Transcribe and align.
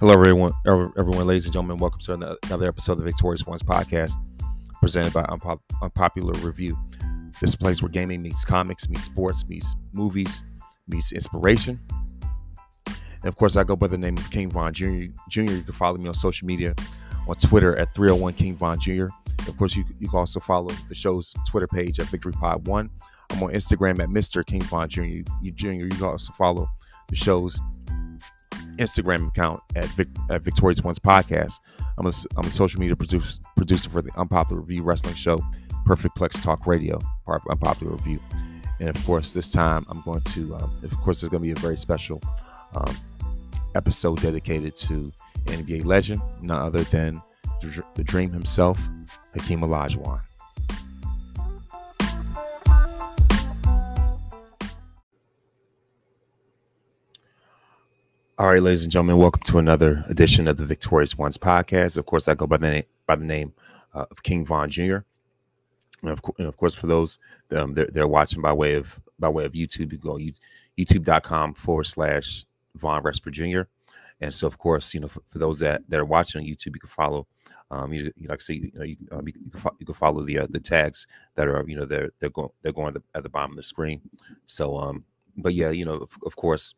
Hello, 0.00 0.18
everyone, 0.18 0.54
everyone, 0.66 1.26
ladies 1.26 1.44
and 1.44 1.52
gentlemen. 1.52 1.76
Welcome 1.76 2.00
to 2.00 2.38
another 2.46 2.66
episode 2.66 2.92
of 2.92 2.98
the 3.00 3.04
Victorious 3.04 3.46
Ones 3.46 3.62
podcast, 3.62 4.14
presented 4.80 5.12
by 5.12 5.24
Unpop- 5.24 5.60
Unpopular 5.82 6.32
Review. 6.40 6.78
This 7.42 7.54
place 7.54 7.82
where 7.82 7.90
gaming 7.90 8.22
meets 8.22 8.42
comics, 8.42 8.88
meets 8.88 9.04
sports, 9.04 9.46
meets 9.46 9.76
movies, 9.92 10.42
meets 10.88 11.12
inspiration. 11.12 11.78
And 12.86 13.26
of 13.26 13.36
course, 13.36 13.56
I 13.56 13.64
go 13.64 13.76
by 13.76 13.88
the 13.88 13.98
name 13.98 14.16
of 14.16 14.30
King 14.30 14.50
Vaughn 14.50 14.72
Jr. 14.72 15.12
Jr. 15.28 15.42
You 15.42 15.62
can 15.64 15.74
follow 15.74 15.98
me 15.98 16.08
on 16.08 16.14
social 16.14 16.48
media 16.48 16.74
on 17.28 17.36
Twitter 17.36 17.78
at 17.78 17.94
301 17.94 18.32
King 18.32 18.56
Vaughn 18.56 18.80
Jr. 18.80 19.08
Of 19.48 19.58
course, 19.58 19.76
you, 19.76 19.84
you 19.98 20.08
can 20.08 20.18
also 20.18 20.40
follow 20.40 20.70
the 20.88 20.94
show's 20.94 21.34
Twitter 21.46 21.66
page 21.66 22.00
at 22.00 22.06
Victory 22.06 22.32
Pod 22.32 22.66
One. 22.66 22.88
I'm 23.32 23.42
on 23.42 23.50
Instagram 23.50 24.02
at 24.02 24.08
Mr. 24.08 24.46
King 24.46 24.62
Vaughn 24.62 24.88
Jr. 24.88 25.02
You, 25.02 25.24
Jr. 25.52 25.72
You 25.72 25.88
can 25.90 26.04
also 26.04 26.32
follow 26.32 26.70
the 27.08 27.16
show's 27.16 27.60
Instagram 28.80 29.28
account 29.28 29.62
at, 29.76 29.84
Vic, 29.90 30.08
at 30.30 30.42
Victorious 30.42 30.82
Ones 30.82 30.98
Podcast. 30.98 31.60
I'm 31.98 32.06
a, 32.06 32.12
I'm 32.36 32.46
a 32.46 32.50
social 32.50 32.80
media 32.80 32.96
producer, 32.96 33.40
producer 33.56 33.90
for 33.90 34.02
the 34.02 34.10
Unpopular 34.16 34.60
Review 34.62 34.82
Wrestling 34.82 35.14
Show, 35.14 35.40
Perfect 35.84 36.16
Plex 36.16 36.42
Talk 36.42 36.66
Radio, 36.66 36.98
part 37.26 37.42
of 37.44 37.52
Unpopular 37.52 37.92
Review. 37.92 38.18
And 38.80 38.88
of 38.88 39.04
course, 39.04 39.32
this 39.32 39.52
time 39.52 39.84
I'm 39.90 40.00
going 40.02 40.22
to, 40.22 40.54
um, 40.56 40.74
of 40.82 40.90
course, 41.02 41.20
there's 41.20 41.28
going 41.28 41.42
to 41.42 41.46
be 41.46 41.52
a 41.52 41.60
very 41.60 41.76
special 41.76 42.20
um, 42.74 42.96
episode 43.74 44.20
dedicated 44.22 44.74
to 44.76 45.12
NBA 45.44 45.84
legend, 45.84 46.22
none 46.40 46.62
other 46.62 46.82
than 46.84 47.20
the, 47.60 47.84
the 47.94 48.04
Dream 48.04 48.32
himself, 48.32 48.80
Hakeem 49.34 49.60
Olajuwon. 49.60 50.22
All 58.40 58.46
right, 58.46 58.62
ladies 58.62 58.84
and 58.84 58.90
gentlemen, 58.90 59.18
welcome 59.18 59.42
to 59.42 59.58
another 59.58 60.02
edition 60.08 60.48
of 60.48 60.56
the 60.56 60.64
Victorious 60.64 61.18
Ones 61.18 61.36
podcast. 61.36 61.98
Of 61.98 62.06
course, 62.06 62.26
I 62.26 62.34
go 62.34 62.46
by 62.46 62.56
the 62.56 62.70
name 62.70 62.84
by 63.06 63.16
the 63.16 63.24
name 63.26 63.52
uh, 63.92 64.06
of 64.10 64.22
King 64.22 64.46
Vaughn 64.46 64.70
Jr. 64.70 65.00
And 66.00 66.10
of, 66.10 66.22
and 66.38 66.46
of 66.46 66.56
course, 66.56 66.74
for 66.74 66.86
those 66.86 67.18
um, 67.54 67.74
they're, 67.74 67.90
they're, 67.92 68.08
watching 68.08 68.40
by 68.40 68.54
way 68.54 68.76
of 68.76 68.98
by 69.18 69.28
way 69.28 69.44
of 69.44 69.52
YouTube, 69.52 69.92
you 69.92 69.98
go 69.98 70.18
youtube.com 70.78 71.52
forward 71.52 71.84
slash 71.84 72.46
Vaughn 72.76 73.02
Resper 73.02 73.30
Jr. 73.30 73.68
And 74.22 74.32
so, 74.32 74.46
of 74.46 74.56
course, 74.56 74.94
you 74.94 75.00
know, 75.00 75.08
for, 75.08 75.20
for, 75.28 75.38
those 75.38 75.58
that, 75.58 75.82
that 75.90 76.00
are 76.00 76.06
watching 76.06 76.40
on 76.40 76.46
YouTube, 76.46 76.74
you 76.76 76.80
can 76.80 76.88
follow. 76.88 77.26
Um, 77.70 77.92
you, 77.92 78.10
you 78.16 78.26
like 78.26 78.40
I 78.40 78.42
say, 78.42 78.54
you 78.54 78.72
know, 78.74 78.84
you, 78.84 78.96
um, 79.12 79.26
you, 79.26 79.34
can, 79.34 79.50
fo- 79.50 79.76
you 79.78 79.84
can 79.84 79.94
follow 79.94 80.22
the 80.22 80.38
uh, 80.38 80.46
the 80.48 80.60
tags 80.60 81.06
that 81.34 81.46
are, 81.46 81.62
you 81.68 81.76
know, 81.76 81.84
they're 81.84 82.08
they're 82.20 82.30
going 82.30 82.48
they're 82.62 82.72
going 82.72 82.96
at 83.14 83.22
the 83.22 83.28
bottom 83.28 83.50
of 83.50 83.56
the 83.56 83.62
screen. 83.62 84.00
So, 84.46 84.78
um, 84.78 85.04
but 85.36 85.52
yeah, 85.52 85.68
you 85.68 85.84
know, 85.84 85.96
of, 85.96 86.16
of 86.24 86.36
course, 86.36 86.74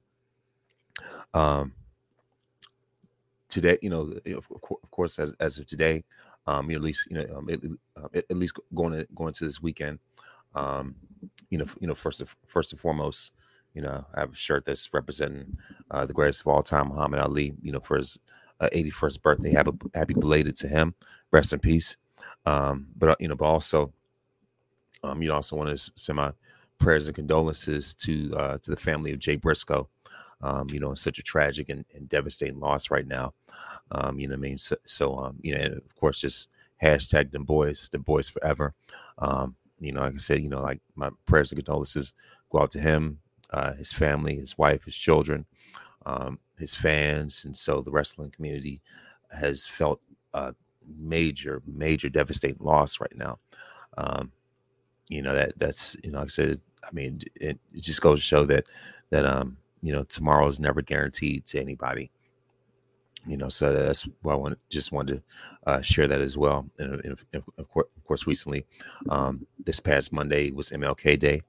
um, 1.34 1.72
today, 3.48 3.78
you 3.82 3.90
know, 3.90 4.12
of, 4.36 4.48
of 4.50 4.90
course, 4.90 5.18
as, 5.18 5.34
as 5.40 5.58
of 5.58 5.66
today, 5.66 6.04
um, 6.46 6.70
you 6.70 6.76
know, 6.76 6.80
at 6.80 6.84
least, 6.84 7.06
you 7.10 7.18
know, 7.18 7.36
um, 7.36 7.48
at, 7.50 8.24
at, 8.30 8.36
least 8.36 8.58
going 8.74 8.92
to 8.92 9.06
going 9.14 9.32
to 9.34 9.44
this 9.44 9.62
weekend, 9.62 9.98
um, 10.54 10.94
you 11.50 11.58
know, 11.58 11.66
you 11.80 11.86
know, 11.86 11.94
first 11.94 12.20
and, 12.20 12.30
first 12.46 12.72
and 12.72 12.80
foremost, 12.80 13.32
you 13.74 13.82
know, 13.82 14.04
I 14.14 14.20
have 14.20 14.32
a 14.32 14.36
shirt 14.36 14.64
that's 14.64 14.92
representing 14.92 15.56
uh, 15.90 16.06
the 16.06 16.12
greatest 16.12 16.42
of 16.42 16.48
all 16.48 16.62
time, 16.62 16.88
Muhammad 16.88 17.20
Ali. 17.20 17.54
You 17.62 17.72
know, 17.72 17.80
for 17.80 17.96
his 17.96 18.18
uh, 18.60 18.68
81st 18.74 19.22
birthday, 19.22 19.52
happy 19.52 19.70
happy 19.94 20.14
belated 20.14 20.56
to 20.56 20.68
him. 20.68 20.94
Rest 21.30 21.52
in 21.52 21.58
peace. 21.58 21.96
Um, 22.46 22.88
but 22.96 23.10
uh, 23.10 23.16
you 23.18 23.28
know, 23.28 23.36
but 23.36 23.46
also, 23.46 23.92
um, 25.02 25.22
you 25.22 25.28
know, 25.28 25.34
also 25.34 25.56
want 25.56 25.70
to 25.70 25.92
send 25.94 26.16
my 26.16 26.32
prayers 26.78 27.06
and 27.06 27.14
condolences 27.14 27.94
to 27.94 28.34
uh, 28.36 28.58
to 28.58 28.70
the 28.70 28.76
family 28.76 29.12
of 29.12 29.18
Jay 29.18 29.36
Briscoe 29.36 29.88
um, 30.42 30.68
you 30.70 30.80
know, 30.80 30.94
such 30.94 31.18
a 31.18 31.22
tragic 31.22 31.68
and, 31.68 31.84
and 31.94 32.08
devastating 32.08 32.60
loss 32.60 32.90
right 32.90 33.06
now. 33.06 33.34
Um, 33.90 34.18
you 34.18 34.28
know 34.28 34.34
I 34.34 34.38
mean? 34.38 34.58
So, 34.58 34.76
so 34.86 35.16
um, 35.18 35.38
you 35.42 35.56
know, 35.56 35.64
of 35.64 35.94
course, 35.96 36.20
just 36.20 36.48
hashtag 36.82 37.30
them 37.30 37.44
boys, 37.44 37.88
the 37.92 37.98
boys 37.98 38.28
forever. 38.28 38.74
Um, 39.18 39.56
you 39.80 39.92
know, 39.92 40.00
like 40.00 40.14
I 40.14 40.18
said, 40.18 40.42
you 40.42 40.48
know, 40.48 40.62
like 40.62 40.80
my 40.94 41.10
prayers 41.26 41.52
and 41.52 41.58
condolences 41.58 42.12
go 42.50 42.60
out 42.60 42.70
to 42.72 42.80
him, 42.80 43.18
uh, 43.50 43.74
his 43.74 43.92
family, 43.92 44.36
his 44.36 44.56
wife, 44.56 44.84
his 44.84 44.96
children, 44.96 45.46
um, 46.06 46.38
his 46.58 46.74
fans, 46.74 47.44
and 47.44 47.56
so 47.56 47.80
the 47.80 47.90
wrestling 47.90 48.30
community 48.30 48.80
has 49.30 49.66
felt 49.66 50.00
a 50.34 50.54
major, 50.86 51.62
major 51.66 52.08
devastating 52.08 52.58
loss 52.60 53.00
right 53.00 53.16
now. 53.16 53.38
Um, 53.96 54.32
you 55.08 55.20
know 55.20 55.34
that 55.34 55.58
that's 55.58 55.96
you 56.02 56.10
know, 56.10 56.18
like 56.18 56.26
I 56.26 56.28
said, 56.28 56.60
I 56.82 56.88
mean, 56.92 57.20
it, 57.36 57.58
it 57.74 57.82
just 57.82 58.00
goes 58.00 58.20
to 58.20 58.24
show 58.24 58.44
that 58.46 58.64
that 59.10 59.26
um 59.26 59.58
you 59.82 59.92
know, 59.92 60.04
tomorrow 60.04 60.46
is 60.46 60.60
never 60.60 60.80
guaranteed 60.80 61.44
to 61.46 61.60
anybody. 61.60 62.10
You 63.26 63.36
know, 63.36 63.48
so 63.48 63.72
that's 63.72 64.08
why 64.22 64.32
I 64.32 64.36
want 64.36 64.58
just 64.68 64.90
wanted 64.90 65.16
to 65.16 65.22
uh, 65.70 65.80
share 65.80 66.08
that 66.08 66.20
as 66.20 66.36
well. 66.36 66.68
And, 66.78 66.94
and, 67.04 67.18
and 67.32 67.42
of, 67.56 67.68
course, 67.68 67.86
of 67.96 68.04
course, 68.04 68.26
recently, 68.26 68.66
um, 69.08 69.46
this 69.64 69.78
past 69.78 70.12
Monday 70.12 70.50
was 70.50 70.70
MLK 70.70 71.18
Day. 71.18 71.42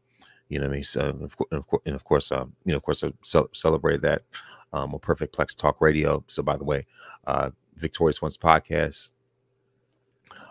You 0.49 0.59
know 0.59 0.65
what 0.65 0.73
I 0.73 0.75
mean? 0.75 0.83
So, 0.83 1.01
of 1.21 1.35
course, 1.35 1.49
of 1.51 1.67
course, 1.67 1.81
and 1.85 1.95
of 1.95 2.03
course, 2.03 2.31
um, 2.31 2.53
you 2.63 2.73
know, 2.73 2.77
of 2.77 2.83
course, 2.83 3.03
I 3.03 3.11
celebrated 3.53 4.03
that 4.03 4.21
um, 4.71 4.93
on 4.93 4.99
Perfect 4.99 5.35
Plex 5.35 5.55
Talk 5.55 5.81
Radio. 5.81 6.23
So, 6.27 6.43
by 6.43 6.57
the 6.57 6.63
way, 6.63 6.85
uh, 7.25 7.49
Victorious 7.75 8.21
Ones 8.21 8.37
podcast 8.37 9.11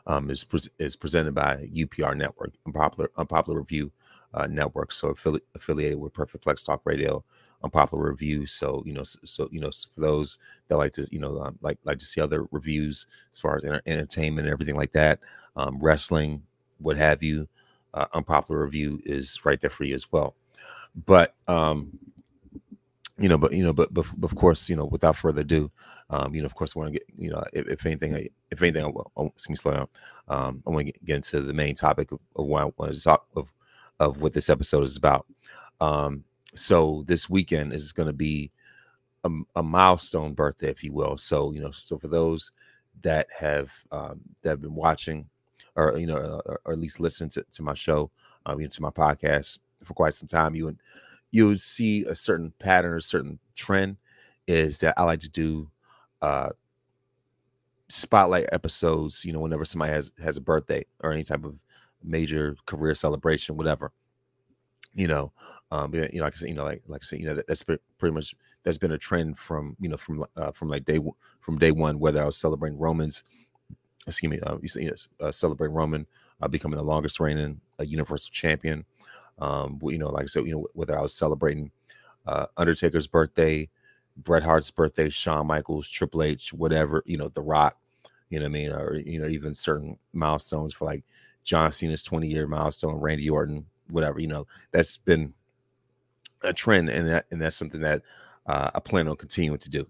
um, 0.06 0.28
is 0.30 0.42
pre- 0.42 0.60
is 0.78 0.96
presented 0.96 1.34
by 1.34 1.68
UPR 1.72 2.16
Network, 2.16 2.52
Unpopular 2.66 3.10
Unpopular 3.16 3.60
Review 3.60 3.92
uh, 4.34 4.46
Network. 4.46 4.92
So, 4.92 5.12
affili- 5.12 5.40
affiliated 5.54 5.98
with 5.98 6.12
Perfect 6.12 6.44
Plex 6.44 6.64
Talk 6.64 6.82
Radio 6.84 7.24
unpopular 7.62 8.10
Review. 8.10 8.46
So 8.46 8.82
you 8.84 8.92
know, 8.92 9.02
so, 9.04 9.48
you 9.50 9.60
know, 9.60 9.70
for 9.70 10.00
those 10.00 10.38
that 10.68 10.76
like 10.76 10.92
to 10.94 11.06
you 11.10 11.18
know 11.18 11.40
um, 11.40 11.58
like 11.62 11.78
like 11.84 11.98
to 11.98 12.04
see 12.04 12.20
other 12.20 12.46
reviews 12.50 13.06
as 13.32 13.38
far 13.38 13.56
as 13.56 13.80
entertainment 13.86 14.46
and 14.46 14.52
everything 14.52 14.76
like 14.76 14.92
that, 14.92 15.20
um, 15.56 15.78
wrestling, 15.80 16.42
what 16.78 16.96
have 16.96 17.22
you, 17.22 17.48
uh, 17.94 18.06
unpopular 18.14 18.62
review 18.62 19.00
is 19.04 19.44
right 19.44 19.60
there 19.60 19.70
for 19.70 19.84
you 19.84 19.94
as 19.94 20.10
well. 20.10 20.34
But 21.06 21.34
um, 21.48 21.98
you 23.18 23.28
know, 23.28 23.38
but 23.38 23.52
you 23.52 23.62
know, 23.62 23.72
but, 23.72 23.92
but, 23.92 24.06
of 24.22 24.34
course, 24.34 24.68
you 24.68 24.76
know, 24.76 24.86
without 24.86 25.16
further 25.16 25.42
ado, 25.42 25.70
um, 26.10 26.34
you 26.34 26.40
know, 26.40 26.46
of 26.46 26.54
course, 26.54 26.74
I 26.74 26.80
want 26.80 26.92
to 26.92 26.98
get, 26.98 27.06
you 27.16 27.30
know, 27.30 27.44
if, 27.52 27.68
if 27.68 27.86
anything, 27.86 28.28
if 28.50 28.62
anything, 28.62 28.84
I 28.84 28.90
oh, 29.16 29.26
excuse 29.26 29.50
me, 29.50 29.56
slow 29.56 29.72
down. 29.72 29.88
Um, 30.28 30.62
I 30.66 30.70
want 30.70 30.86
to 30.86 30.92
get 31.04 31.16
into 31.16 31.40
the 31.40 31.52
main 31.52 31.74
topic 31.74 32.10
of, 32.10 32.18
of 32.36 32.46
what 32.46 32.62
I 32.62 32.70
want 32.76 32.94
to 32.94 33.02
talk 33.02 33.26
of, 33.36 33.52
of 34.00 34.22
what 34.22 34.32
this 34.32 34.50
episode 34.50 34.84
is 34.84 34.96
about. 34.96 35.26
Um, 35.80 36.24
so 36.54 37.04
this 37.06 37.30
weekend 37.30 37.72
is 37.72 37.92
going 37.92 38.08
to 38.08 38.12
be 38.12 38.52
a, 39.24 39.30
a, 39.56 39.62
milestone 39.62 40.34
birthday, 40.34 40.68
if 40.68 40.82
you 40.84 40.92
will. 40.92 41.16
So 41.16 41.52
you 41.52 41.60
know, 41.60 41.70
so 41.70 41.98
for 41.98 42.08
those 42.08 42.52
that 43.02 43.28
have 43.36 43.72
um, 43.90 44.20
that 44.42 44.50
have 44.50 44.60
been 44.60 44.74
watching, 44.74 45.28
or 45.76 45.96
you 45.98 46.06
know, 46.06 46.16
or, 46.16 46.60
or 46.64 46.72
at 46.72 46.78
least 46.78 47.00
listen 47.00 47.28
to, 47.30 47.44
to 47.52 47.62
my 47.62 47.74
show, 47.74 48.10
um, 48.46 48.58
you 48.60 48.66
know, 48.66 48.70
to 48.70 48.82
my 48.82 48.90
podcast 48.90 49.58
for 49.82 49.94
quite 49.94 50.14
some 50.14 50.28
time, 50.28 50.54
you 50.54 50.66
would 50.66 50.78
you 51.30 51.46
would 51.46 51.60
see 51.60 52.04
a 52.04 52.14
certain 52.14 52.52
pattern, 52.58 52.98
a 52.98 53.00
certain 53.00 53.38
trend, 53.54 53.96
is 54.46 54.78
that 54.78 54.94
I 54.96 55.04
like 55.04 55.20
to 55.20 55.28
do 55.28 55.70
uh 56.20 56.50
spotlight 57.88 58.46
episodes. 58.52 59.24
You 59.24 59.32
know, 59.32 59.40
whenever 59.40 59.64
somebody 59.64 59.92
has 59.92 60.12
has 60.22 60.36
a 60.36 60.40
birthday 60.40 60.84
or 61.02 61.12
any 61.12 61.24
type 61.24 61.44
of 61.44 61.62
major 62.04 62.56
career 62.66 62.94
celebration, 62.94 63.56
whatever 63.56 63.92
you 64.94 65.06
know 65.06 65.32
um 65.70 65.94
you 65.94 66.00
know 66.00 66.08
like 66.24 66.34
i 66.34 66.36
said 66.36 66.48
you 66.48 66.54
know 66.54 66.64
like 66.64 66.82
like 66.86 67.02
i 67.02 67.04
said 67.04 67.18
you 67.18 67.26
know 67.26 67.34
that, 67.34 67.46
that's 67.46 67.62
pretty 67.62 68.14
much 68.14 68.34
that's 68.62 68.78
been 68.78 68.92
a 68.92 68.98
trend 68.98 69.38
from 69.38 69.76
you 69.80 69.88
know 69.88 69.96
from 69.96 70.24
uh, 70.36 70.50
from 70.52 70.68
like 70.68 70.84
day 70.84 70.98
from 71.40 71.58
day 71.58 71.70
one 71.70 71.98
whether 71.98 72.20
i 72.20 72.24
was 72.24 72.36
celebrating 72.36 72.78
romans 72.78 73.24
excuse 74.06 74.30
me 74.30 74.40
uh, 74.40 74.56
you 74.60 74.68
see 74.68 74.90
uh, 75.20 75.30
celebrating 75.30 75.74
roman 75.74 76.06
uh, 76.42 76.48
becoming 76.48 76.76
the 76.76 76.82
longest 76.82 77.20
reigning 77.20 77.60
uh, 77.80 77.84
universal 77.84 78.30
champion 78.30 78.84
um 79.38 79.78
you 79.84 79.98
know 79.98 80.10
like 80.10 80.24
i 80.24 80.26
said 80.26 80.44
you 80.44 80.52
know 80.54 80.66
whether 80.74 80.98
i 80.98 81.02
was 81.02 81.14
celebrating 81.14 81.70
uh 82.26 82.46
undertaker's 82.56 83.06
birthday 83.06 83.68
bret 84.18 84.42
hart's 84.42 84.70
birthday 84.70 85.08
shawn 85.08 85.46
michaels 85.46 85.88
triple 85.88 86.22
h 86.22 86.52
whatever 86.52 87.02
you 87.06 87.16
know 87.16 87.28
the 87.28 87.40
rock 87.40 87.78
you 88.28 88.38
know 88.38 88.44
what 88.44 88.50
i 88.50 88.52
mean 88.52 88.70
or 88.70 88.96
you 88.96 89.18
know 89.18 89.28
even 89.28 89.54
certain 89.54 89.96
milestones 90.12 90.74
for 90.74 90.84
like 90.84 91.02
john 91.42 91.72
cena's 91.72 92.02
20 92.02 92.28
year 92.28 92.46
milestone 92.46 92.94
randy 92.96 93.28
orton 93.28 93.66
whatever 93.90 94.20
you 94.20 94.28
know 94.28 94.46
that's 94.70 94.96
been 94.96 95.32
a 96.42 96.52
trend 96.52 96.88
and 96.88 97.08
that 97.08 97.26
and 97.30 97.40
that's 97.40 97.56
something 97.56 97.80
that 97.80 98.02
uh, 98.46 98.70
i 98.74 98.80
plan 98.80 99.08
on 99.08 99.16
continuing 99.16 99.58
to 99.58 99.70
do. 99.70 99.86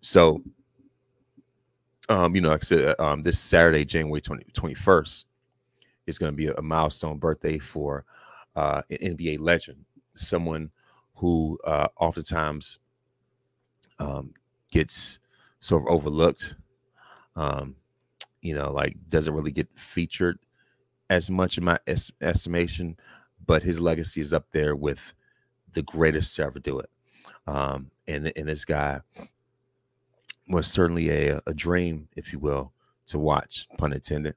So 0.00 0.42
um 2.08 2.34
you 2.34 2.40
know 2.40 2.50
like 2.50 2.62
i 2.62 2.64
said 2.64 2.94
uh, 2.98 3.02
um 3.02 3.22
this 3.22 3.38
saturday 3.38 3.84
january 3.84 4.20
20, 4.20 4.44
21st 4.52 5.24
is 6.06 6.18
going 6.18 6.32
to 6.32 6.36
be 6.36 6.46
a, 6.48 6.62
milestone 6.62 7.18
birthday 7.18 7.58
for 7.58 8.04
uh 8.56 8.82
an 8.90 9.16
nba 9.16 9.38
legend 9.40 9.84
someone 10.14 10.70
who 11.14 11.58
uh 11.64 11.88
oftentimes 11.96 12.78
um 13.98 14.32
gets 14.70 15.18
sort 15.60 15.82
of 15.82 15.88
overlooked 15.88 16.56
um 17.36 17.76
you 18.42 18.54
know 18.54 18.72
like 18.72 18.96
doesn't 19.08 19.34
really 19.34 19.52
get 19.52 19.68
featured 19.76 20.38
as 21.10 21.30
much 21.30 21.58
in 21.58 21.64
my 21.64 21.78
es- 21.86 22.12
estimation 22.22 22.96
but 23.46 23.62
his 23.62 23.80
legacy 23.80 24.20
is 24.20 24.32
up 24.32 24.46
there 24.52 24.76
with 24.76 25.14
the 25.72 25.82
greatest 25.82 26.36
to 26.36 26.44
ever 26.44 26.58
do 26.58 26.78
it. 26.78 26.90
Um, 27.46 27.90
and 28.06 28.32
and 28.36 28.48
this 28.48 28.64
guy 28.64 29.00
was 30.48 30.66
certainly 30.66 31.10
a, 31.10 31.40
a 31.46 31.54
dream, 31.54 32.08
if 32.16 32.32
you 32.32 32.38
will, 32.38 32.72
to 33.06 33.18
watch, 33.18 33.66
pun 33.78 33.92
intended. 33.92 34.36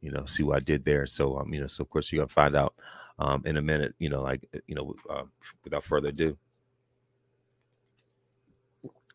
You 0.00 0.12
know, 0.12 0.24
see 0.26 0.42
what 0.42 0.56
I 0.56 0.60
did 0.60 0.84
there. 0.84 1.06
So, 1.06 1.38
um, 1.38 1.52
you 1.52 1.60
know, 1.60 1.66
so 1.66 1.82
of 1.82 1.90
course 1.90 2.12
you're 2.12 2.20
gonna 2.20 2.28
find 2.28 2.56
out 2.56 2.74
um 3.18 3.42
in 3.44 3.56
a 3.56 3.62
minute. 3.62 3.94
You 3.98 4.08
know, 4.08 4.22
like 4.22 4.48
you 4.66 4.74
know, 4.74 4.94
uh, 5.08 5.24
without 5.64 5.84
further 5.84 6.08
ado, 6.08 6.36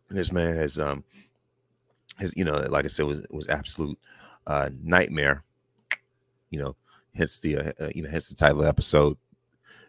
this 0.10 0.32
man 0.32 0.56
has 0.56 0.80
um 0.80 1.04
his 2.20 2.36
you 2.36 2.44
know, 2.44 2.56
like 2.70 2.86
I 2.86 2.90
said, 2.90 3.06
was 3.06 3.26
was 3.30 3.48
absolute 3.48 4.00
uh 4.48 4.70
nightmare. 4.82 5.44
You 6.52 6.60
know, 6.60 6.76
hence 7.16 7.40
the 7.40 7.58
uh, 7.58 7.72
uh 7.80 7.90
you 7.96 8.04
know 8.04 8.10
hence 8.10 8.30
the 8.30 8.36
title 8.36 8.60
of 8.60 8.64
the 8.64 8.70
episode 8.70 9.18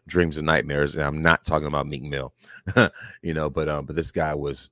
dreams 0.08 0.36
and 0.36 0.44
nightmares 0.44 0.96
and 0.96 1.04
i'm 1.04 1.22
not 1.22 1.44
talking 1.44 1.68
about 1.68 1.86
meek 1.86 2.02
mill 2.02 2.34
you 3.22 3.32
know 3.32 3.48
but 3.48 3.68
um 3.68 3.86
but 3.86 3.94
this 3.94 4.10
guy 4.10 4.34
was 4.34 4.68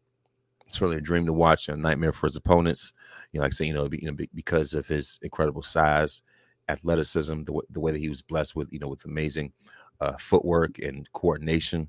it's 0.71 0.81
really 0.81 0.99
a 0.99 1.01
dream 1.01 1.27
to 1.27 1.33
watch, 1.33 1.69
and 1.69 1.79
a 1.79 1.83
nightmare 1.83 2.13
for 2.13 2.29
his 2.29 2.37
opponents. 2.37 2.93
You 3.33 3.39
know, 3.39 3.43
like 3.43 3.53
I 3.53 3.55
say, 3.55 3.65
you 3.67 3.73
know, 3.75 3.89
you 3.91 4.09
know, 4.09 4.17
because 4.33 4.73
of 4.73 4.87
his 4.87 5.19
incredible 5.21 5.63
size, 5.63 6.23
athleticism, 6.69 7.43
the, 7.43 7.61
the 7.71 7.81
way 7.81 7.91
that 7.91 7.99
he 7.99 8.09
was 8.09 8.23
blessed 8.23 8.55
with, 8.55 8.73
you 8.73 8.79
know, 8.79 8.87
with 8.87 9.05
amazing 9.05 9.53
uh, 10.01 10.13
footwork 10.21 10.79
and 10.79 11.11
coordination. 11.13 11.89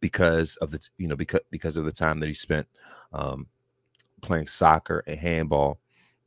Because 0.00 0.56
of 0.56 0.72
the, 0.72 0.80
you 0.98 1.06
know, 1.06 1.14
because 1.14 1.40
because 1.52 1.76
of 1.76 1.84
the 1.84 1.92
time 1.92 2.18
that 2.18 2.26
he 2.26 2.34
spent 2.34 2.66
um, 3.12 3.46
playing 4.20 4.48
soccer 4.48 5.04
and 5.06 5.18
handball, 5.18 5.78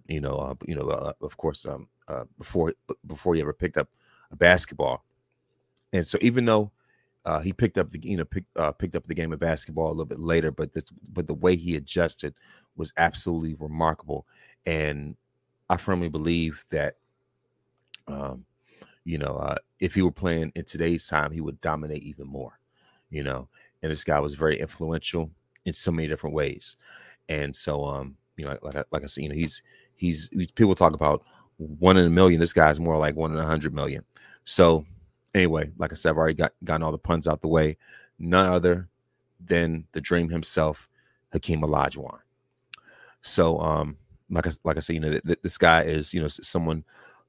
you 0.08 0.22
know, 0.22 0.36
uh, 0.36 0.56
you 0.66 0.76
know, 0.76 0.88
uh, 0.88 1.12
of 1.22 1.36
course, 1.36 1.66
um, 1.66 1.90
uh, 2.08 2.26
before 2.38 2.74
before 3.06 3.36
he 3.36 3.42
ever 3.42 3.54
picked 3.54 3.78
up 3.78 3.90
a 4.32 4.36
basketball, 4.36 5.06
and 5.94 6.06
so 6.06 6.18
even 6.22 6.46
though 6.46 6.72
uh, 7.26 7.40
he 7.40 7.52
picked 7.52 7.78
up 7.78 7.90
the 7.90 8.00
you 8.02 8.16
know 8.16 8.26
pick, 8.26 8.46
uh, 8.56 8.72
picked 8.72 8.96
up 8.96 9.06
the 9.06 9.14
game 9.14 9.34
of 9.34 9.40
basketball 9.40 9.88
a 9.88 9.90
little 9.90 10.06
bit 10.06 10.20
later, 10.20 10.50
but 10.50 10.74
this 10.74 10.86
but 11.12 11.28
the 11.28 11.34
way 11.34 11.56
he 11.58 11.76
adjusted 11.76 12.34
was 12.78 12.94
absolutely 12.98 13.56
remarkable, 13.56 14.26
and 14.66 15.18
I 15.70 15.76
firmly 15.76 16.08
believe 16.08 16.64
that, 16.72 16.96
um, 18.08 18.46
you 19.04 19.18
know, 19.18 19.36
uh, 19.36 19.56
if 19.80 19.96
he 19.96 20.02
were 20.02 20.12
playing 20.12 20.54
in 20.56 20.64
today's 20.64 21.06
time, 21.06 21.32
he 21.32 21.42
would 21.42 21.60
dominate 21.60 22.04
even 22.04 22.28
more, 22.28 22.60
you 23.10 23.24
know. 23.24 23.50
And 23.84 23.92
this 23.92 24.06
guy 24.06 24.20
was 24.22 24.36
very 24.36 24.58
influential 24.60 25.30
in 25.66 25.74
so 25.74 25.92
many 25.92 26.08
different 26.08 26.36
ways, 26.36 26.78
and 27.28 27.54
so 27.54 27.84
um, 27.84 28.16
you 28.38 28.46
know, 28.46 28.58
like 28.62 28.86
like, 28.90 29.04
I 29.04 29.08
said, 29.08 29.24
you 29.24 29.30
know, 29.30 29.36
he's 29.36 29.62
he's 29.96 30.30
people 30.56 30.76
talk 30.76 30.94
about 30.94 31.24
one 31.58 31.98
in 31.98 32.06
a 32.06 32.10
million. 32.10 32.40
This 32.40 32.54
guy's 32.54 32.80
more 32.80 32.98
like 32.98 33.16
one 33.16 33.32
in 33.32 33.38
a 33.38 33.46
hundred 33.46 33.74
million. 33.74 34.04
So 34.46 34.86
Anyway, 35.38 35.72
like 35.78 35.92
I 35.92 35.96
said, 35.96 36.10
I've 36.10 36.18
already 36.18 36.34
got 36.34 36.54
gotten 36.64 36.82
all 36.82 36.92
the 36.92 36.98
puns 36.98 37.28
out 37.28 37.42
the 37.42 37.48
way. 37.48 37.78
None 38.18 38.52
other 38.52 38.90
than 39.40 39.86
the 39.92 40.02
dream 40.02 40.30
himself, 40.30 40.90
Hakeem 41.32 41.62
Olajuwon. 41.62 42.18
So, 43.22 43.60
um, 43.60 43.98
like 44.32 44.48
I 44.48 44.52
like 44.64 44.78
I 44.78 44.80
said, 44.80 44.94
you 44.94 45.00
know, 45.00 45.12
th- 45.12 45.24
th- 45.24 45.40
this 45.44 45.58
guy 45.60 45.84
is 45.84 46.12
you 46.12 46.22
know 46.22 46.28
someone 46.28 46.84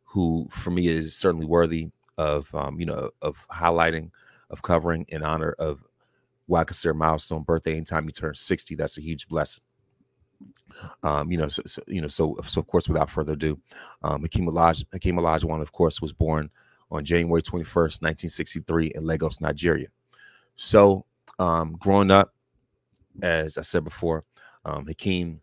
who, 0.04 0.48
for 0.50 0.70
me, 0.70 0.88
is 0.88 1.14
certainly 1.14 1.44
worthy 1.44 1.90
of 2.16 2.52
um, 2.54 2.81
you 2.81 2.86
know 2.86 3.10
of 3.20 3.46
highlighting, 3.48 4.10
of 4.48 4.62
covering 4.62 5.04
in 5.08 5.22
honor 5.22 5.54
of 5.58 5.84
consider 6.50 6.94
milestone 6.94 7.42
birthday. 7.42 7.72
Anytime 7.76 8.06
he 8.06 8.12
turns 8.12 8.40
sixty, 8.40 8.74
that's 8.74 8.96
a 8.96 9.02
huge 9.02 9.28
blessing. 9.28 9.64
Um, 11.03 11.31
you 11.31 11.38
know, 11.38 11.49
so, 11.49 11.62
so, 11.67 11.82
you 11.87 12.00
know, 12.00 12.09
so 12.09 12.37
so 12.47 12.61
of 12.61 12.67
course, 12.67 12.88
without 12.88 13.11
further 13.11 13.32
ado, 13.32 13.59
um, 14.03 14.23
Hakeem 14.23 14.47
Olaj 14.47 14.85
Hakeem 14.93 15.17
Olajuwon, 15.17 15.61
of 15.62 15.73
course, 15.73 16.00
was 16.00 16.12
born 16.12 16.50
on 16.91 17.05
January 17.05 17.43
21st, 17.43 18.00
1963, 18.00 18.93
in 18.94 19.05
Lagos, 19.05 19.41
Nigeria. 19.41 19.88
So, 20.56 21.05
um, 21.38 21.76
growing 21.79 22.11
up, 22.11 22.35
as 23.23 23.59
I 23.59 23.62
said 23.62 23.85
before, 23.85 24.25
um, 24.65 24.87
Hakeem, 24.87 25.41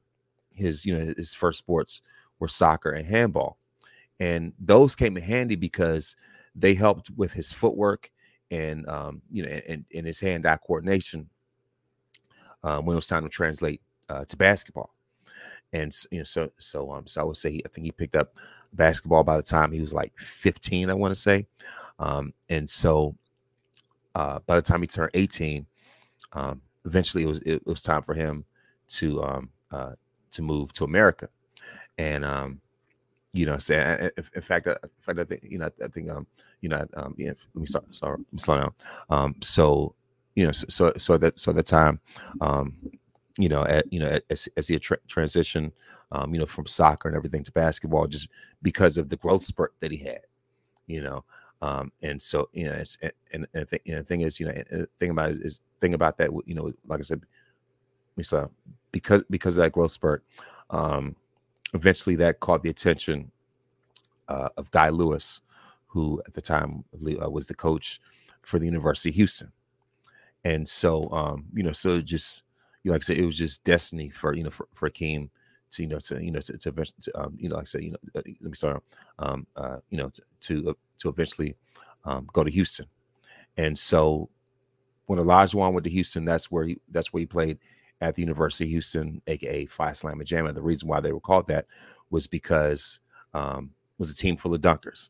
his 0.54 0.86
you 0.86 0.98
know 0.98 1.14
his 1.18 1.34
first 1.34 1.60
sports 1.60 2.02
were 2.40 2.48
soccer 2.48 2.92
and 2.92 3.06
handball, 3.06 3.58
and 4.20 4.54
those 4.60 4.96
came 4.96 5.18
in 5.18 5.24
handy 5.24 5.56
because 5.56 6.16
they 6.56 6.74
helped 6.74 7.10
with 7.12 7.34
his 7.34 7.52
footwork 7.52 8.10
and 8.52 8.88
um, 8.88 9.22
you 9.32 9.44
know 9.44 9.50
and, 9.50 9.86
and 9.94 10.06
his 10.06 10.20
hand-eye 10.20 10.58
coordination 10.66 11.30
um, 12.64 12.86
when 12.86 12.94
it 12.94 12.98
was 12.98 13.08
time 13.08 13.24
to 13.24 13.30
translate 13.30 13.82
uh, 14.10 14.24
to 14.26 14.38
basketball 14.38 14.95
and 15.76 15.94
you 16.10 16.20
know 16.20 16.24
so 16.24 16.50
so 16.58 16.92
um 16.92 17.06
so 17.06 17.22
I 17.22 17.24
would 17.26 17.38
say 17.38 17.52
he, 17.52 17.66
I 17.66 17.70
think 17.70 17.86
he 17.86 17.92
picked 17.92 18.16
up 18.16 18.36
basketball 18.74 19.24
by 19.24 19.38
the 19.38 19.44
time 19.44 19.72
he 19.72 19.82
was 19.82 19.94
like 19.94 20.18
15 20.18 20.90
I 20.90 20.94
want 20.94 21.12
to 21.12 21.20
say. 21.20 21.46
Um 22.00 22.34
and 22.50 22.70
so 22.70 23.16
uh 24.16 24.40
by 24.46 24.56
the 24.56 24.62
time 24.62 24.82
he 24.82 24.88
turned 24.88 25.12
18 25.14 25.66
um 26.34 26.62
eventually 26.86 27.24
it 27.24 27.28
was 27.28 27.40
it, 27.40 27.66
was 27.68 27.82
time 27.82 28.04
for 28.04 28.14
him 28.14 28.46
to 28.88 29.22
um 29.24 29.50
uh 29.72 29.92
to 30.32 30.42
move 30.42 30.72
to 30.74 30.86
America. 30.86 31.28
And 31.98 32.24
um 32.24 32.62
you 33.34 33.46
know 33.46 33.58
say 33.58 34.10
in 34.18 34.42
fact 34.42 34.68
in 34.68 34.76
fact 35.02 35.20
I 35.20 35.26
think 35.26 35.44
you 35.44 35.58
know 35.58 35.70
I 35.84 35.88
think 35.90 36.10
um 36.10 36.26
you 36.62 36.70
know 36.70 36.86
um 36.96 37.16
yeah, 37.18 37.34
let 37.54 37.62
me 37.62 37.66
start 37.66 37.94
sorry 37.94 38.24
slow 38.38 38.58
down. 38.58 38.74
Um 39.10 39.36
so 39.42 39.94
you 40.36 40.46
know 40.46 40.54
so 40.54 40.66
so, 40.70 40.94
so 40.98 41.18
that 41.18 41.38
so 41.38 41.52
at 41.52 41.58
the 41.58 41.64
time 41.64 42.00
um 42.40 42.78
you 43.38 43.50
know, 43.50 43.64
at, 43.66 43.92
you 43.92 44.00
know, 44.00 44.20
as, 44.30 44.48
as 44.56 44.68
he 44.68 44.80
tra- 44.80 44.98
transitioned, 45.08 45.72
um, 46.12 46.34
you 46.34 46.40
know, 46.40 46.46
from 46.46 46.66
soccer 46.66 47.08
and 47.08 47.18
everything 47.18 47.44
to 47.44 47.52
basketball, 47.52 48.08
just 48.08 48.28
because 48.62 48.98
of 48.98 49.10
the 49.10 49.18
growth 49.18 49.44
spurt 49.44 49.74
that 49.80 49.92
he 49.92 49.98
had, 49.98 50.22
you 50.88 51.02
know, 51.02 51.24
um, 51.62 51.92
and 52.02 52.22
so 52.22 52.50
you 52.54 52.66
know, 52.66 52.74
it's, 52.74 52.98
and, 53.02 53.48
and, 53.54 53.68
the, 53.68 54.04
thing 54.04 54.22
is, 54.22 54.40
you 54.40 54.46
know, 54.46 54.86
thing 55.00 55.10
about 55.10 55.32
is 55.32 55.62
thing 55.80 55.94
about 55.94 56.18
that, 56.18 56.30
you 56.46 56.56
know, 56.56 56.72
like 56.86 57.00
I 57.00 57.04
said, 57.04 57.22
we 58.16 58.24
saw 58.24 58.48
because 58.92 59.24
because 59.30 59.58
of 59.58 59.64
that 59.64 59.72
growth 59.72 59.92
spurt, 59.92 60.24
um, 60.70 61.16
eventually 61.74 62.16
that 62.18 62.40
caught 62.40 62.62
the 62.62 62.70
attention 62.70 63.32
uh, 64.28 64.50
of 64.58 64.72
Guy 64.72 64.90
Lewis, 64.90 65.42
who 65.88 66.22
at 66.26 66.34
the 66.34 66.42
time 66.42 66.84
uh, 66.94 67.30
was 67.30 67.48
the 67.48 67.56
coach 67.56 68.00
for 68.42 68.60
the 68.60 68.66
University 68.66 69.10
of 69.10 69.16
Houston, 69.16 69.52
and 70.44 70.68
so 70.68 71.10
um, 71.12 71.46
you 71.54 71.64
know, 71.64 71.72
so 71.72 72.02
just 72.02 72.44
you 72.86 72.92
know, 72.92 72.94
like 72.94 73.02
I 73.02 73.06
said, 73.06 73.18
it 73.18 73.26
was 73.26 73.38
just 73.38 73.64
destiny 73.64 74.10
for 74.10 74.36
you 74.36 74.44
know 74.44 74.52
for, 74.52 74.68
for 74.76 74.88
Akeem 74.88 75.30
to 75.72 75.82
you 75.82 75.90
know 75.90 75.98
to 75.98 76.24
you 76.24 76.30
know 76.30 76.40
to, 76.40 76.56
to, 76.56 76.72
to 76.72 77.20
um, 77.20 77.36
you 77.36 77.50
know 77.50 77.56
like 77.56 77.64
I 77.64 77.66
said 77.66 77.82
you 77.82 77.92
know 77.92 77.98
uh, 78.16 78.22
let 78.26 78.42
me 78.44 78.54
start 78.54 78.84
um 79.18 79.48
uh 79.56 79.78
you 79.90 79.98
know 79.98 80.10
to 80.10 80.22
to, 80.42 80.70
uh, 80.70 80.74
to 81.00 81.10
eventually 81.10 81.56
um, 82.04 82.30
go 82.32 82.44
to 82.44 82.52
Houston, 82.52 82.86
and 83.58 83.78
so 83.78 84.30
when 85.08 85.18
Olajuwon 85.18 85.74
went 85.74 85.84
to 85.86 85.90
Houston, 85.90 86.26
that's 86.26 86.52
where 86.52 86.66
he 86.66 86.78
that's 86.92 87.12
where 87.12 87.22
he 87.22 87.26
played 87.26 87.58
at 88.02 88.14
the 88.14 88.22
University 88.22 88.66
of 88.66 88.70
Houston, 88.70 89.20
aka 89.26 89.66
Phi 89.66 89.90
Slama 89.90 90.24
Jama. 90.24 90.54
The 90.54 90.62
reason 90.62 90.88
why 90.88 91.00
they 91.00 91.12
were 91.12 91.20
called 91.20 91.48
that 91.48 91.66
was 92.12 92.28
because 92.28 93.00
um, 93.34 93.72
was 93.98 94.12
a 94.12 94.16
team 94.16 94.38
full 94.38 94.54
of 94.54 94.62
dunkers. 94.62 95.10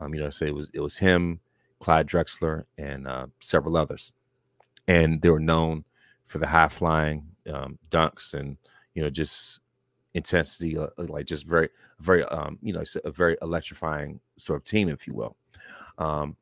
Um, 0.00 0.12
you 0.12 0.20
know, 0.20 0.28
say 0.28 0.44
so 0.44 0.48
it 0.48 0.54
was 0.54 0.70
it 0.74 0.80
was 0.80 0.98
him, 0.98 1.40
Clyde 1.80 2.08
Drexler, 2.08 2.64
and 2.76 3.08
uh, 3.08 3.28
several 3.40 3.78
others, 3.78 4.12
and 4.86 5.22
they 5.22 5.30
were 5.30 5.40
known 5.40 5.84
for 6.26 6.38
the 6.38 6.46
high 6.46 6.68
flying 6.68 7.24
um, 7.52 7.78
dunks 7.90 8.34
and 8.34 8.56
you 8.94 9.02
know 9.02 9.10
just 9.10 9.60
intensity, 10.14 10.76
uh, 10.76 10.88
uh, 10.98 11.04
like 11.08 11.26
just 11.26 11.46
very 11.46 11.68
very 12.00 12.24
um, 12.24 12.58
you 12.62 12.72
know 12.72 12.82
a 13.04 13.10
very 13.10 13.36
electrifying 13.42 14.20
sort 14.36 14.58
of 14.58 14.64
team, 14.64 14.88
if 14.88 15.06
you 15.06 15.14
will. 15.14 15.36
Um, 15.98 16.36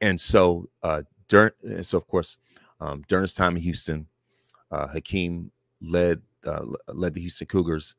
and 0.00 0.20
so 0.20 0.68
uh, 0.82 1.02
during 1.28 1.52
so 1.82 1.98
of 1.98 2.06
course 2.06 2.38
um, 2.80 3.04
during 3.08 3.22
his 3.22 3.34
time 3.34 3.56
in 3.56 3.62
Houston, 3.62 4.06
uh, 4.70 4.88
Hakeem 4.88 5.50
led 5.80 6.22
uh, 6.46 6.64
led 6.88 7.14
the 7.14 7.20
Houston 7.20 7.46
Cougars 7.46 7.94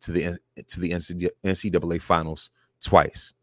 to 0.00 0.12
the 0.12 0.38
to 0.68 0.80
the 0.80 0.90
NCAA 0.90 2.02
finals 2.02 2.50
twice. 2.80 3.34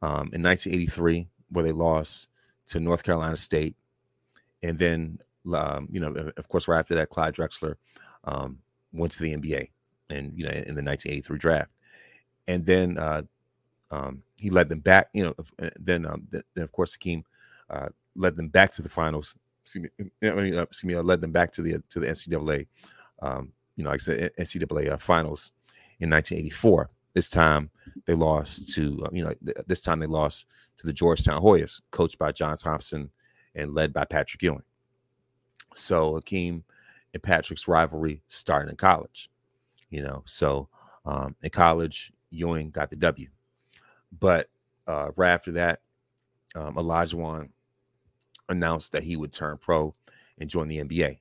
Um, 0.00 0.30
in 0.32 0.44
1983, 0.44 1.26
where 1.50 1.64
they 1.64 1.72
lost 1.72 2.28
to 2.68 2.78
North 2.78 3.02
Carolina 3.02 3.36
State, 3.36 3.74
and 4.62 4.78
then 4.78 5.18
um, 5.52 5.88
you 5.90 6.00
know, 6.00 6.32
of 6.36 6.48
course, 6.48 6.68
right 6.68 6.78
after 6.78 6.94
that, 6.94 7.10
Clyde 7.10 7.34
Drexler 7.34 7.74
um, 8.24 8.58
went 8.92 9.12
to 9.12 9.22
the 9.22 9.36
NBA, 9.36 9.70
and 10.10 10.32
you 10.36 10.44
know, 10.44 10.50
in 10.50 10.74
the 10.74 10.82
1983 10.82 11.38
draft, 11.38 11.70
and 12.46 12.64
then 12.66 12.98
uh, 12.98 13.22
um, 13.90 14.22
he 14.40 14.50
led 14.50 14.68
them 14.68 14.80
back. 14.80 15.08
You 15.12 15.24
know, 15.24 15.34
uh, 15.62 15.70
then 15.78 16.06
um, 16.06 16.26
then 16.30 16.42
of 16.56 16.72
course 16.72 16.94
Hakeem 16.94 17.24
uh, 17.70 17.88
led 18.14 18.36
them 18.36 18.48
back 18.48 18.72
to 18.72 18.82
the 18.82 18.88
finals. 18.88 19.34
Excuse 19.62 19.90
me, 19.98 20.10
I 20.22 20.34
mean, 20.34 20.58
uh, 20.58 20.62
excuse 20.62 20.88
me, 20.88 20.94
uh, 20.94 21.02
led 21.02 21.20
them 21.20 21.32
back 21.32 21.52
to 21.52 21.62
the 21.62 21.82
to 21.90 22.00
the 22.00 22.06
NCAA. 22.06 22.66
Um, 23.20 23.52
you 23.76 23.84
know, 23.84 23.90
like 23.90 24.00
I 24.00 24.02
said, 24.02 24.30
NCAA 24.38 24.92
uh, 24.92 24.98
finals 24.98 25.52
in 26.00 26.10
1984. 26.10 26.90
This 27.14 27.30
time 27.30 27.70
they 28.06 28.14
lost 28.14 28.72
to, 28.74 29.04
uh, 29.04 29.08
you 29.12 29.24
know, 29.24 29.34
th- 29.44 29.56
this 29.66 29.80
time 29.80 30.00
they 30.00 30.06
lost 30.06 30.46
to 30.78 30.86
the 30.86 30.92
Georgetown 30.92 31.40
Hoyas, 31.40 31.80
coached 31.90 32.18
by 32.18 32.32
John 32.32 32.56
Thompson 32.56 33.10
and 33.54 33.74
led 33.74 33.92
by 33.92 34.04
Patrick 34.04 34.42
Ewing. 34.42 34.62
So 35.74 36.14
Hakeem 36.14 36.64
and 37.14 37.22
Patrick's 37.22 37.68
rivalry 37.68 38.22
started 38.28 38.70
in 38.70 38.76
college, 38.76 39.30
you 39.90 40.02
know. 40.02 40.22
So 40.26 40.68
um, 41.04 41.36
in 41.42 41.50
college, 41.50 42.12
Ewing 42.30 42.70
got 42.70 42.90
the 42.90 42.96
W. 42.96 43.28
But 44.18 44.48
uh, 44.86 45.10
right 45.16 45.30
after 45.30 45.52
that, 45.52 45.80
um, 46.54 46.74
Olajuwon 46.76 47.50
announced 48.48 48.92
that 48.92 49.02
he 49.02 49.16
would 49.16 49.32
turn 49.32 49.58
pro 49.58 49.92
and 50.38 50.48
join 50.48 50.68
the 50.68 50.78
NBA. 50.78 51.18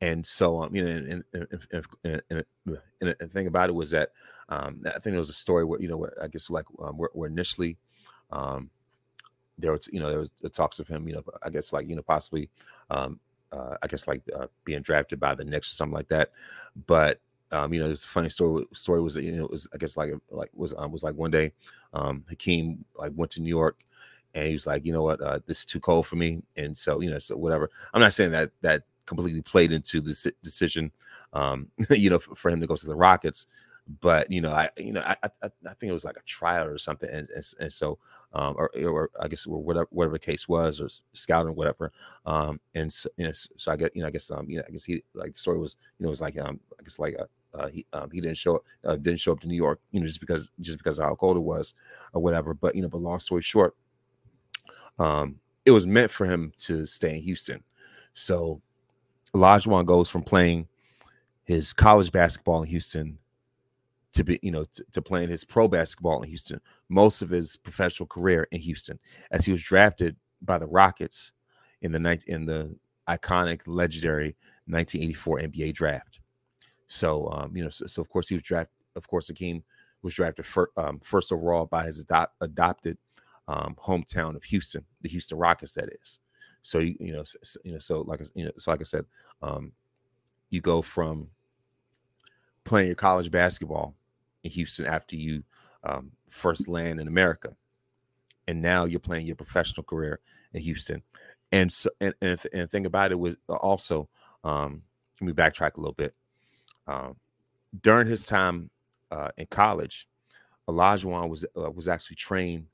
and 0.00 0.26
so 0.26 0.62
um, 0.62 0.74
you 0.74 0.84
know, 0.84 0.90
and 0.90 1.24
and, 1.32 1.84
and, 2.02 2.44
and, 3.00 3.14
the 3.18 3.28
thing 3.28 3.46
about 3.46 3.70
it 3.70 3.74
was 3.74 3.90
that 3.92 4.10
um, 4.48 4.82
I 4.86 4.90
think 4.92 5.04
there 5.04 5.18
was 5.18 5.30
a 5.30 5.34
story 5.34 5.64
where 5.64 5.80
you 5.80 5.88
know, 5.88 5.96
where 5.96 6.12
I 6.22 6.28
guess 6.28 6.50
like 6.50 6.66
um, 6.82 6.98
where, 6.98 7.10
where 7.12 7.30
initially 7.30 7.76
um, 8.30 8.70
there 9.58 9.72
was 9.72 9.88
you 9.92 10.00
know 10.00 10.10
there 10.10 10.18
was 10.18 10.30
the 10.40 10.50
talks 10.50 10.80
of 10.80 10.88
him, 10.88 11.08
you 11.08 11.14
know, 11.14 11.22
I 11.44 11.50
guess 11.50 11.72
like 11.72 11.88
you 11.88 11.96
know 11.96 12.02
possibly 12.02 12.50
um, 12.90 13.20
uh, 13.52 13.76
I 13.82 13.86
guess 13.86 14.08
like 14.08 14.22
uh, 14.34 14.46
being 14.64 14.82
drafted 14.82 15.20
by 15.20 15.34
the 15.34 15.44
Knicks 15.44 15.68
or 15.68 15.72
something 15.72 15.94
like 15.94 16.08
that, 16.08 16.32
but 16.86 17.20
um, 17.52 17.72
you 17.72 17.80
know, 17.80 17.90
it's 17.90 18.04
a 18.04 18.08
funny 18.08 18.28
story. 18.28 18.64
Story 18.72 19.00
was, 19.00 19.16
you 19.16 19.32
know, 19.32 19.44
it 19.44 19.50
was 19.50 19.68
I 19.72 19.76
guess 19.76 19.96
like 19.96 20.12
like 20.30 20.50
was 20.54 20.74
um, 20.76 20.90
was 20.90 21.02
like 21.02 21.14
one 21.14 21.30
day, 21.30 21.52
um, 21.92 22.24
Hakeem 22.28 22.84
like 22.96 23.12
went 23.14 23.30
to 23.32 23.40
New 23.40 23.48
York, 23.48 23.80
and 24.34 24.46
he 24.46 24.52
was 24.52 24.66
like, 24.66 24.84
you 24.84 24.92
know 24.92 25.02
what, 25.02 25.20
uh, 25.20 25.38
this 25.46 25.60
is 25.60 25.64
too 25.64 25.80
cold 25.80 26.06
for 26.06 26.16
me, 26.16 26.42
and 26.56 26.76
so 26.76 27.00
you 27.00 27.10
know, 27.10 27.18
so 27.18 27.36
whatever. 27.36 27.70
I'm 27.94 28.00
not 28.00 28.14
saying 28.14 28.32
that 28.32 28.50
that 28.62 28.82
completely 29.06 29.42
played 29.42 29.72
into 29.72 30.00
this 30.00 30.26
decision, 30.42 30.90
um, 31.32 31.68
you 31.90 32.10
know, 32.10 32.18
for, 32.18 32.34
for, 32.34 32.50
him 32.50 32.60
to 32.60 32.66
go 32.66 32.74
to 32.74 32.86
the 32.86 32.96
Rockets. 32.96 33.46
But 34.00 34.30
you 34.30 34.40
know, 34.40 34.50
I 34.50 34.68
you 34.76 34.92
know, 34.92 35.02
I 35.02 35.16
I, 35.22 35.28
I 35.44 35.74
think 35.74 35.90
it 35.90 35.92
was 35.92 36.04
like 36.04 36.16
a 36.16 36.22
trial 36.22 36.66
or 36.66 36.78
something, 36.78 37.08
and 37.08 37.28
and, 37.30 37.44
and 37.60 37.72
so, 37.72 37.98
um, 38.32 38.56
or, 38.58 38.70
or 38.84 39.10
I 39.20 39.28
guess 39.28 39.46
or 39.46 39.62
whatever 39.62 39.86
whatever 39.90 40.14
the 40.14 40.18
case 40.18 40.48
was, 40.48 40.80
or 40.80 40.88
scouting 41.12 41.54
whatever, 41.54 41.92
um, 42.24 42.60
and 42.74 42.92
so, 42.92 43.08
you 43.16 43.26
know, 43.26 43.32
so 43.32 43.70
I 43.70 43.76
get 43.76 43.94
you 43.94 44.02
know, 44.02 44.08
I 44.08 44.10
guess 44.10 44.30
um, 44.30 44.50
you 44.50 44.56
know, 44.56 44.64
I 44.66 44.72
guess 44.72 44.84
he 44.84 45.04
like 45.14 45.32
the 45.32 45.38
story 45.38 45.58
was, 45.58 45.76
you 45.98 46.04
know, 46.04 46.08
it 46.08 46.10
was 46.10 46.20
like 46.20 46.36
um, 46.36 46.58
I 46.80 46.82
guess 46.82 46.98
like 46.98 47.14
a, 47.14 47.28
uh, 47.56 47.68
he 47.68 47.86
um, 47.92 48.10
he 48.10 48.20
didn't 48.20 48.36
show 48.36 48.56
up 48.56 48.64
uh, 48.84 48.96
didn't 48.96 49.20
show 49.20 49.32
up 49.32 49.40
to 49.40 49.48
New 49.48 49.56
York, 49.56 49.80
you 49.92 50.00
know, 50.00 50.06
just 50.06 50.20
because 50.20 50.50
just 50.60 50.78
because 50.78 50.98
how 50.98 51.14
cold 51.14 51.36
it 51.36 51.40
was 51.40 51.74
or 52.12 52.20
whatever. 52.20 52.54
But 52.54 52.74
you 52.74 52.82
know, 52.82 52.88
but 52.88 53.00
long 53.00 53.20
story 53.20 53.42
short, 53.42 53.76
um, 54.98 55.36
it 55.64 55.70
was 55.70 55.86
meant 55.86 56.10
for 56.10 56.26
him 56.26 56.52
to 56.58 56.86
stay 56.86 57.16
in 57.16 57.22
Houston. 57.22 57.62
So 58.14 58.60
Olajuwon 59.34 59.86
goes 59.86 60.08
from 60.08 60.22
playing 60.22 60.68
his 61.44 61.72
college 61.72 62.10
basketball 62.10 62.62
in 62.62 62.68
Houston 62.68 63.18
to 64.16 64.24
be, 64.24 64.38
you 64.42 64.50
know, 64.50 64.64
to, 64.64 64.84
to, 64.92 65.02
playing 65.02 65.28
his 65.28 65.44
pro 65.44 65.68
basketball 65.68 66.22
in 66.22 66.28
Houston, 66.28 66.60
most 66.88 67.22
of 67.22 67.30
his 67.30 67.56
professional 67.56 68.06
career 68.06 68.48
in 68.50 68.60
Houston, 68.60 68.98
as 69.30 69.44
he 69.44 69.52
was 69.52 69.62
drafted 69.62 70.16
by 70.42 70.58
the 70.58 70.66
Rockets 70.66 71.32
in 71.82 71.92
the 71.92 71.98
night 71.98 72.24
in 72.26 72.46
the 72.46 72.74
iconic, 73.08 73.62
legendary 73.66 74.36
1984 74.66 75.40
NBA 75.40 75.74
draft. 75.74 76.20
So, 76.88 77.28
um, 77.30 77.56
you 77.56 77.62
know, 77.62 77.70
so, 77.70 77.86
so, 77.86 78.02
of 78.02 78.08
course 78.08 78.28
he 78.28 78.34
was 78.34 78.42
drafted. 78.42 78.74
Of 78.94 79.06
course, 79.08 79.28
Hakeem 79.28 79.62
was 80.02 80.14
drafted 80.14 80.46
fir- 80.46 80.70
um, 80.76 81.00
first 81.00 81.32
overall 81.32 81.66
by 81.66 81.84
his 81.84 82.04
adopted 82.40 82.98
um, 83.48 83.76
hometown 83.78 84.34
of 84.34 84.44
Houston, 84.44 84.84
the 85.02 85.08
Houston 85.08 85.36
Rockets, 85.36 85.74
that 85.74 85.90
is. 86.00 86.20
So 86.62 86.78
you, 86.78 86.96
you 86.98 87.12
know, 87.12 87.24
so, 87.24 87.60
you 87.64 87.72
know, 87.72 87.78
so 87.78 88.00
like 88.02 88.20
you 88.34 88.46
know, 88.46 88.52
so 88.56 88.70
like 88.70 88.80
I 88.80 88.84
said, 88.84 89.04
um, 89.42 89.72
you 90.50 90.60
go 90.60 90.80
from 90.80 91.28
playing 92.64 92.88
your 92.88 92.96
college 92.96 93.30
basketball 93.30 93.94
in 94.46 94.52
Houston 94.52 94.86
after 94.86 95.16
you 95.16 95.42
um, 95.84 96.12
first 96.30 96.68
land 96.68 97.00
in 97.00 97.08
America, 97.08 97.54
and 98.48 98.62
now 98.62 98.84
you're 98.84 99.00
playing 99.00 99.26
your 99.26 99.36
professional 99.36 99.84
career 99.84 100.20
in 100.52 100.62
Houston. 100.62 101.02
And 101.52 101.70
so, 101.70 101.90
and 102.00 102.14
and, 102.20 102.40
and 102.52 102.62
the 102.62 102.66
thing 102.66 102.86
about 102.86 103.12
it 103.12 103.18
was 103.18 103.36
also, 103.48 104.08
um, 104.42 104.82
let 105.20 105.26
me 105.26 105.32
backtrack 105.32 105.76
a 105.76 105.80
little 105.80 105.92
bit. 105.92 106.14
Um, 106.86 107.16
during 107.82 108.06
his 108.06 108.22
time 108.22 108.70
uh, 109.10 109.28
in 109.36 109.46
college, 109.46 110.08
Olajuwon 110.68 111.28
was 111.28 111.44
uh, 111.56 111.70
was 111.70 111.88
actually 111.88 112.16
trained 112.16 112.66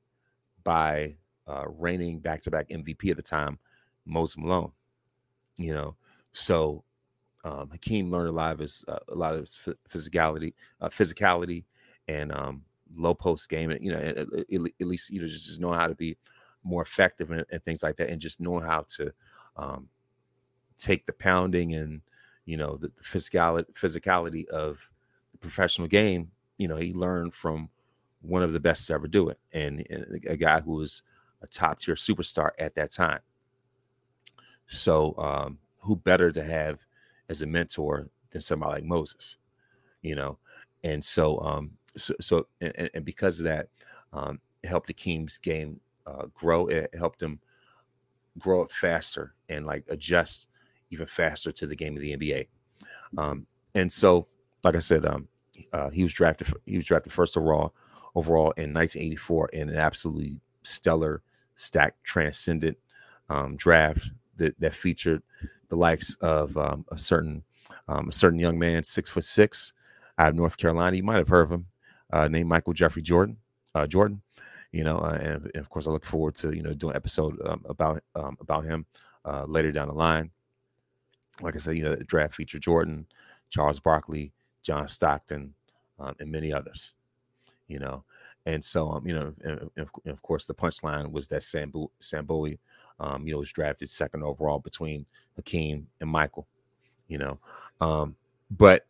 by 0.64 1.16
uh, 1.46 1.64
reigning 1.66 2.20
back-to-back 2.20 2.68
MVP 2.68 3.10
at 3.10 3.16
the 3.16 3.22
time, 3.22 3.58
Moses 4.06 4.38
Malone. 4.38 4.72
You 5.56 5.74
know, 5.74 5.96
so 6.32 6.84
um, 7.44 7.70
Hakeem 7.70 8.10
learned 8.10 8.28
a 8.28 8.32
lot 8.32 8.52
of 8.52 8.58
his 8.60 8.84
uh, 8.86 8.98
a 9.08 9.14
lot 9.14 9.34
of 9.34 9.40
his 9.40 9.56
physicality, 9.88 10.54
uh, 10.80 10.88
physicality, 10.88 11.64
and 12.08 12.32
um, 12.32 12.62
low 12.96 13.14
post 13.14 13.48
game. 13.48 13.76
You 13.80 13.92
know, 13.92 13.98
at, 13.98 14.16
at, 14.16 14.86
least 14.86 15.10
you 15.10 15.20
know 15.20 15.26
just, 15.26 15.46
just 15.46 15.60
knowing 15.60 15.78
how 15.78 15.88
to 15.88 15.94
be 15.94 16.16
more 16.62 16.82
effective 16.82 17.32
and, 17.32 17.44
and, 17.50 17.64
things 17.64 17.82
like 17.82 17.96
that, 17.96 18.10
and 18.10 18.20
just 18.20 18.40
knowing 18.40 18.64
how 18.64 18.84
to 18.90 19.12
um, 19.56 19.88
take 20.78 21.04
the 21.06 21.12
pounding 21.12 21.74
and 21.74 22.00
you 22.44 22.56
know 22.56 22.76
the, 22.76 22.88
the 22.88 23.02
physicality 23.02 23.72
physicality 23.72 24.46
of 24.48 24.88
the 25.32 25.38
professional 25.38 25.88
game. 25.88 26.30
You 26.58 26.68
know, 26.68 26.76
he 26.76 26.92
learned 26.92 27.34
from 27.34 27.70
one 28.20 28.44
of 28.44 28.52
the 28.52 28.60
best 28.60 28.86
to 28.86 28.92
ever 28.92 29.08
do 29.08 29.30
it, 29.30 29.38
and, 29.52 29.84
and 29.90 30.24
a 30.28 30.36
guy 30.36 30.60
who 30.60 30.76
was 30.76 31.02
a 31.42 31.48
top 31.48 31.80
tier 31.80 31.96
superstar 31.96 32.50
at 32.56 32.76
that 32.76 32.92
time. 32.92 33.18
So, 34.68 35.16
um, 35.18 35.58
who 35.80 35.96
better 35.96 36.30
to 36.30 36.44
have 36.44 36.84
as 37.28 37.42
a 37.42 37.46
mentor 37.46 38.08
than 38.30 38.40
somebody 38.40 38.74
like 38.74 38.84
Moses, 38.84 39.36
you 40.02 40.14
know? 40.14 40.38
And 40.84 41.04
so, 41.04 41.38
um, 41.40 41.72
so, 41.96 42.14
so 42.20 42.46
and, 42.60 42.90
and 42.94 43.04
because 43.04 43.38
of 43.40 43.44
that, 43.44 43.68
um, 44.12 44.40
helped 44.64 44.86
the 44.86 44.94
Kings 44.94 45.38
game 45.38 45.80
uh, 46.06 46.26
grow. 46.34 46.66
It 46.66 46.94
helped 46.94 47.20
them 47.20 47.40
grow 48.38 48.62
up 48.62 48.70
faster 48.70 49.34
and 49.48 49.66
like 49.66 49.84
adjust 49.88 50.48
even 50.90 51.06
faster 51.06 51.52
to 51.52 51.66
the 51.66 51.76
game 51.76 51.96
of 51.96 52.02
the 52.02 52.16
NBA. 52.16 52.48
Um, 53.16 53.46
and 53.74 53.90
so, 53.90 54.26
like 54.62 54.76
I 54.76 54.80
said, 54.80 55.06
um, 55.06 55.28
uh, 55.72 55.90
he 55.90 56.02
was 56.02 56.12
drafted. 56.12 56.48
He 56.66 56.76
was 56.76 56.86
drafted 56.86 57.12
first 57.12 57.36
overall, 57.36 57.74
overall 58.14 58.52
in 58.52 58.72
1984 58.74 59.48
in 59.48 59.68
an 59.70 59.76
absolutely 59.76 60.40
stellar, 60.62 61.22
stacked, 61.56 62.02
transcendent 62.04 62.78
um, 63.28 63.56
draft 63.56 64.10
that, 64.36 64.58
that 64.60 64.74
featured 64.74 65.22
the 65.72 65.76
likes 65.78 66.16
of 66.16 66.54
um, 66.58 66.84
a 66.92 66.98
certain 66.98 67.42
um, 67.88 68.10
a 68.10 68.12
certain 68.12 68.38
young 68.38 68.58
man, 68.58 68.84
six 68.84 69.08
foot 69.08 69.24
six, 69.24 69.72
out 70.18 70.28
of 70.28 70.34
North 70.34 70.58
Carolina. 70.58 70.98
You 70.98 71.02
might 71.02 71.16
have 71.16 71.28
heard 71.28 71.44
of 71.44 71.50
him, 71.50 71.66
uh, 72.12 72.28
named 72.28 72.50
Michael 72.50 72.74
Jeffrey 72.74 73.00
Jordan. 73.00 73.38
Uh, 73.74 73.86
Jordan, 73.86 74.20
you 74.70 74.84
know, 74.84 74.98
uh, 74.98 75.18
and, 75.18 75.50
and, 75.54 75.56
of 75.56 75.70
course, 75.70 75.88
I 75.88 75.90
look 75.90 76.04
forward 76.04 76.34
to 76.36 76.54
you 76.54 76.62
know 76.62 76.74
doing 76.74 76.90
an 76.90 76.96
episode 76.96 77.40
um, 77.46 77.64
about 77.66 78.04
um, 78.14 78.36
about 78.38 78.66
him 78.66 78.84
uh, 79.24 79.44
later 79.46 79.72
down 79.72 79.88
the 79.88 79.94
line. 79.94 80.30
Like 81.40 81.56
I 81.56 81.58
said, 81.58 81.78
you 81.78 81.84
know, 81.84 81.94
the 81.94 82.04
draft 82.04 82.34
featured 82.34 82.60
Jordan, 82.60 83.06
Charles 83.48 83.80
Barkley, 83.80 84.30
John 84.62 84.88
Stockton, 84.88 85.54
um, 85.98 86.14
and 86.20 86.30
many 86.30 86.52
others. 86.52 86.92
You 87.66 87.78
know, 87.78 88.04
and 88.44 88.62
so 88.62 88.90
um, 88.90 89.06
you 89.06 89.14
know, 89.14 89.32
and, 89.42 89.70
and 89.74 89.88
of 90.04 90.20
course, 90.20 90.46
the 90.46 90.52
punchline 90.52 91.12
was 91.12 91.28
that 91.28 91.42
Sam, 91.42 91.72
Sam 91.98 92.26
Bowie 92.26 92.58
um, 93.02 93.26
you 93.26 93.32
know, 93.32 93.40
was 93.40 93.52
drafted 93.52 93.90
second 93.90 94.22
overall 94.22 94.60
between 94.60 95.04
Hakeem 95.34 95.88
and 96.00 96.08
Michael, 96.08 96.46
you 97.08 97.18
know. 97.18 97.38
Um, 97.80 98.14
but 98.50 98.86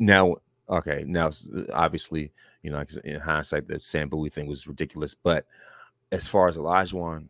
now, 0.00 0.36
okay, 0.68 1.04
now 1.06 1.30
obviously, 1.72 2.32
you 2.62 2.70
know, 2.70 2.82
in 3.04 3.20
hindsight, 3.20 3.68
the 3.68 3.78
Sam 3.78 4.08
Bowie 4.08 4.30
thing 4.30 4.48
was 4.48 4.66
ridiculous. 4.66 5.14
But 5.14 5.46
as 6.10 6.26
far 6.26 6.48
as 6.48 6.58
Olajuwon, 6.58 7.28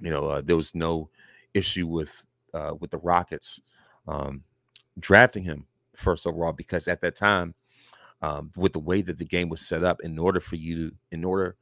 you 0.00 0.10
know, 0.10 0.28
uh, 0.28 0.40
there 0.40 0.56
was 0.56 0.74
no 0.74 1.10
issue 1.54 1.86
with 1.86 2.24
uh, 2.52 2.74
with 2.80 2.90
the 2.90 2.98
Rockets 2.98 3.60
um, 4.08 4.42
drafting 4.98 5.44
him 5.44 5.66
first 5.94 6.26
overall 6.26 6.52
because 6.52 6.88
at 6.88 7.00
that 7.02 7.14
time, 7.14 7.54
um, 8.20 8.50
with 8.56 8.72
the 8.72 8.80
way 8.80 9.00
that 9.02 9.18
the 9.18 9.24
game 9.24 9.48
was 9.48 9.60
set 9.60 9.84
up, 9.84 10.00
in 10.02 10.18
order 10.18 10.40
for 10.40 10.56
you, 10.56 10.90
in 11.12 11.24
order 11.24 11.54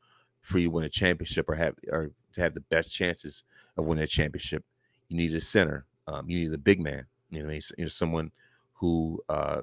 for 0.47 0.59
you 0.59 0.69
to 0.69 0.71
win 0.71 0.85
a 0.85 0.89
championship 0.89 1.49
or 1.49 1.57
have 1.57 1.75
or 1.91 2.13
to 2.33 2.41
have 2.41 2.55
the 2.55 2.61
best 2.61 2.93
chances 2.93 3.43
of 3.77 3.85
winning 3.85 4.05
a 4.05 4.07
championship, 4.07 4.65
you 5.09 5.17
need 5.17 5.35
a 5.35 5.41
center. 5.41 5.87
Um, 6.07 6.31
you 6.31 6.39
need 6.39 6.55
a 6.55 6.59
big 6.59 6.81
man. 6.81 7.07
You 7.31 7.43
know, 7.43 7.53
you 7.53 7.61
know 7.79 7.89
someone 7.89 8.31
who 8.75 9.21
uh, 9.29 9.63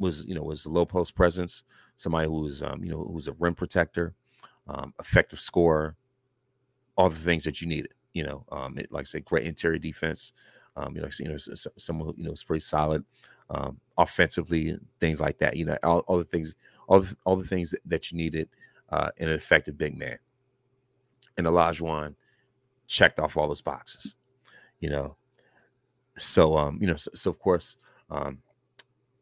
was 0.00 0.24
you 0.24 0.34
know 0.34 0.42
was 0.42 0.66
a 0.66 0.70
low 0.70 0.84
post 0.84 1.14
presence, 1.14 1.62
somebody 1.94 2.26
who 2.26 2.40
was 2.40 2.64
um, 2.64 2.82
you 2.82 2.90
know 2.90 3.04
who 3.04 3.12
was 3.12 3.28
a 3.28 3.32
rim 3.34 3.54
protector, 3.54 4.12
um, 4.66 4.92
effective 4.98 5.38
scorer, 5.38 5.94
all 6.96 7.08
the 7.08 7.16
things 7.16 7.44
that 7.44 7.60
you 7.60 7.68
needed. 7.68 7.92
You 8.12 8.24
know, 8.24 8.44
um, 8.50 8.76
it, 8.76 8.90
like 8.90 9.02
I 9.02 9.04
said, 9.04 9.24
great 9.24 9.46
interior 9.46 9.78
defense. 9.78 10.32
Um, 10.76 10.96
you 10.96 11.02
know, 11.02 11.08
you 11.20 11.28
know, 11.28 11.36
someone 11.76 12.08
who 12.08 12.14
you 12.18 12.24
know 12.24 12.32
is 12.32 12.42
pretty 12.42 12.60
solid 12.60 13.04
um, 13.50 13.78
offensively, 13.96 14.76
things 14.98 15.20
like 15.20 15.38
that. 15.38 15.56
You 15.56 15.66
know, 15.66 15.78
all, 15.84 16.00
all 16.08 16.18
the 16.18 16.24
things, 16.24 16.56
all 16.88 17.00
the, 17.00 17.16
all 17.24 17.36
the 17.36 17.46
things 17.46 17.70
that, 17.70 17.80
that 17.86 18.10
you 18.10 18.18
needed 18.18 18.48
uh, 18.90 19.10
an 19.18 19.28
effective 19.28 19.76
big 19.76 19.96
man. 19.96 20.18
And 21.36 21.46
Olajuwon 21.46 22.14
checked 22.86 23.18
off 23.18 23.36
all 23.36 23.48
those 23.48 23.62
boxes, 23.62 24.16
you 24.80 24.90
know. 24.90 25.16
So, 26.18 26.56
um, 26.56 26.78
you 26.80 26.86
know, 26.88 26.96
so, 26.96 27.10
so 27.14 27.30
of 27.30 27.38
course, 27.38 27.76
um, 28.10 28.38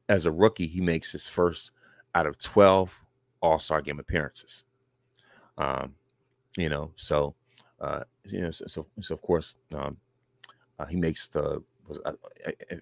as 0.08 0.24
a 0.24 0.30
rookie, 0.30 0.66
he 0.66 0.80
makes 0.80 1.12
his 1.12 1.26
first 1.26 1.72
out 2.14 2.26
of 2.26 2.38
12 2.38 2.98
All 3.42 3.58
Star 3.58 3.82
game 3.82 3.98
appearances. 3.98 4.64
Um, 5.58 5.94
you 6.56 6.68
know, 6.68 6.92
so, 6.96 7.34
uh, 7.80 8.04
you 8.24 8.40
know, 8.40 8.50
so, 8.50 8.64
so, 8.66 8.86
so 9.00 9.14
of 9.14 9.20
course, 9.20 9.56
um, 9.74 9.98
uh, 10.78 10.86
he 10.86 10.96
makes 10.96 11.28
the, 11.28 11.62
uh, 12.04 12.12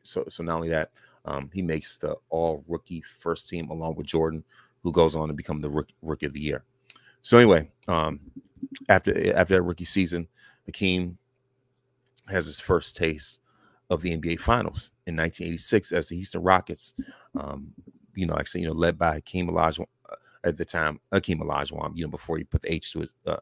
so, 0.02 0.24
so 0.28 0.42
not 0.42 0.56
only 0.56 0.68
that, 0.68 0.90
um, 1.24 1.50
he 1.52 1.62
makes 1.62 1.96
the 1.96 2.14
all 2.28 2.64
rookie 2.68 3.02
first 3.02 3.48
team 3.48 3.70
along 3.70 3.96
with 3.96 4.06
Jordan, 4.06 4.44
who 4.82 4.92
goes 4.92 5.16
on 5.16 5.28
to 5.28 5.34
become 5.34 5.60
the 5.60 5.70
rookie, 5.70 5.94
rookie 6.02 6.26
of 6.26 6.32
the 6.32 6.40
year. 6.40 6.64
So 7.24 7.38
anyway, 7.38 7.70
um, 7.88 8.20
after 8.90 9.34
after 9.34 9.54
that 9.54 9.62
rookie 9.62 9.86
season, 9.86 10.28
Hakeem 10.66 11.16
has 12.28 12.44
his 12.44 12.60
first 12.60 12.96
taste 12.96 13.40
of 13.88 14.02
the 14.02 14.14
NBA 14.14 14.38
Finals 14.40 14.90
in 15.06 15.16
1986 15.16 15.92
as 15.92 16.08
the 16.08 16.16
Houston 16.16 16.42
Rockets. 16.42 16.92
Um, 17.34 17.72
you 18.14 18.26
know, 18.26 18.36
actually, 18.38 18.60
you 18.60 18.66
know, 18.66 18.74
led 18.74 18.98
by 18.98 19.14
Hakeem 19.14 19.48
Olajuwon 19.48 19.86
uh, 20.10 20.16
at 20.44 20.58
the 20.58 20.66
time, 20.66 21.00
Hakeem 21.12 21.40
Olajuwon. 21.40 21.96
You 21.96 22.04
know, 22.04 22.10
before 22.10 22.36
he 22.36 22.44
put 22.44 22.60
the 22.60 22.74
H 22.74 22.92
to 22.92 23.00
his, 23.00 23.14
uh, 23.26 23.36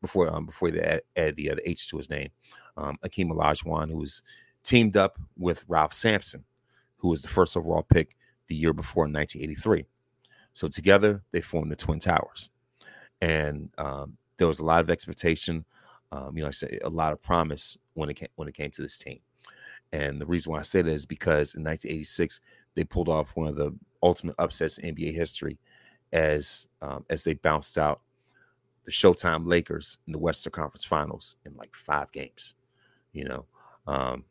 before 0.00 0.32
um, 0.32 0.46
before 0.46 0.70
they 0.70 0.80
add, 0.80 1.02
add 1.16 1.34
the, 1.34 1.50
uh, 1.50 1.54
the 1.56 1.68
H 1.68 1.88
to 1.90 1.96
his 1.96 2.08
name, 2.08 2.28
um, 2.76 2.96
Hakeem 3.02 3.30
Olajuwon, 3.30 3.90
who 3.90 3.98
was 3.98 4.22
teamed 4.62 4.96
up 4.96 5.18
with 5.36 5.64
Ralph 5.66 5.92
Sampson, 5.92 6.44
who 6.98 7.08
was 7.08 7.22
the 7.22 7.28
first 7.28 7.56
overall 7.56 7.82
pick 7.82 8.16
the 8.46 8.54
year 8.54 8.72
before 8.72 9.06
in 9.06 9.12
1983. 9.12 9.84
So 10.52 10.68
together 10.68 11.24
they 11.32 11.40
formed 11.40 11.72
the 11.72 11.76
Twin 11.76 11.98
Towers, 11.98 12.50
and 13.20 13.70
um, 13.78 14.16
there 14.36 14.46
was 14.46 14.60
a 14.60 14.64
lot 14.64 14.80
of 14.80 14.90
expectation. 14.90 15.64
Um, 16.12 16.36
you 16.36 16.42
know, 16.42 16.48
I 16.48 16.52
say 16.52 16.78
a 16.84 16.88
lot 16.88 17.12
of 17.12 17.22
promise 17.22 17.76
when 17.94 18.08
it 18.10 18.14
came 18.14 18.28
when 18.36 18.48
it 18.48 18.54
came 18.54 18.70
to 18.70 18.82
this 18.82 18.98
team. 18.98 19.20
And 19.92 20.20
the 20.20 20.26
reason 20.26 20.52
why 20.52 20.58
I 20.58 20.62
say 20.62 20.82
that 20.82 20.90
is 20.90 21.06
because 21.06 21.54
in 21.54 21.62
1986 21.62 22.40
they 22.74 22.84
pulled 22.84 23.08
off 23.08 23.36
one 23.36 23.46
of 23.46 23.56
the 23.56 23.72
ultimate 24.02 24.34
upsets 24.38 24.78
in 24.78 24.94
NBA 24.94 25.14
history, 25.14 25.58
as 26.12 26.68
um, 26.82 27.04
as 27.10 27.24
they 27.24 27.34
bounced 27.34 27.78
out 27.78 28.00
the 28.84 28.90
Showtime 28.90 29.46
Lakers 29.46 29.98
in 30.06 30.12
the 30.12 30.18
Western 30.18 30.52
Conference 30.52 30.84
Finals 30.84 31.36
in 31.44 31.54
like 31.56 31.74
five 31.74 32.10
games. 32.12 32.54
You 33.12 33.24
know, 33.24 33.46
um, 33.86 34.24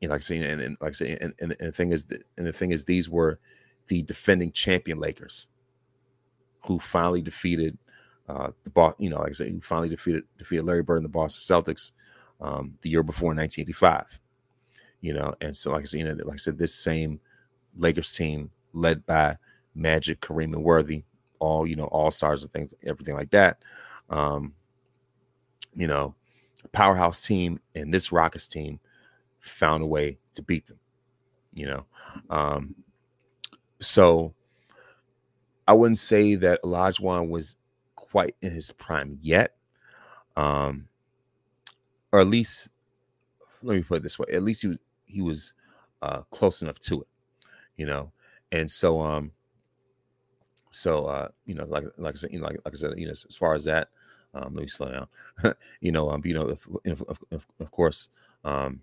you 0.00 0.08
know, 0.08 0.14
like 0.14 0.20
I 0.20 0.24
say, 0.24 0.38
and, 0.38 0.60
and 0.60 0.76
like 0.80 0.90
I 0.90 0.92
say, 0.92 1.16
and, 1.20 1.32
and, 1.40 1.56
and 1.58 1.68
the 1.68 1.72
thing 1.72 1.92
is, 1.92 2.04
and 2.36 2.46
the 2.46 2.52
thing 2.52 2.72
is, 2.72 2.84
these 2.84 3.08
were 3.08 3.38
the 3.86 4.02
defending 4.02 4.52
champion 4.52 4.98
Lakers 4.98 5.46
who 6.62 6.78
finally 6.78 7.22
defeated 7.22 7.78
uh, 8.28 8.50
the 8.64 8.70
boss. 8.70 8.94
You 8.98 9.10
know, 9.10 9.18
like 9.18 9.30
I 9.30 9.32
said, 9.32 9.48
who 9.48 9.60
finally 9.60 9.88
defeated 9.88 10.24
defeated 10.38 10.64
Larry 10.64 10.82
Bird 10.82 10.96
and 10.96 11.04
the 11.04 11.10
Boston 11.10 11.56
Celtics 11.56 11.92
um, 12.40 12.78
the 12.82 12.90
year 12.90 13.02
before 13.02 13.32
in 13.32 13.38
1985. 13.38 14.20
You 15.00 15.14
know, 15.14 15.34
and 15.40 15.56
so 15.56 15.72
like 15.72 15.82
I 15.82 15.84
said, 15.84 16.00
you 16.00 16.04
know, 16.04 16.24
like 16.24 16.34
I 16.34 16.36
said, 16.38 16.58
this 16.58 16.74
same 16.74 17.20
Lakers 17.76 18.12
team 18.12 18.50
led 18.72 19.06
by 19.06 19.36
Magic, 19.74 20.20
Kareem, 20.20 20.54
and 20.54 20.64
Worthy, 20.64 21.04
all 21.38 21.66
you 21.66 21.76
know, 21.76 21.84
all 21.86 22.10
stars 22.10 22.42
and 22.42 22.50
things, 22.50 22.74
everything 22.84 23.14
like 23.14 23.30
that. 23.30 23.58
Um, 24.08 24.54
you 25.74 25.86
know, 25.86 26.14
powerhouse 26.72 27.24
team 27.26 27.60
and 27.74 27.92
this 27.92 28.10
Rockets 28.10 28.48
team 28.48 28.80
found 29.38 29.82
a 29.82 29.86
way 29.86 30.18
to 30.34 30.42
beat 30.42 30.66
them. 30.66 30.78
You 31.54 31.66
know, 31.66 31.86
um, 32.30 32.74
so 33.80 34.34
I 35.66 35.72
wouldn't 35.72 35.98
say 35.98 36.34
that 36.36 36.62
Olajuwon 36.62 37.28
was 37.28 37.56
quite 38.16 38.34
in 38.40 38.50
his 38.50 38.70
prime 38.70 39.18
yet, 39.20 39.56
um, 40.38 40.88
or 42.10 42.20
at 42.20 42.26
least 42.26 42.70
let 43.62 43.76
me 43.76 43.82
put 43.82 43.98
it 43.98 44.02
this 44.04 44.18
way: 44.18 44.24
at 44.32 44.42
least 44.42 44.62
he 44.62 44.68
was 44.68 44.78
he 45.04 45.20
was 45.20 45.52
uh, 46.00 46.22
close 46.30 46.62
enough 46.62 46.78
to 46.78 47.02
it, 47.02 47.08
you 47.76 47.84
know. 47.84 48.10
And 48.50 48.70
so, 48.70 49.02
um, 49.02 49.32
so 50.70 51.04
uh, 51.04 51.28
you 51.44 51.54
know, 51.54 51.66
like 51.66 51.84
like 51.98 52.14
I 52.14 52.16
said, 52.16 52.32
you 52.32 52.38
know, 52.38 52.46
like, 52.46 52.56
like 52.64 52.72
I 52.72 52.78
said, 52.78 52.94
you 52.96 53.04
know, 53.04 53.12
as 53.12 53.36
far 53.38 53.54
as 53.54 53.64
that, 53.64 53.88
um, 54.32 54.54
let 54.54 54.62
me 54.62 54.66
slow 54.66 54.90
down. 54.90 55.54
you 55.82 55.92
know, 55.92 56.08
um, 56.08 56.22
you 56.24 56.32
know, 56.32 56.48
if, 56.48 56.66
if, 56.86 57.02
of, 57.02 57.46
of 57.60 57.70
course, 57.70 58.08
um, 58.46 58.80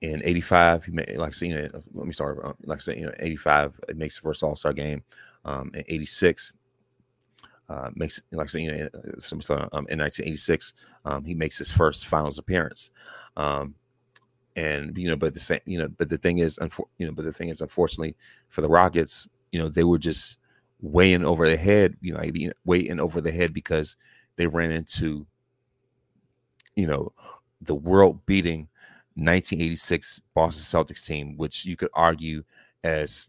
in 0.00 0.22
85 0.24 0.84
he 0.86 0.92
made 0.92 1.16
like 1.16 1.28
I 1.28 1.30
said, 1.32 1.48
you 1.48 1.54
know 1.54 1.82
let 1.92 2.06
me 2.06 2.12
start 2.12 2.40
um, 2.42 2.54
like 2.64 2.78
I 2.78 2.80
said 2.80 2.96
you 2.96 3.06
know 3.06 3.12
85 3.18 3.80
it 3.88 3.96
makes 3.96 4.16
the 4.16 4.22
first 4.22 4.42
all-star 4.42 4.72
game 4.72 5.02
um 5.44 5.70
in 5.74 5.84
86 5.88 6.54
uh 7.68 7.90
makes 7.94 8.20
like 8.32 8.46
I 8.46 8.48
said 8.48 8.62
you 8.62 8.72
know 8.72 8.88
um, 9.72 9.86
in 9.88 9.98
1986 9.98 10.74
um 11.04 11.24
he 11.24 11.34
makes 11.34 11.58
his 11.58 11.72
first 11.72 12.06
finals 12.06 12.38
appearance. 12.38 12.90
Um 13.36 13.74
and 14.56 14.96
you 14.98 15.08
know 15.08 15.16
but 15.16 15.34
the 15.34 15.40
same 15.40 15.60
you 15.64 15.78
know 15.78 15.88
but 15.88 16.08
the 16.08 16.18
thing 16.18 16.38
is 16.38 16.58
unfor- 16.58 16.88
you 16.98 17.06
know 17.06 17.12
but 17.12 17.24
the 17.24 17.32
thing 17.32 17.48
is 17.48 17.60
unfortunately 17.60 18.16
for 18.48 18.62
the 18.62 18.68
Rockets 18.68 19.28
you 19.52 19.60
know 19.60 19.68
they 19.68 19.84
were 19.84 19.98
just 19.98 20.38
weighing 20.80 21.24
over 21.24 21.48
the 21.48 21.56
head 21.56 21.96
you 22.00 22.12
know 22.12 22.50
weighing 22.64 23.00
over 23.00 23.20
the 23.20 23.30
head 23.32 23.54
because 23.54 23.96
they 24.36 24.46
ran 24.46 24.72
into 24.72 25.26
you 26.76 26.86
know 26.86 27.12
the 27.60 27.74
world 27.74 28.24
beating 28.26 28.68
1986 29.16 30.22
Boston 30.34 30.84
Celtics 30.84 31.06
team, 31.06 31.36
which 31.36 31.64
you 31.64 31.76
could 31.76 31.90
argue 31.92 32.42
as 32.82 33.28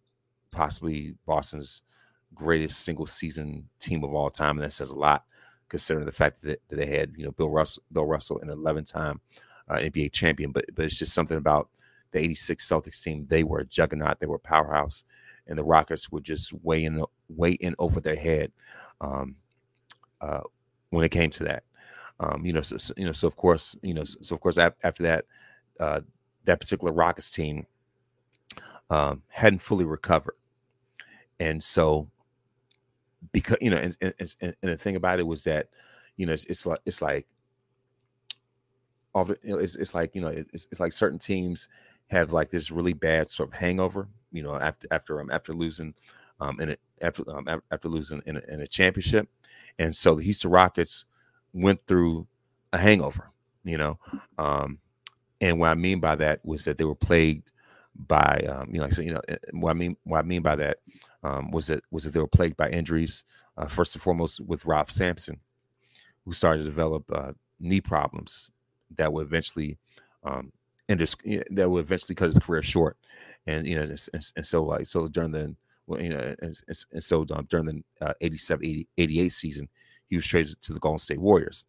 possibly 0.52 1.15
Boston's 1.26 1.82
greatest 2.34 2.80
single 2.80 3.06
season 3.06 3.70
team 3.80 4.04
of 4.04 4.13
all 4.13 4.30
time, 4.30 4.58
and 4.58 4.65
that 4.65 4.74
says 4.74 4.89
a 4.89 5.00
lot 5.00 5.26
considering 5.72 6.06
the 6.06 6.12
fact 6.12 6.41
that, 6.41 6.62
they 6.70 6.86
had 6.86 7.13
you 7.15 7.24
know 7.24 7.32
Bill 7.32 7.50
Russell, 7.50 7.82
Bill 7.91 8.06
Russell, 8.06 8.39
an 8.41 8.50
11 8.50 8.84
time 8.84 9.22
uh, 9.70 9.76
NBA 9.76 10.12
champion. 10.12 10.52
But 10.52 10.65
but 10.76 10.86
it's 10.86 11.00
just 11.00 11.13
something 11.13 11.38
about 11.38 11.70
the 12.12 12.20
86 12.20 12.67
Celtics 12.67 13.02
team. 13.02 13.26
They 13.30 13.44
were 13.44 13.60
a 13.60 13.65
juggernaut. 13.65 14.20
They 14.20 14.28
were 14.28 14.36
a 14.36 14.39
powerhouse, 14.39 15.06
and 15.48 15.58
the 15.58 15.63
Rockets 15.63 16.12
were 16.12 16.20
just 16.20 16.54
weigh 16.62 16.84
in 16.84 17.04
weigh 17.30 17.54
in 17.54 17.74
over 17.80 18.02
their 18.02 18.17
head 18.17 18.52
um, 19.00 19.38
uh, 20.20 20.41
when 20.89 21.06
it 21.06 21.10
came 21.10 21.30
to 21.32 21.46
that. 21.46 21.63
Um, 22.20 22.46
you 22.46 22.54
know, 22.54 22.62
so, 22.62 22.78
so, 22.78 22.94
you 22.98 23.06
know, 23.06 23.13
so 23.13 23.28
of 23.28 23.36
course, 23.36 23.76
you 23.82 23.96
know, 23.96 24.04
so, 24.04 24.17
so 24.22 24.36
of 24.36 24.41
course, 24.41 24.58
after 24.58 25.04
that, 25.04 25.26
uh, 25.80 26.02
that 26.44 26.60
particular 26.60 26.94
Rockets 26.94 27.32
team 27.32 27.65
um, 28.89 29.24
hadn't 29.30 29.62
fully 29.62 29.86
recovered, 29.86 30.36
and 31.39 31.63
so 31.63 32.10
because 33.31 33.57
you 33.62 33.69
know, 33.69 33.77
and, 33.77 33.95
and, 34.01 34.36
and, 34.41 34.55
the 34.62 34.77
thing 34.77 34.95
about 34.95 35.19
it 35.19 35.27
was 35.27 35.43
that 35.43 35.69
you 36.17 36.25
know 36.25 36.34
it's, 36.34 36.45
it's 36.45 36.65
like 36.65 36.79
it's 36.86 37.01
like 37.01 37.27
you 39.15 39.25
know, 39.43 39.57
it's, 39.57 39.75
it's 39.75 39.93
like 39.93 40.15
you 40.15 40.21
know 40.21 40.27
it's, 40.29 40.67
it's 40.71 40.79
like 40.79 40.93
certain 40.93 41.19
teams 41.19 41.69
have 42.07 42.34
like 42.34 42.49
this 42.49 42.71
really 42.71 42.93
bad 42.93 43.29
sort 43.29 43.49
of 43.49 43.55
hangover 43.55 44.07
you 44.31 44.43
know 44.43 44.55
after 44.55 44.88
after 44.91 45.21
um 45.21 45.29
after 45.31 45.53
losing 45.53 45.93
um 46.39 46.60
in 46.60 46.71
a, 46.71 46.77
after 47.01 47.23
um, 47.29 47.62
after 47.71 47.88
losing 47.88 48.21
in 48.25 48.38
a, 48.38 48.41
in 48.47 48.62
a 48.62 48.67
championship. 48.67 49.27
And 49.79 49.95
so 49.95 50.15
the 50.15 50.23
Houston 50.23 50.51
Rockets 50.51 51.05
went 51.53 51.81
through 51.81 52.27
a 52.73 52.77
hangover 52.77 53.31
you 53.63 53.77
know 53.77 53.99
um 54.38 54.79
and 55.41 55.60
what 55.60 55.69
I 55.69 55.75
mean 55.75 55.99
by 55.99 56.15
that 56.15 56.39
was 56.45 56.65
that 56.65 56.77
they 56.77 56.86
were 56.86 56.95
plagued 56.95 57.51
by, 58.08 58.46
um, 58.50 58.70
you 58.72 58.78
know, 58.78 58.84
like 58.84 58.94
said, 58.94 59.06
you 59.06 59.14
know, 59.14 59.22
eh, 59.28 59.38
what 59.52 59.72
I 59.72 59.74
mean, 59.74 59.98
what 60.04 60.20
I 60.20 60.24
mean 60.24 60.42
by 60.42 60.56
that 60.56 60.78
um, 61.24 61.52
was 61.52 61.68
that 61.68 61.84
was 61.92 62.04
that 62.04 62.12
they 62.12 62.20
were 62.20 62.28
plagued 62.28 62.58
by 62.58 62.70
injuries. 62.70 63.24
Uh, 63.58 63.66
first 63.66 63.96
and 63.96 64.02
foremost, 64.02 64.40
with 64.40 64.66
Ralph 64.66 64.90
Sampson, 64.90 65.40
who 66.26 66.32
started 66.32 66.60
to 66.60 66.70
develop 66.70 67.04
uh, 67.14 67.34
knee 67.60 67.82
problems 67.82 68.52
that 68.98 69.12
would 69.12 69.28
eventually 69.28 69.78
um, 70.24 70.52
end 70.90 71.00
his, 71.00 71.16
that 71.52 71.70
would 71.70 71.84
eventually 71.84 72.16
cut 72.16 72.28
his 72.28 72.40
career 72.40 72.62
short. 72.62 72.98
And 73.46 73.68
you 73.68 73.76
know, 73.76 73.84
and, 73.84 74.26
and 74.36 74.46
so 74.46 74.64
like 74.64 74.86
so 74.86 75.08
during 75.08 75.32
the 75.32 75.56
well, 75.88 76.02
you 76.02 76.10
know, 76.10 76.34
and, 76.42 76.62
and 76.92 77.04
so 77.04 77.26
um, 77.34 77.46
during 77.50 77.66
the 77.66 78.06
uh, 78.06 78.14
87, 78.22 78.66
80, 78.66 78.88
88 78.98 79.30
season, 79.30 79.70
he 80.08 80.16
was 80.16 80.26
traded 80.26 80.62
to 80.62 80.74
the 80.74 80.80
Golden 80.80 81.00
State 81.00 81.20
Warriors. 81.20 81.66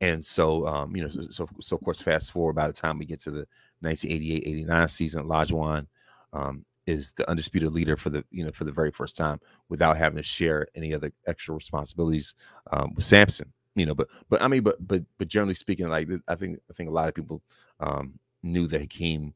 And 0.00 0.24
so, 0.24 0.66
um, 0.66 0.96
you 0.96 1.02
know, 1.02 1.08
so, 1.08 1.48
so 1.60 1.76
of 1.76 1.84
course, 1.84 2.00
fast 2.00 2.32
forward 2.32 2.54
by 2.54 2.66
the 2.66 2.72
time 2.72 2.98
we 2.98 3.04
get 3.04 3.20
to 3.20 3.30
the 3.30 3.46
1988-89 3.84 4.90
season, 4.90 5.24
Lajuan 5.24 5.86
um, 6.32 6.64
is 6.86 7.12
the 7.12 7.28
undisputed 7.28 7.72
leader 7.72 7.96
for 7.96 8.10
the, 8.10 8.24
you 8.30 8.44
know, 8.44 8.50
for 8.52 8.64
the 8.64 8.72
very 8.72 8.90
first 8.90 9.16
time 9.16 9.40
without 9.68 9.98
having 9.98 10.16
to 10.16 10.22
share 10.22 10.66
any 10.74 10.94
other 10.94 11.12
extra 11.26 11.54
responsibilities 11.54 12.34
um, 12.72 12.94
with 12.94 13.04
Sampson. 13.04 13.52
You 13.76 13.86
know, 13.86 13.94
but 13.94 14.08
but 14.28 14.42
I 14.42 14.48
mean, 14.48 14.62
but 14.64 14.84
but 14.86 15.04
but 15.16 15.28
generally 15.28 15.54
speaking, 15.54 15.88
like 15.88 16.08
I 16.26 16.34
think 16.34 16.58
I 16.68 16.72
think 16.72 16.88
a 16.90 16.92
lot 16.92 17.08
of 17.08 17.14
people 17.14 17.40
um, 17.78 18.18
knew 18.42 18.66
that 18.66 18.80
Hakeem, 18.80 19.32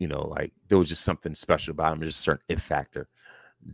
you 0.00 0.08
know, 0.08 0.26
like 0.26 0.52
there 0.66 0.76
was 0.76 0.88
just 0.88 1.04
something 1.04 1.34
special 1.34 1.70
about 1.70 1.92
him, 1.92 2.02
just 2.02 2.18
a 2.18 2.22
certain 2.22 2.44
it 2.48 2.60
factor 2.60 3.08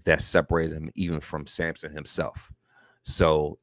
that 0.04 0.20
separated 0.20 0.76
him 0.76 0.90
even 0.94 1.18
from 1.20 1.46
Sampson 1.46 1.92
himself. 1.92 2.52
So 3.04 3.58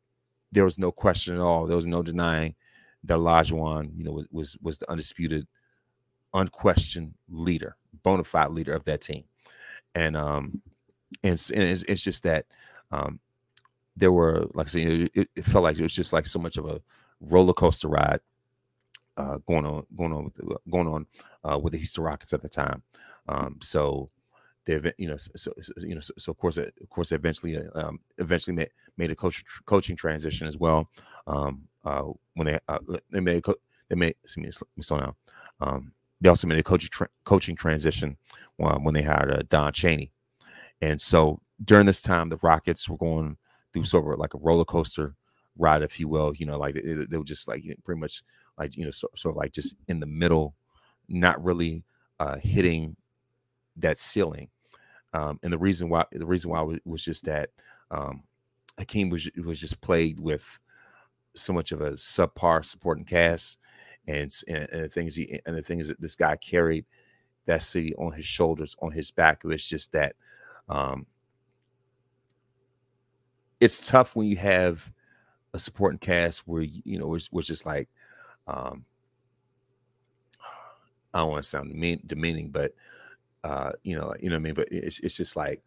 there 0.56 0.64
was 0.64 0.80
no 0.80 0.92
question 0.92 1.36
at 1.36 1.42
all. 1.42 1.68
There 1.68 1.76
was 1.76 1.86
no 1.86 2.02
denying 2.02 2.56
that 3.04 3.18
Lajuan, 3.18 3.92
you 3.96 4.06
know, 4.06 4.24
was, 4.32 4.58
was 4.62 4.78
the 4.80 4.90
undisputed, 4.90 5.46
unquestioned 6.34 7.14
leader, 7.30 7.76
bona 8.04 8.24
fide 8.24 8.52
leader 8.52 8.74
of 8.74 8.86
that 8.86 9.02
team. 9.02 9.26
And 9.94 10.16
um, 10.16 10.62
and, 11.24 11.52
and 11.54 11.64
it's, 11.64 11.84
it's 11.84 12.02
just 12.02 12.24
that 12.24 12.46
um, 12.92 13.20
there 13.96 14.12
were, 14.12 14.48
like 14.54 14.68
I 14.68 14.70
said, 14.70 14.82
you 14.82 14.98
know, 14.98 15.08
it, 15.14 15.30
it, 15.36 15.46
felt 15.46 15.64
like 15.64 15.78
it 15.78 15.84
was 15.84 15.94
just 15.94 16.14
like 16.14 16.26
so 16.26 16.40
much 16.40 16.58
of 16.58 16.66
a 16.66 16.82
roller 17.20 17.54
coaster 17.54 17.88
ride 17.88 18.22
uh, 19.18 19.38
going 19.46 19.66
on, 19.66 19.86
going 19.96 20.14
on, 20.14 20.26
with 20.26 20.36
the, 20.36 20.58
going 20.70 20.88
on 20.88 21.06
uh, 21.44 21.58
with 21.58 21.74
the 21.74 21.78
Houston 21.78 22.04
Rockets 22.04 22.34
at 22.34 22.42
the 22.42 22.50
time. 22.50 22.82
Um, 23.28 23.58
so 23.62 24.08
they 24.66 24.80
you 24.98 25.08
know 25.08 25.18
so, 25.18 25.32
so 25.36 25.54
you 25.78 25.96
know 25.96 26.02
so, 26.02 26.14
so, 26.18 26.32
of 26.32 26.38
course 26.38 26.58
of 26.58 26.72
course 26.90 27.12
eventually 27.12 27.58
uh, 27.58 27.64
um, 27.76 28.00
eventually 28.18 28.56
made, 28.56 28.70
made 28.98 29.12
a 29.12 29.16
coach 29.16 29.44
coaching 29.66 29.96
transition 29.96 30.48
as 30.48 30.58
well 30.58 30.90
um, 31.28 31.68
uh, 31.84 32.04
when 32.36 32.48
they 32.48 32.60
uh, 32.68 32.80
they 33.12 33.20
made 33.20 33.44
they 33.90 33.96
made 33.96 34.16
excuse 34.24 34.62
me, 34.76 34.82
slow 34.84 35.00
down 35.00 35.16
um, 35.62 35.94
they 36.22 36.30
also 36.30 36.48
made 36.48 36.60
a 36.60 36.64
coaching 36.64 36.90
tra- 36.92 37.10
coaching 37.24 37.56
transition 37.56 38.18
um, 38.64 38.84
when 38.84 38.94
they 38.94 39.04
hired 39.04 39.32
uh, 39.32 39.44
Don 39.50 39.72
Chaney 39.74 40.12
and 40.82 41.00
so 41.00 41.40
during 41.64 41.86
this 41.86 42.02
time 42.02 42.30
the 42.30 42.38
Rockets 42.38 42.90
were 42.90 42.98
going 42.98 43.38
through 43.74 43.86
sort 43.86 44.12
of 44.12 44.20
like 44.20 44.34
a 44.34 44.38
roller 44.40 44.66
coaster 44.66 45.16
ride, 45.58 45.84
if 45.84 46.00
you 46.00 46.08
will. 46.08 46.34
You 46.36 46.46
know, 46.46 46.58
like 46.58 46.76
they, 46.76 46.82
they 46.82 47.18
were 47.18 47.24
just 47.24 47.48
like 47.48 47.64
pretty 47.84 48.00
much 48.00 48.24
like 48.58 48.76
you 48.78 48.86
know 48.86 48.92
sort, 48.92 49.18
sort 49.18 49.34
of 49.34 49.38
like 49.38 49.52
just 49.54 49.76
in 49.88 50.00
the 50.00 50.06
middle, 50.06 50.56
not 51.08 51.44
really 51.44 51.84
uh, 52.20 52.38
hitting 52.38 52.96
that 53.78 53.98
ceiling. 53.98 54.50
Um, 55.16 55.40
and 55.44 55.54
the 55.54 55.58
reason 55.58 55.88
why 55.88 56.04
the 56.12 56.26
reason 56.26 56.52
why 56.52 56.78
was 56.84 57.04
just 57.04 57.24
that 57.24 57.50
um, 57.90 58.24
Hakeem 58.78 59.10
was 59.10 59.30
was 59.46 59.62
just 59.62 59.80
played 59.80 60.20
with 60.20 60.60
so 61.36 61.54
much 61.54 61.72
of 61.72 61.80
a 61.80 61.92
subpar 61.92 62.66
supporting 62.66 63.06
cast, 63.06 63.58
and 64.08 64.30
and, 64.50 64.68
and 64.74 64.84
the 64.84 64.90
things 64.90 65.16
he 65.16 65.40
and 65.46 65.56
the 65.56 65.62
things 65.62 65.88
that 65.88 66.02
this 66.02 66.18
guy 66.18 66.36
carried 66.36 66.86
that 67.46 67.64
city 67.64 67.96
on 67.96 68.12
his 68.12 68.26
shoulders, 68.26 68.76
on 68.82 68.92
his 68.92 69.10
back. 69.10 69.42
It 69.46 69.48
was 69.48 69.66
just 69.66 69.94
that 69.94 70.18
um, 70.68 71.06
it's 73.62 73.88
tough 73.88 74.18
when 74.18 74.28
you 74.28 74.36
have 74.36 74.92
a 75.54 75.60
supporting 75.60 76.00
cast 76.00 76.46
where 76.46 76.64
you 76.64 77.00
know 77.00 77.08
was 77.08 77.32
was 77.32 77.48
just 77.48 77.66
like 77.66 77.88
um, 78.48 78.84
I 81.14 81.20
don't 81.20 81.32
want 81.32 81.44
to 81.46 81.50
sound 81.50 81.72
demean, 81.72 82.02
demeaning, 82.06 82.50
but 82.50 82.74
uh, 83.46 83.72
you 83.84 83.96
know, 83.96 84.12
you 84.20 84.30
know 84.30 84.36
what 84.36 84.40
I 84.40 84.44
mean. 84.44 84.54
But 84.56 84.70
it's 84.72 85.00
it's 85.02 85.16
just 85.16 85.36
like 85.36 85.62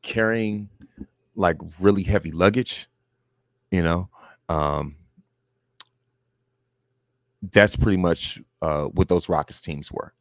carrying 0.00 0.70
like 1.34 1.58
really 1.78 2.02
heavy 2.02 2.32
luggage, 2.32 2.88
you 3.70 3.82
know. 3.82 4.08
Um, 4.48 4.96
that's 7.52 7.76
pretty 7.76 7.98
much 7.98 8.40
uh, 8.62 8.84
what 8.84 9.08
those 9.08 9.28
Rockets 9.28 9.60
teams 9.60 9.92
were, 9.92 10.14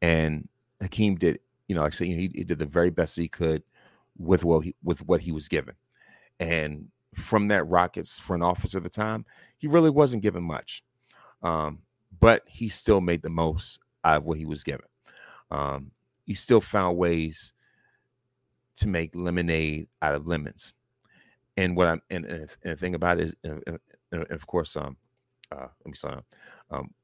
and 0.00 0.48
Hakeem 0.80 1.16
did. 1.16 1.40
You 1.66 1.74
know, 1.74 1.82
like 1.82 1.92
I 1.92 1.96
said, 1.96 2.06
you 2.06 2.14
know, 2.14 2.20
he, 2.20 2.30
he 2.32 2.44
did 2.44 2.60
the 2.60 2.66
very 2.66 2.90
best 2.90 3.16
he 3.16 3.26
could 3.26 3.64
with 4.16 4.44
what 4.44 4.64
he, 4.64 4.76
with 4.84 5.04
what 5.06 5.22
he 5.22 5.32
was 5.32 5.48
given, 5.48 5.74
and 6.38 6.86
from 7.16 7.48
that 7.48 7.64
Rockets 7.64 8.20
front 8.20 8.44
office 8.44 8.76
at 8.76 8.84
the 8.84 8.88
time, 8.88 9.26
he 9.58 9.66
really 9.66 9.90
wasn't 9.90 10.22
given 10.22 10.44
much. 10.44 10.84
Um, 11.42 11.80
but 12.22 12.44
he 12.46 12.68
still 12.68 13.00
made 13.00 13.20
the 13.20 13.28
most 13.28 13.80
out 14.04 14.18
of 14.18 14.24
what 14.24 14.38
he 14.38 14.44
was 14.44 14.62
given. 14.62 14.86
Um, 15.50 15.90
he 16.24 16.34
still 16.34 16.60
found 16.60 16.96
ways 16.96 17.52
to 18.76 18.88
make 18.88 19.16
lemonade 19.16 19.88
out 20.00 20.14
of 20.14 20.28
lemons. 20.28 20.72
And 21.56 21.76
what 21.76 21.88
I'm 21.88 22.00
and, 22.10 22.24
and, 22.24 22.40
and 22.62 22.72
the 22.72 22.76
thing 22.76 22.94
about 22.94 23.18
it 23.18 23.24
is, 23.24 23.34
and, 23.42 23.78
and 24.12 24.30
of 24.30 24.46
course, 24.46 24.76
um, 24.76 24.96
uh, 25.50 25.66
let 25.84 25.86
me 25.86 25.94
start. 25.94 26.24
Um, 26.70 26.94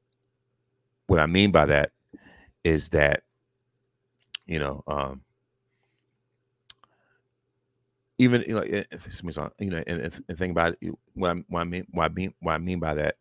what 1.07 1.19
I 1.19 1.25
mean 1.25 1.51
by 1.51 1.65
that 1.65 1.91
is 2.63 2.87
that 2.89 3.23
you 4.45 4.57
know, 4.57 4.83
um, 4.87 5.21
even 8.17 8.45
you 8.47 8.55
know, 8.55 8.63
if, 8.65 9.21
you 9.59 9.69
know, 9.69 9.83
and, 9.85 9.99
and 10.27 10.37
think 10.37 10.51
about 10.51 10.77
it. 10.79 10.93
What 11.13 11.31
I, 11.31 11.43
what 11.49 11.59
I 11.59 11.65
mean, 11.65 11.85
what 11.91 12.05
I 12.05 12.09
mean, 12.09 12.33
what 12.39 12.53
I 12.53 12.57
mean 12.57 12.79
by 12.79 12.93
that 12.93 13.15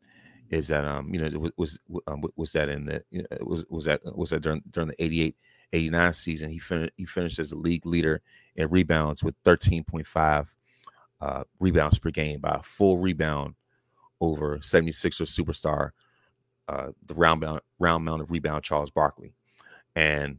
is 0.51 0.69
that 0.69 0.85
um 0.85 1.13
you 1.13 1.21
know 1.21 1.51
was 1.57 1.79
um, 2.07 2.23
was 2.37 2.53
that 2.53 2.69
in 2.69 2.87
the 2.87 3.03
you 3.11 3.23
know, 3.23 3.39
was 3.43 3.65
was 3.69 3.85
that 3.85 4.01
was 4.17 4.31
that 4.31 4.41
during 4.41 4.63
during 4.71 4.89
the 4.89 5.03
88 5.03 5.37
89 5.73 6.13
season 6.15 6.51
he 6.51 6.59
finished 6.59 6.93
he 6.97 7.05
finished 7.05 7.39
as 7.39 7.53
a 7.53 7.57
league 7.57 7.85
leader 7.85 8.23
in 8.57 8.69
rebounds 8.71 9.23
with 9.23 9.35
13.5 9.45 10.47
uh, 11.21 11.45
rebounds 11.61 11.99
per 11.99 12.11
game 12.11 12.41
by 12.41 12.57
a 12.59 12.63
full 12.63 12.99
rebound 12.99 13.55
over 14.21 14.59
76er 14.59 15.27
superstar 15.27 15.91
uh, 16.69 16.89
the 17.07 17.15
round 17.15 17.41
bound, 17.41 17.61
round 17.79 18.05
mound 18.05 18.21
of 18.21 18.31
rebound 18.31 18.63
Charles 18.63 18.91
Barkley. 18.91 19.33
And 19.97 20.39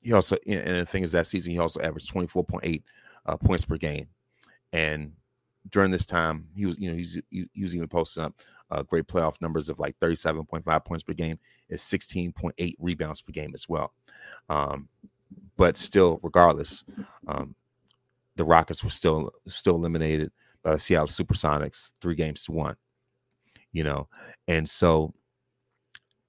he 0.00 0.12
also 0.12 0.36
and 0.46 0.78
the 0.78 0.86
thing 0.86 1.02
is 1.02 1.12
that 1.12 1.26
season 1.26 1.52
he 1.52 1.58
also 1.58 1.80
averaged 1.80 2.12
24.8 2.12 2.82
uh, 3.26 3.36
points 3.36 3.64
per 3.64 3.76
game. 3.76 4.06
And 4.72 5.12
during 5.70 5.90
this 5.90 6.06
time 6.06 6.46
he 6.54 6.66
was 6.66 6.78
you 6.78 6.90
know 6.90 6.96
he's 6.96 7.20
he, 7.30 7.46
he 7.52 7.62
was 7.62 7.74
even 7.74 7.88
posting 7.88 8.24
up 8.24 8.34
uh, 8.70 8.82
great 8.82 9.06
playoff 9.06 9.40
numbers 9.40 9.68
of 9.68 9.78
like 9.78 9.98
37.5 10.00 10.84
points 10.84 11.02
per 11.02 11.12
game, 11.12 11.38
is 11.68 11.82
16.8 11.82 12.74
rebounds 12.78 13.22
per 13.22 13.32
game 13.32 13.52
as 13.54 13.68
well. 13.68 13.92
Um, 14.48 14.88
but 15.56 15.76
still, 15.76 16.20
regardless, 16.22 16.84
um, 17.26 17.54
the 18.36 18.44
Rockets 18.44 18.84
were 18.84 18.90
still 18.90 19.32
still 19.46 19.74
eliminated 19.74 20.30
by 20.62 20.72
the 20.72 20.78
Seattle 20.78 21.08
SuperSonics, 21.08 21.92
three 22.00 22.14
games 22.14 22.44
to 22.44 22.52
one. 22.52 22.76
You 23.72 23.84
know, 23.84 24.08
and 24.46 24.68
so 24.68 25.12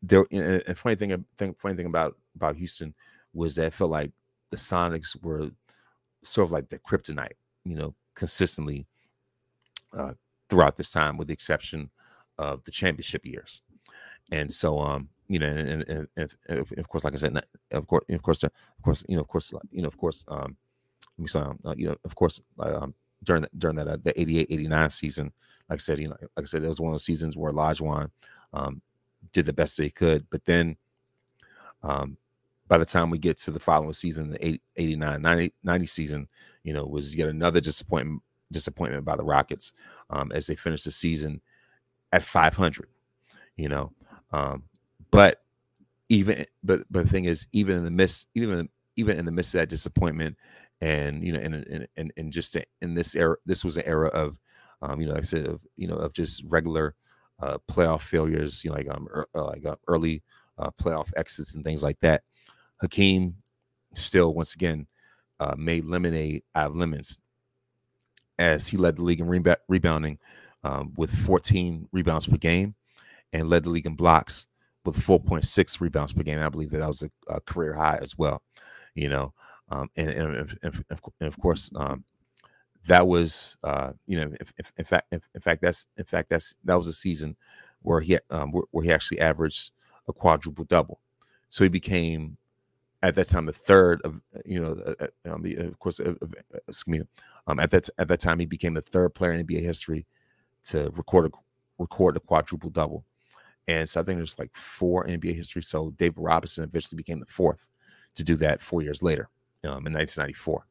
there. 0.01 0.25
And 0.31 0.77
funny 0.77 0.95
thing, 0.95 1.25
thing, 1.37 1.55
funny 1.57 1.75
thing 1.75 1.85
about 1.85 2.17
about 2.35 2.57
Houston 2.57 2.93
was 3.33 3.55
that 3.55 3.67
it 3.67 3.73
felt 3.73 3.91
like 3.91 4.11
the 4.49 4.57
Sonics 4.57 5.21
were 5.21 5.51
sort 6.23 6.47
of 6.47 6.51
like 6.51 6.67
the 6.67 6.79
kryptonite. 6.79 7.37
You 7.63 7.75
know, 7.75 7.95
consistently 8.15 8.87
uh, 9.93 10.13
throughout 10.49 10.77
this 10.77 10.91
time, 10.91 11.17
with 11.17 11.27
the 11.27 11.33
exception 11.33 11.89
of 12.37 12.63
the 12.63 12.71
championship 12.71 13.25
years. 13.25 13.61
And 14.31 14.51
so, 14.51 14.79
um, 14.79 15.09
you 15.27 15.39
know, 15.39 15.47
and, 15.47 15.83
and, 15.87 16.07
and, 16.15 16.35
and 16.47 16.59
of 16.77 16.87
course, 16.87 17.03
like 17.03 17.13
I 17.13 17.17
said, 17.17 17.39
of 17.71 17.87
course, 17.87 18.05
of 18.09 18.21
course, 18.21 18.43
of 18.43 18.51
course, 18.83 19.03
you 19.07 19.15
know, 19.15 19.21
of 19.21 19.27
course, 19.27 19.53
you 19.71 19.81
know, 19.81 19.87
of 19.87 19.97
course, 19.97 20.23
um, 20.27 20.57
let 21.17 21.21
me 21.21 21.27
say, 21.27 21.39
um, 21.39 21.59
uh, 21.65 21.75
you 21.77 21.87
know, 21.87 21.95
of 22.03 22.15
course, 22.15 22.41
um, 22.59 22.93
during 23.23 23.41
the, 23.43 23.49
during 23.57 23.75
that 23.75 23.87
uh, 23.87 23.97
the 24.01 24.19
88 24.19 24.47
89 24.49 24.89
season, 24.89 25.31
like 25.69 25.77
I 25.77 25.81
said, 25.81 25.99
you 25.99 26.07
know, 26.09 26.17
like 26.21 26.29
I 26.37 26.43
said, 26.45 26.63
it 26.63 26.67
was 26.67 26.79
one 26.79 26.89
of 26.89 26.93
those 26.95 27.05
seasons 27.05 27.37
where 27.37 27.51
Lajuan 27.51 28.09
um, 28.53 28.81
did 29.33 29.45
the 29.45 29.53
best 29.53 29.77
he 29.77 29.89
could. 29.89 30.25
But 30.29 30.45
then 30.45 30.77
um, 31.83 32.17
by 32.67 32.77
the 32.77 32.85
time 32.85 33.09
we 33.09 33.17
get 33.17 33.37
to 33.39 33.51
the 33.51 33.59
following 33.59 33.93
season, 33.93 34.31
the 34.31 34.59
89 34.77 35.21
90, 35.21 35.53
90 35.63 35.85
season, 35.85 36.27
you 36.63 36.73
know, 36.73 36.85
was 36.85 37.15
yet 37.15 37.27
another 37.27 37.59
disappointment 37.59 38.23
disappointment 38.51 39.05
by 39.05 39.15
the 39.15 39.23
Rockets 39.23 39.73
um, 40.09 40.31
as 40.31 40.47
they 40.47 40.55
finish 40.55 40.83
the 40.83 40.91
season 40.91 41.41
at 42.11 42.23
500 42.23 42.87
you 43.55 43.69
know 43.69 43.91
um 44.31 44.63
but 45.11 45.43
even 46.09 46.45
but 46.63 46.81
but 46.89 47.03
the 47.03 47.09
thing 47.09 47.25
is 47.25 47.47
even 47.51 47.77
in 47.77 47.83
the 47.83 47.91
midst 47.91 48.27
even 48.33 48.67
even 48.95 49.17
in 49.17 49.25
the 49.25 49.31
midst 49.31 49.53
of 49.53 49.59
that 49.59 49.69
disappointment 49.69 50.35
and 50.81 51.23
you 51.23 51.31
know 51.31 51.39
and 51.39 51.87
and 51.97 52.11
and, 52.17 52.31
just 52.33 52.57
in 52.81 52.95
this 52.95 53.15
era 53.15 53.35
this 53.45 53.63
was 53.63 53.77
an 53.77 53.83
era 53.85 54.07
of 54.09 54.37
um 54.81 54.99
you 54.99 55.07
know 55.07 55.13
like 55.13 55.21
i 55.21 55.25
said 55.25 55.45
of 55.45 55.61
you 55.75 55.87
know 55.87 55.95
of 55.95 56.13
just 56.13 56.43
regular 56.45 56.95
uh 57.41 57.57
playoff 57.69 58.01
failures 58.01 58.63
you 58.63 58.69
know 58.69 58.77
like 58.77 58.89
um 58.89 59.07
er, 59.13 59.27
uh, 59.35 59.45
like 59.45 59.65
uh, 59.65 59.75
early 59.87 60.23
uh 60.57 60.69
playoff 60.81 61.11
exits 61.15 61.55
and 61.55 61.63
things 61.63 61.83
like 61.83 61.99
that. 61.99 62.23
Hakeem 62.81 63.35
still 63.93 64.33
once 64.33 64.55
again 64.55 64.87
uh 65.39 65.55
made 65.57 65.85
lemonade 65.85 66.43
out 66.55 66.67
of 66.67 66.75
lemons 66.75 67.17
as 68.39 68.67
he 68.67 68.77
led 68.77 68.95
the 68.95 69.03
league 69.03 69.19
in 69.19 69.27
reba- 69.27 69.57
rebounding 69.67 70.17
um, 70.63 70.93
with 70.97 71.15
14 71.15 71.87
rebounds 71.91 72.25
per 72.25 72.37
game 72.37 72.73
and 73.33 73.49
led 73.49 73.63
the 73.63 73.69
league 73.69 73.85
in 73.85 73.95
blocks 73.95 74.47
with 74.85 74.97
4.6 74.97 75.81
rebounds 75.81 76.13
per 76.13 76.23
game. 76.23 76.39
I 76.39 76.49
believe 76.49 76.71
that, 76.71 76.79
that 76.79 76.87
was 76.87 77.03
a, 77.03 77.11
a 77.27 77.41
career 77.41 77.73
high 77.73 77.99
as 78.01 78.17
well, 78.17 78.41
you 78.95 79.09
know. 79.09 79.33
Um, 79.69 79.89
and, 79.95 80.09
and, 80.09 80.57
and, 80.63 80.83
of 81.21 81.39
course, 81.39 81.69
um, 81.75 82.03
that 82.87 83.07
was, 83.07 83.57
uh, 83.63 83.91
you 84.07 84.19
know, 84.19 84.31
if, 84.39 84.51
if, 84.57 84.71
in 84.77 84.85
fact, 84.85 85.07
if, 85.11 85.29
in 85.35 85.41
fact, 85.41 85.61
that's 85.61 85.85
in 85.97 86.05
fact 86.05 86.29
that's 86.29 86.55
that 86.63 86.75
was 86.75 86.87
a 86.87 86.93
season 86.93 87.35
where 87.81 88.01
he 88.01 88.17
um, 88.31 88.51
where, 88.51 88.63
where 88.71 88.83
he 88.83 88.91
actually 88.91 89.19
averaged 89.19 89.71
a 90.07 90.13
quadruple 90.13 90.65
double. 90.65 90.99
So 91.49 91.63
he 91.63 91.69
became 91.69 92.37
at 93.01 93.15
that 93.15 93.29
time 93.29 93.45
the 93.45 93.53
third 93.53 94.01
of 94.03 94.19
you 94.45 94.59
know 94.59 94.73
uh, 94.85 95.05
uh 95.25 95.33
um, 95.33 95.41
the, 95.41 95.55
of 95.57 95.79
course 95.79 95.99
uh, 95.99 96.13
excuse 96.67 96.99
me 96.99 97.07
um, 97.49 97.59
at 97.59 97.71
that 97.71 97.89
at 97.97 98.07
that 98.07 98.19
time 98.19 98.39
he 98.39 98.45
became 98.45 98.75
the 98.75 98.81
third 98.81 99.15
player 99.15 99.33
in 99.33 99.45
NBA 99.45 99.61
history 99.61 100.05
to 100.65 100.91
record 100.95 101.25
a 101.25 101.29
record 101.79 102.15
a 102.15 102.19
quadruple 102.19 102.69
double. 102.69 103.05
And 103.67 103.87
so 103.87 103.99
I 103.99 104.03
think 104.03 104.17
there's 104.17 104.39
like 104.39 104.55
four 104.55 105.05
NBA 105.05 105.35
history. 105.35 105.63
So 105.63 105.91
David 105.91 106.17
Robinson 106.17 106.63
eventually 106.63 106.97
became 106.97 107.19
the 107.19 107.25
fourth 107.25 107.67
to 108.15 108.23
do 108.23 108.35
that 108.37 108.61
four 108.61 108.81
years 108.81 109.03
later 109.03 109.29
um, 109.63 109.85
in 109.87 109.93
1994. 109.93 110.65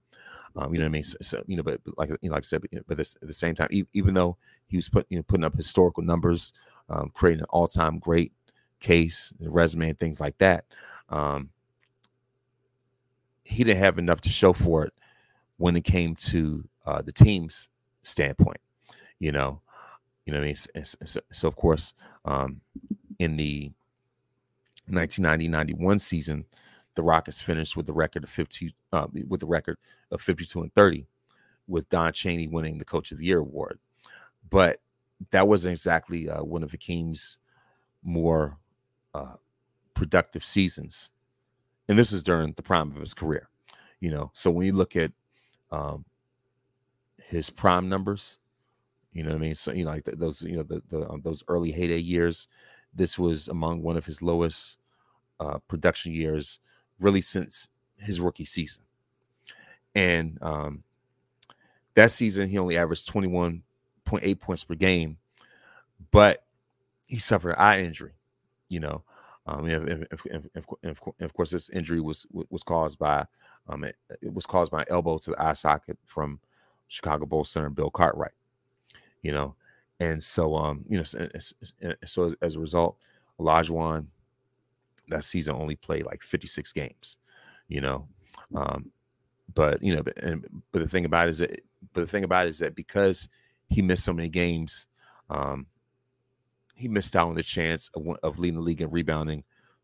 Um, 0.57 0.73
you 0.73 0.79
know 0.79 0.85
what 0.85 0.89
I 0.89 0.93
mean? 0.93 1.03
So, 1.05 1.17
so 1.21 1.43
you 1.47 1.57
know, 1.57 1.63
but, 1.63 1.81
like 1.97 2.11
you 2.23 2.29
know, 2.29 2.35
like 2.35 2.45
I 2.45 2.47
said, 2.47 2.63
but, 2.63 2.87
but 2.87 2.97
this, 2.97 3.17
at 3.23 3.29
the 3.29 3.35
same 3.35 3.55
time, 3.55 3.69
e- 3.71 3.85
even 3.93 4.15
though 4.15 4.37
he 4.67 4.77
was 4.77 4.89
put, 4.89 5.07
you 5.09 5.17
know, 5.17 5.23
putting 5.23 5.45
up 5.45 5.57
historical 5.57 6.03
numbers, 6.03 6.53
um, 6.89 7.11
creating 7.15 7.41
an 7.41 7.47
all-time 7.51 7.99
great 7.99 8.33
case, 8.81 9.33
resume, 9.41 9.91
and 9.91 9.99
things 9.99 10.21
like 10.21 10.37
that, 10.39 10.65
um, 11.09 11.51
he 13.45 13.63
didn't 13.63 13.79
have 13.79 13.99
enough 13.99 14.21
to 14.23 14.31
show 14.31 14.53
for 14.53 14.85
it 14.85 14.93
when 15.59 15.77
it 15.77 15.85
came 15.85 16.15
to 16.15 16.65
uh, 16.87 17.03
the 17.03 17.13
team's 17.13 17.69
standpoint. 18.03 18.61
You 19.19 19.33
know, 19.33 19.61
you 20.25 20.33
know 20.33 20.41
I 20.41 20.45
mean? 20.45 20.55
So, 20.55 21.21
so 21.33 21.49
of 21.49 21.57
course, 21.57 21.95
um, 22.25 22.61
in 23.19 23.37
the 23.37 23.73
1990-91 24.91 26.01
season, 26.01 26.45
the 26.95 27.03
Rockets 27.03 27.41
finished 27.41 27.77
with 27.77 27.87
the 27.87 27.93
record 27.93 28.25
of 28.25 28.31
50 28.31 28.75
uh, 28.93 29.07
with 29.27 29.41
the 29.41 29.47
record 29.47 29.77
of 30.11 30.21
52 30.21 30.63
and 30.63 30.75
30, 30.75 31.07
with 31.67 31.89
Don 31.89 32.13
Chaney 32.13 32.49
winning 32.49 32.79
the 32.79 32.85
Coach 32.85 33.13
of 33.13 33.19
the 33.19 33.27
Year 33.27 33.39
award. 33.39 33.79
But 34.49 34.81
that 35.31 35.47
wasn't 35.47 35.73
exactly 35.73 36.29
uh, 36.29 36.43
one 36.43 36.63
of 36.63 36.71
Hakeem's 36.71 37.39
more 38.03 38.59
uh, 39.15 39.35
productive 39.95 40.45
seasons, 40.45 41.11
and 41.89 41.99
this 41.99 42.13
is 42.13 42.23
during 42.23 42.53
the 42.53 42.63
prime 42.63 42.91
of 42.91 42.97
his 42.97 43.15
career. 43.15 43.49
You 44.01 44.11
know, 44.11 44.31
so 44.33 44.51
when 44.51 44.67
you 44.67 44.73
look 44.73 44.95
at 44.97 45.13
um, 45.71 46.05
his 47.29 47.51
prime 47.51 47.89
numbers. 47.89 48.39
You 49.13 49.23
know 49.23 49.31
what 49.31 49.37
I 49.37 49.41
mean? 49.41 49.55
So 49.55 49.73
you 49.73 49.85
know, 49.85 49.91
like 49.91 50.05
those, 50.05 50.43
you 50.43 50.57
know, 50.57 50.63
the, 50.63 50.83
the 50.89 51.09
um, 51.09 51.23
those 51.23 51.43
early 51.49 51.73
heyday 51.73 51.99
years. 51.99 52.49
This 52.95 53.19
was 53.19 53.49
among 53.49 53.83
one 53.83 53.97
of 53.97 54.07
his 54.07 54.23
lowest 54.23 54.79
uh, 55.41 55.59
production 55.69 56.13
years, 56.13 56.59
really 56.99 57.21
since 57.21 57.69
his 57.99 58.21
rookie 58.21 58.45
season. 58.45 58.83
And 59.95 60.39
um, 60.43 60.83
that 61.95 62.11
season, 62.11 62.49
he 62.49 62.59
only 62.59 62.77
averaged 62.77 63.09
twenty 63.09 63.29
one 63.29 63.63
point 64.05 64.25
eight 64.25 64.41
points 64.41 64.65
per 64.65 64.75
game, 64.75 65.19
but 66.11 66.45
he 67.07 67.19
suffered 67.19 67.51
an 67.51 67.59
eye 67.59 67.81
injury. 67.81 68.13
You 68.69 68.81
know, 68.81 69.03
um, 69.49 69.65
and, 69.65 70.07
of 71.21 71.35
course, 71.35 71.51
this 71.51 71.71
injury 71.71 72.01
was 72.01 72.27
was 72.51 72.63
caused 72.63 72.99
by 72.99 73.25
um, 73.69 73.85
it, 73.85 73.97
it, 74.21 74.33
was 74.33 74.45
caused 74.45 74.71
by 74.71 74.85
elbow 74.89 75.17
to 75.19 75.31
the 75.31 75.43
eye 75.43 75.55
socket 75.55 75.99
from 76.05 76.39
Chicago 76.89 77.25
Bulls 77.25 77.51
center 77.51 77.71
Bill 77.71 77.91
Cartwright. 77.91 78.33
You 79.23 79.33
know, 79.33 79.55
and 80.01 80.23
so 80.23 80.55
um, 80.55 80.85
you 80.89 80.99
know, 80.99 81.03
so, 81.03 81.27
so 82.05 82.25
as, 82.25 82.37
as, 82.43 82.57
a 82.57 82.61
result, 82.61 82.99
Olajuwon 83.41 84.07
that 85.09 85.25
season 85.25 85.57
only 85.57 85.77
played 85.77 86.05
like 86.05 86.23
56 86.23 86.73
games. 86.75 87.17
You 87.69 87.81
know, 87.81 88.09
um, 88.55 88.91
but 89.55 89.83
you 89.83 89.97
know, 89.97 90.03
but, 90.03 90.19
and, 90.19 90.47
but 90.73 90.81
the 90.81 90.89
thing 90.89 91.07
about 91.07 91.29
it 91.29 91.31
is 91.31 91.39
that, 91.39 91.61
but 91.95 92.03
the 92.03 92.07
thing 92.07 92.25
about 92.25 92.47
it 92.47 92.51
is 92.51 92.59
that 92.59 92.75
because 92.75 93.31
he 93.71 93.81
missed 93.81 94.05
so 94.05 94.13
many 94.13 94.29
games, 94.29 94.87
um, 95.31 95.67
he 96.79 96.89
missed 96.89 97.17
out 97.17 97.29
on 97.29 97.35
the 97.35 97.43
chance 97.43 97.91
of, 97.95 98.07
of 98.23 98.39
leading 98.39 98.57
the 98.57 98.65
league 98.65 98.81
in 98.81 98.91
rebounding 98.91 99.43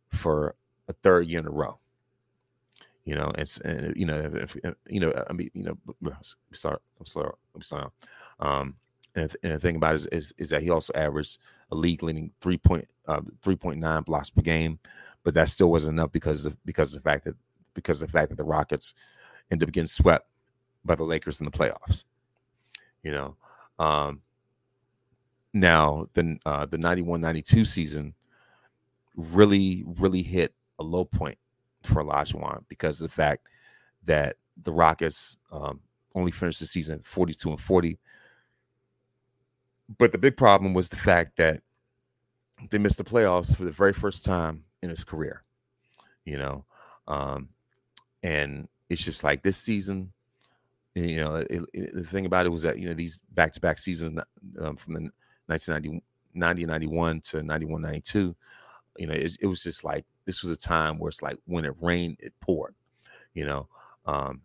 for 0.09 0.55
a 0.89 0.93
third 0.93 1.27
year 1.27 1.41
in 1.41 1.47
a 1.47 1.51
row. 1.51 1.79
You 3.05 3.17
know, 3.17 3.33
and, 3.35 3.59
and 3.65 3.97
you 3.97 4.07
know, 4.07 4.31
if, 4.35 4.57
you 4.89 5.01
know, 5.01 5.13
I 5.29 5.33
mean, 5.33 5.51
you 5.53 5.65
know, 5.65 6.13
sorry, 6.53 6.79
I'm 6.99 7.07
sorry, 7.07 7.33
I'm 7.55 7.63
sorry. 7.63 7.89
Um, 8.41 8.77
and, 9.15 9.37
and 9.43 9.53
the 9.53 9.59
thing 9.59 9.77
about 9.77 9.95
it 9.95 9.97
is, 9.97 10.07
is, 10.07 10.35
is, 10.39 10.51
that 10.51 10.63
he 10.63 10.71
also 10.71 10.93
averaged 10.95 11.39
a 11.71 11.75
league 11.75 12.03
leading 12.03 12.31
three 12.41 12.57
point 12.57 12.89
uh, 13.07 13.21
three 13.43 13.57
point 13.57 13.79
nine 13.79 14.03
blocks 14.03 14.31
per 14.31 14.41
game, 14.41 14.79
but 15.23 15.35
that 15.35 15.49
still 15.49 15.71
wasn't 15.71 15.99
enough 15.99 16.13
because 16.13 16.47
of 16.47 16.57
because 16.65 16.95
of 16.95 17.03
the 17.03 17.09
fact 17.09 17.25
that 17.25 17.37
because 17.75 18.01
of 18.01 18.09
the 18.09 18.13
fact 18.13 18.31
that 18.31 18.37
the 18.37 18.45
Rockets 18.45 18.95
ended 19.51 19.69
up 19.69 19.73
getting 19.73 19.87
swept 19.87 20.27
by 20.85 20.95
the 20.95 21.05
Lakers 21.05 21.41
in 21.41 21.45
the 21.45 21.53
playoffs. 21.53 22.05
You 23.03 23.13
know, 23.13 23.37
um, 23.79 24.23
now, 25.55 26.09
the 26.15 26.37
uh, 26.45 26.67
the 26.67 26.77
91-92 26.77 27.67
season 27.67 28.13
really, 29.17 29.85
really 29.87 30.23
hit 30.23 30.53
a 30.81 30.83
low 30.83 31.05
point 31.05 31.39
for 31.85 32.03
Olajuwon 32.03 32.65
because 32.69 33.01
of 33.01 33.09
the 33.09 33.15
fact 33.15 33.47
that 34.05 34.37
the 34.63 34.73
Rockets 34.73 35.37
um, 35.53 35.81
only 36.15 36.33
finished 36.33 36.59
the 36.59 36.67
season 36.67 37.01
42 37.05 37.51
and 37.51 37.61
40. 37.61 37.99
But 39.97 40.11
the 40.11 40.19
big 40.19 40.37
problem 40.37 40.75
was 40.75 40.89
the 40.89 40.97
fact 40.97 41.37
that 41.37 41.63
they 42.71 42.79
missed 42.79 42.99
the 42.99 43.05
playoffs 43.05 43.57
for 43.57 43.65
the 43.65 43.71
very 43.71 43.93
first 43.93 44.25
time 44.25 44.65
in 44.83 44.91
his 44.91 45.05
career. 45.05 45.45
You 46.25 46.39
know, 46.39 46.65
um, 47.07 47.51
and 48.25 48.67
it's 48.89 49.05
just 49.05 49.23
like 49.23 49.43
this 49.43 49.57
season. 49.57 50.13
You 50.97 51.17
know, 51.17 51.37
it, 51.37 51.63
it, 51.73 51.95
the 51.95 52.03
thing 52.03 52.27
about 52.27 52.47
it 52.47 52.51
was 52.51 52.63
that 52.63 52.79
you 52.79 52.89
know 52.89 52.95
these 52.95 53.21
back-to-back 53.35 53.79
seasons 53.79 54.21
um, 54.59 54.77
from 54.77 54.95
the 54.95 55.11
1990, 55.47 56.67
91 56.67 57.21
to 57.21 57.43
91, 57.43 57.83
92, 57.83 58.37
you 58.97 59.07
know, 59.07 59.15
it, 59.15 59.37
it 59.41 59.47
was 59.47 59.63
just 59.63 59.85
like 59.85 60.05
this 60.25 60.43
was 60.43 60.51
a 60.51 60.57
time 60.57 60.99
where 60.99 61.09
it's 61.09 61.23
like 61.23 61.39
when 61.47 61.65
it 61.65 61.75
rained, 61.83 62.17
it 62.21 62.33
poured, 62.41 62.75
you 63.35 63.47
know. 63.47 63.69
Um, 64.07 64.43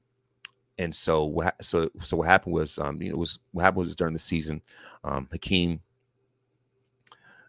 and 0.78 0.96
so 0.96 1.26
what 1.26 1.64
so 1.64 1.90
so 2.02 2.18
what 2.18 2.28
happened 2.28 2.54
was 2.54 2.78
um, 2.80 3.02
you 3.02 3.12
know, 3.12 3.18
was 3.18 3.40
what 3.52 3.64
happened 3.64 3.86
was 3.86 3.96
during 3.96 4.14
the 4.14 4.20
season, 4.20 4.62
um, 5.04 5.28
Hakeem 5.32 5.82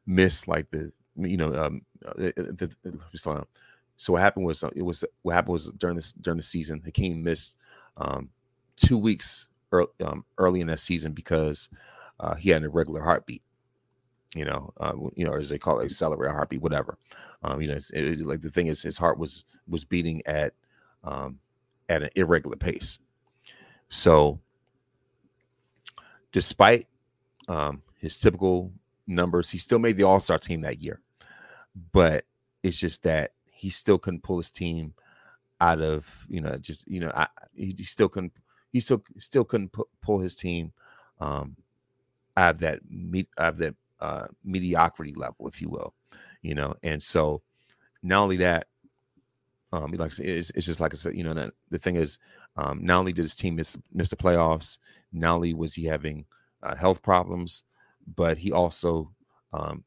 missed 0.07 0.49
like 0.49 0.71
the 0.71 0.93
you 1.15 1.37
know 1.37 1.53
um 1.55 1.83
uh, 2.05 2.13
the, 2.17 2.75
the, 2.83 3.47
so 3.97 4.15
what 4.15 4.23
happened 4.23 4.47
was 4.47 4.65
uh, 4.65 4.71
it 4.75 4.83
was 4.83 5.05
what 5.23 5.35
happened 5.35 5.53
was 5.53 5.71
during 5.73 5.95
this 5.95 6.13
during 6.13 6.39
the 6.39 6.43
season 6.43 6.81
Hakeem 6.85 7.23
missed 7.23 7.57
um 7.97 8.31
two 8.77 8.99
weeks 8.99 9.49
early, 9.73 9.89
um, 10.05 10.25
early 10.39 10.61
in 10.61 10.67
that 10.69 10.81
season 10.81 11.13
because 11.13 11.69
uh, 12.21 12.35
he 12.35 12.51
had 12.51 12.63
an 12.63 12.71
irregular 12.71 13.03
heartbeat. 13.03 13.43
You 14.35 14.45
know, 14.45 14.73
uh, 14.79 14.93
you 15.17 15.25
know, 15.25 15.35
as 15.35 15.49
they 15.49 15.59
call 15.59 15.81
it, 15.81 15.87
accelerated 15.87 16.35
heartbeat, 16.35 16.63
whatever. 16.63 16.99
Um, 17.43 17.61
you 17.61 17.67
know, 17.67 17.75
it's, 17.75 17.91
it, 17.91 18.21
like 18.21 18.43
the 18.43 18.51
thing 18.51 18.69
is, 18.69 18.81
his 18.81 18.97
heart 18.97 19.19
was 19.19 19.45
was 19.67 19.85
beating 19.85 20.23
at 20.25 20.53
um, 21.03 21.41
at 21.89 22.05
an 22.05 22.11
irregular 22.15 22.57
pace. 22.57 23.01
So, 23.89 24.39
despite 26.31 26.87
um, 27.49 27.83
his 27.97 28.21
typical 28.21 28.73
numbers, 29.09 29.51
he 29.51 29.59
still 29.59 29.81
made 29.81 29.97
the 29.97 30.05
All 30.05 30.21
Star 30.21 30.39
team 30.39 30.61
that 30.61 30.81
year. 30.81 31.01
But 31.93 32.25
it's 32.63 32.79
just 32.79 33.03
that 33.03 33.33
he 33.51 33.69
still 33.69 33.99
couldn't 33.99 34.23
pull 34.23 34.37
his 34.37 34.53
team 34.53 34.95
out 35.61 35.81
of 35.81 36.27
you 36.29 36.41
know 36.41 36.57
just 36.57 36.89
you 36.89 37.01
know 37.01 37.13
I, 37.15 37.27
he, 37.53 37.75
he 37.77 37.85
still 37.85 38.09
couldn't 38.09 38.33
he 38.73 38.81
still 38.81 39.03
still 39.19 39.45
couldn't 39.45 39.73
pu- 39.73 39.89
pull 40.01 40.19
his 40.19 40.35
team 40.35 40.73
um, 41.21 41.57
Have 42.41 42.59
that 42.59 42.81
have 43.39 43.59
that 43.59 43.75
uh, 44.01 44.27
mediocrity 44.45 45.15
level, 45.15 45.47
if 45.49 45.61
you 45.61 45.69
will, 45.69 45.95
you 46.43 46.55
know. 46.55 46.75
And 46.83 47.03
so, 47.03 47.43
not 48.03 48.23
only 48.23 48.39
that, 48.39 48.67
um, 49.73 49.93
like 49.93 50.19
it's, 50.19 50.51
it's 50.51 50.67
just 50.67 50.81
like 50.81 50.95
I 50.95 50.97
said, 50.97 51.15
you 51.15 51.25
know, 51.25 51.35
the, 51.35 51.53
the 51.71 51.79
thing 51.79 51.97
is, 51.97 52.19
um, 52.57 52.85
not 52.85 52.99
only 52.99 53.13
did 53.13 53.23
his 53.23 53.37
team 53.37 53.57
miss 53.57 53.77
miss 53.93 54.09
the 54.09 54.17
playoffs, 54.17 54.79
not 55.13 55.37
only 55.37 55.55
was 55.55 55.75
he 55.75 55.85
having 55.85 56.25
uh, 56.63 56.75
health 56.75 57.03
problems, 57.03 57.65
but 58.17 58.39
he 58.39 58.53
also 58.53 59.13
um, 59.53 59.85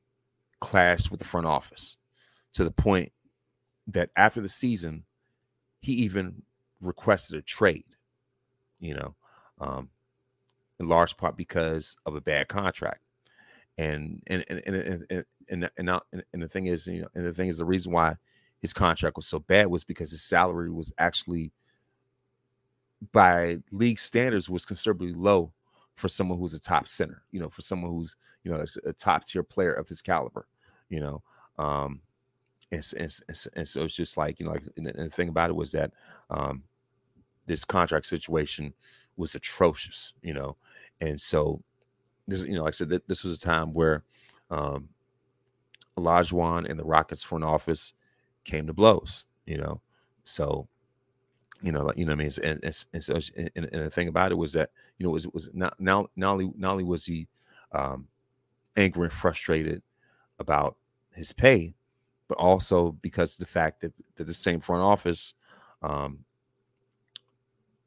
clashed 0.61 1.11
with 1.11 1.19
the 1.19 1.25
front 1.25 1.47
office 1.47 1.97
to 2.53 2.63
the 2.63 2.71
point 2.71 3.11
that 3.87 4.09
after 4.15 4.41
the 4.41 4.49
season, 4.49 5.03
he 5.81 5.93
even 5.93 6.41
requested 6.81 7.37
a 7.37 7.41
trade. 7.41 7.85
You 8.79 8.95
know, 8.95 9.15
um, 9.59 9.89
in 10.79 10.87
large 10.87 11.17
part 11.17 11.37
because 11.37 11.97
of 12.05 12.15
a 12.15 12.21
bad 12.21 12.47
contract. 12.47 13.01
And 13.77 14.21
and 14.27 14.45
and 14.49 14.59
and 14.67 15.05
and 15.09 15.25
and, 15.49 15.69
and, 15.77 16.23
and 16.31 16.43
the 16.43 16.47
thing 16.47 16.67
is, 16.67 16.85
you 16.87 17.01
know, 17.01 17.07
and 17.15 17.25
the 17.25 17.33
thing 17.33 17.49
is, 17.49 17.57
the 17.57 17.65
reason 17.65 17.91
why 17.91 18.15
his 18.59 18.73
contract 18.73 19.15
was 19.15 19.25
so 19.25 19.39
bad 19.39 19.67
was 19.67 19.83
because 19.83 20.11
his 20.11 20.21
salary 20.21 20.69
was 20.69 20.93
actually, 20.99 21.51
by 23.11 23.57
league 23.71 23.99
standards, 23.99 24.47
was 24.47 24.65
considerably 24.65 25.11
low 25.11 25.51
for 25.95 26.07
someone 26.07 26.37
who's 26.37 26.53
a 26.53 26.59
top 26.59 26.87
center. 26.87 27.23
You 27.31 27.39
know, 27.39 27.49
for 27.49 27.61
someone 27.61 27.91
who's 27.91 28.15
you 28.43 28.51
know 28.51 28.63
a 28.85 28.93
top 28.93 29.25
tier 29.25 29.43
player 29.43 29.73
of 29.73 29.87
his 29.87 30.03
caliber. 30.03 30.45
You 30.89 30.99
know, 30.99 31.23
um, 31.57 32.01
and, 32.71 32.93
and, 32.97 33.47
and, 33.55 33.67
so 33.67 33.81
it's 33.83 33.95
just 33.95 34.17
like 34.17 34.39
you 34.39 34.45
know, 34.45 34.51
like 34.51 34.63
and 34.77 34.85
the 34.85 35.09
thing 35.09 35.29
about 35.29 35.49
it 35.49 35.55
was 35.55 35.71
that 35.71 35.91
um, 36.29 36.63
this 37.45 37.65
contract 37.65 38.05
situation 38.05 38.73
was 39.17 39.35
atrocious, 39.35 40.13
you 40.21 40.33
know. 40.33 40.55
And 41.01 41.19
so 41.19 41.61
this, 42.27 42.43
you 42.43 42.55
know, 42.55 42.63
like 42.63 42.73
I 42.73 42.77
said, 42.77 43.01
this 43.07 43.23
was 43.23 43.37
a 43.37 43.45
time 43.45 43.73
where 43.73 44.03
um 44.49 44.89
Olajuwon 45.97 46.69
and 46.69 46.79
the 46.79 46.83
Rockets 46.83 47.23
front 47.23 47.43
office 47.43 47.93
came 48.43 48.67
to 48.67 48.73
blows, 48.73 49.25
you 49.45 49.57
know. 49.57 49.81
So, 50.25 50.67
you 51.61 51.71
know, 51.71 51.83
like 51.83 51.97
you 51.97 52.05
know, 52.05 52.11
what 52.11 52.21
I 52.21 52.23
mean, 52.23 52.31
and, 52.43 52.63
and, 52.63 52.85
and 52.93 53.03
so, 53.03 53.15
and, 53.37 53.51
and, 53.55 53.69
the 53.71 53.89
thing 53.89 54.07
about 54.07 54.31
it 54.31 54.35
was 54.35 54.53
that 54.53 54.71
you 54.97 55.05
know, 55.05 55.11
it 55.11 55.13
was 55.13 55.27
was 55.27 55.49
not 55.53 55.79
not 55.79 56.09
not 56.15 56.33
only 56.33 56.51
not 56.57 56.71
only 56.71 56.83
was 56.83 57.05
he 57.05 57.27
um, 57.71 58.07
angry 58.75 59.05
and 59.05 59.13
frustrated 59.13 59.81
about 60.39 60.77
his 61.13 61.31
pay, 61.31 61.73
but 62.27 62.37
also 62.37 62.91
because 63.01 63.33
of 63.33 63.39
the 63.39 63.51
fact 63.51 63.81
that, 63.81 63.95
that 64.15 64.25
the 64.25 64.33
same 64.33 64.59
front 64.59 64.81
office 64.81 65.35
um, 65.81 66.19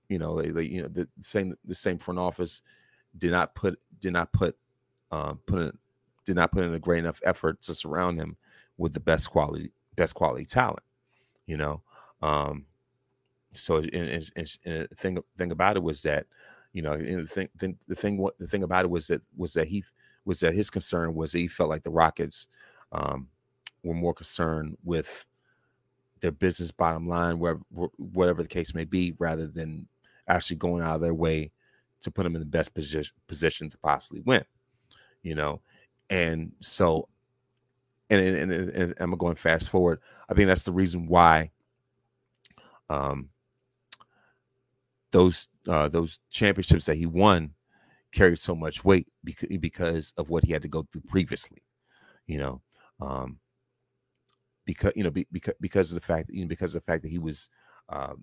you 0.08 0.18
know, 0.18 0.40
they, 0.40 0.50
they 0.50 0.62
you 0.62 0.82
know 0.82 0.88
the 0.88 1.08
same 1.20 1.54
the 1.64 1.74
same 1.74 1.98
front 1.98 2.18
office 2.18 2.62
did 3.16 3.30
not 3.30 3.54
put 3.54 3.78
did 4.00 4.12
not 4.12 4.32
put 4.32 4.56
um, 5.10 5.40
put 5.46 5.60
in 5.60 5.78
did 6.24 6.36
not 6.36 6.52
put 6.52 6.64
in 6.64 6.74
a 6.74 6.78
great 6.78 6.98
enough 6.98 7.20
effort 7.24 7.60
to 7.62 7.74
surround 7.74 8.18
him 8.18 8.36
with 8.76 8.92
the 8.92 9.00
best 9.00 9.30
quality 9.30 9.72
best 9.96 10.14
quality 10.14 10.44
talent. 10.44 10.82
You 11.46 11.56
know, 11.56 11.82
um, 12.22 12.66
so 13.52 13.76
and, 13.76 13.94
and, 13.94 14.30
and 14.36 14.58
the 14.64 14.96
thing 14.96 15.18
thing 15.36 15.52
about 15.52 15.76
it 15.76 15.82
was 15.82 16.02
that 16.02 16.26
you 16.72 16.82
know 16.82 16.96
the 16.96 17.26
thing, 17.26 17.48
the, 17.56 17.74
the 17.88 17.94
thing 17.94 18.18
what 18.18 18.38
the 18.38 18.46
thing 18.46 18.62
about 18.62 18.84
it 18.84 18.90
was 18.90 19.06
that 19.08 19.22
was 19.36 19.52
that 19.54 19.68
he 19.68 19.84
was 20.24 20.40
that 20.40 20.54
his 20.54 20.70
concern 20.70 21.14
was 21.14 21.32
that 21.32 21.38
he 21.38 21.48
felt 21.48 21.70
like 21.70 21.84
the 21.84 21.90
Rockets 21.90 22.48
um, 22.92 23.28
were 23.82 23.94
more 23.94 24.14
concerned 24.14 24.76
with 24.84 25.24
their 26.20 26.32
business 26.32 26.70
bottom 26.70 27.06
line, 27.06 27.38
wherever, 27.38 27.60
whatever 27.96 28.42
the 28.42 28.48
case 28.48 28.74
may 28.74 28.84
be, 28.84 29.14
rather 29.18 29.46
than 29.46 29.86
actually 30.28 30.56
going 30.56 30.82
out 30.82 30.96
of 30.96 31.00
their 31.00 31.14
way 31.14 31.52
to 32.00 32.10
put 32.10 32.24
them 32.24 32.34
in 32.34 32.40
the 32.40 32.46
best 32.46 32.74
position 32.74 33.14
position 33.26 33.70
to 33.70 33.78
possibly 33.78 34.20
win. 34.20 34.44
You 35.22 35.34
know, 35.34 35.60
and 36.10 36.52
so, 36.60 37.08
and 38.10 38.20
and, 38.20 38.52
and, 38.52 38.70
and 38.70 38.94
I'm 38.98 39.16
going 39.16 39.36
fast 39.36 39.70
forward. 39.70 40.00
I 40.28 40.34
think 40.34 40.48
that's 40.48 40.64
the 40.64 40.72
reason 40.72 41.06
why. 41.06 41.50
Um, 42.88 43.30
those 45.10 45.48
uh, 45.66 45.88
those 45.88 46.18
championships 46.30 46.84
that 46.86 46.96
he 46.96 47.06
won 47.06 47.54
carried 48.12 48.38
so 48.38 48.54
much 48.54 48.84
weight 48.84 49.08
because 49.24 49.48
because 49.60 50.12
of 50.16 50.30
what 50.30 50.44
he 50.44 50.52
had 50.52 50.62
to 50.62 50.68
go 50.68 50.86
through 50.92 51.02
previously. 51.08 51.62
You 52.26 52.38
know, 52.38 52.62
um, 53.00 53.38
because 54.64 54.92
you 54.94 55.04
know 55.04 55.10
be, 55.10 55.26
because 55.32 55.54
because 55.60 55.92
of 55.92 55.94
the 55.96 56.06
fact 56.06 56.30
you 56.30 56.42
know 56.42 56.48
because 56.48 56.74
of 56.74 56.82
the 56.82 56.92
fact 56.92 57.02
that 57.02 57.10
he 57.10 57.18
was 57.18 57.50
uh, 57.88 58.14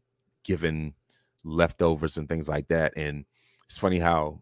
given 0.43 0.93
leftovers 1.43 2.17
and 2.17 2.27
things 2.27 2.47
like 2.47 2.67
that. 2.69 2.93
And 2.95 3.25
it's 3.65 3.77
funny 3.77 3.99
how 3.99 4.41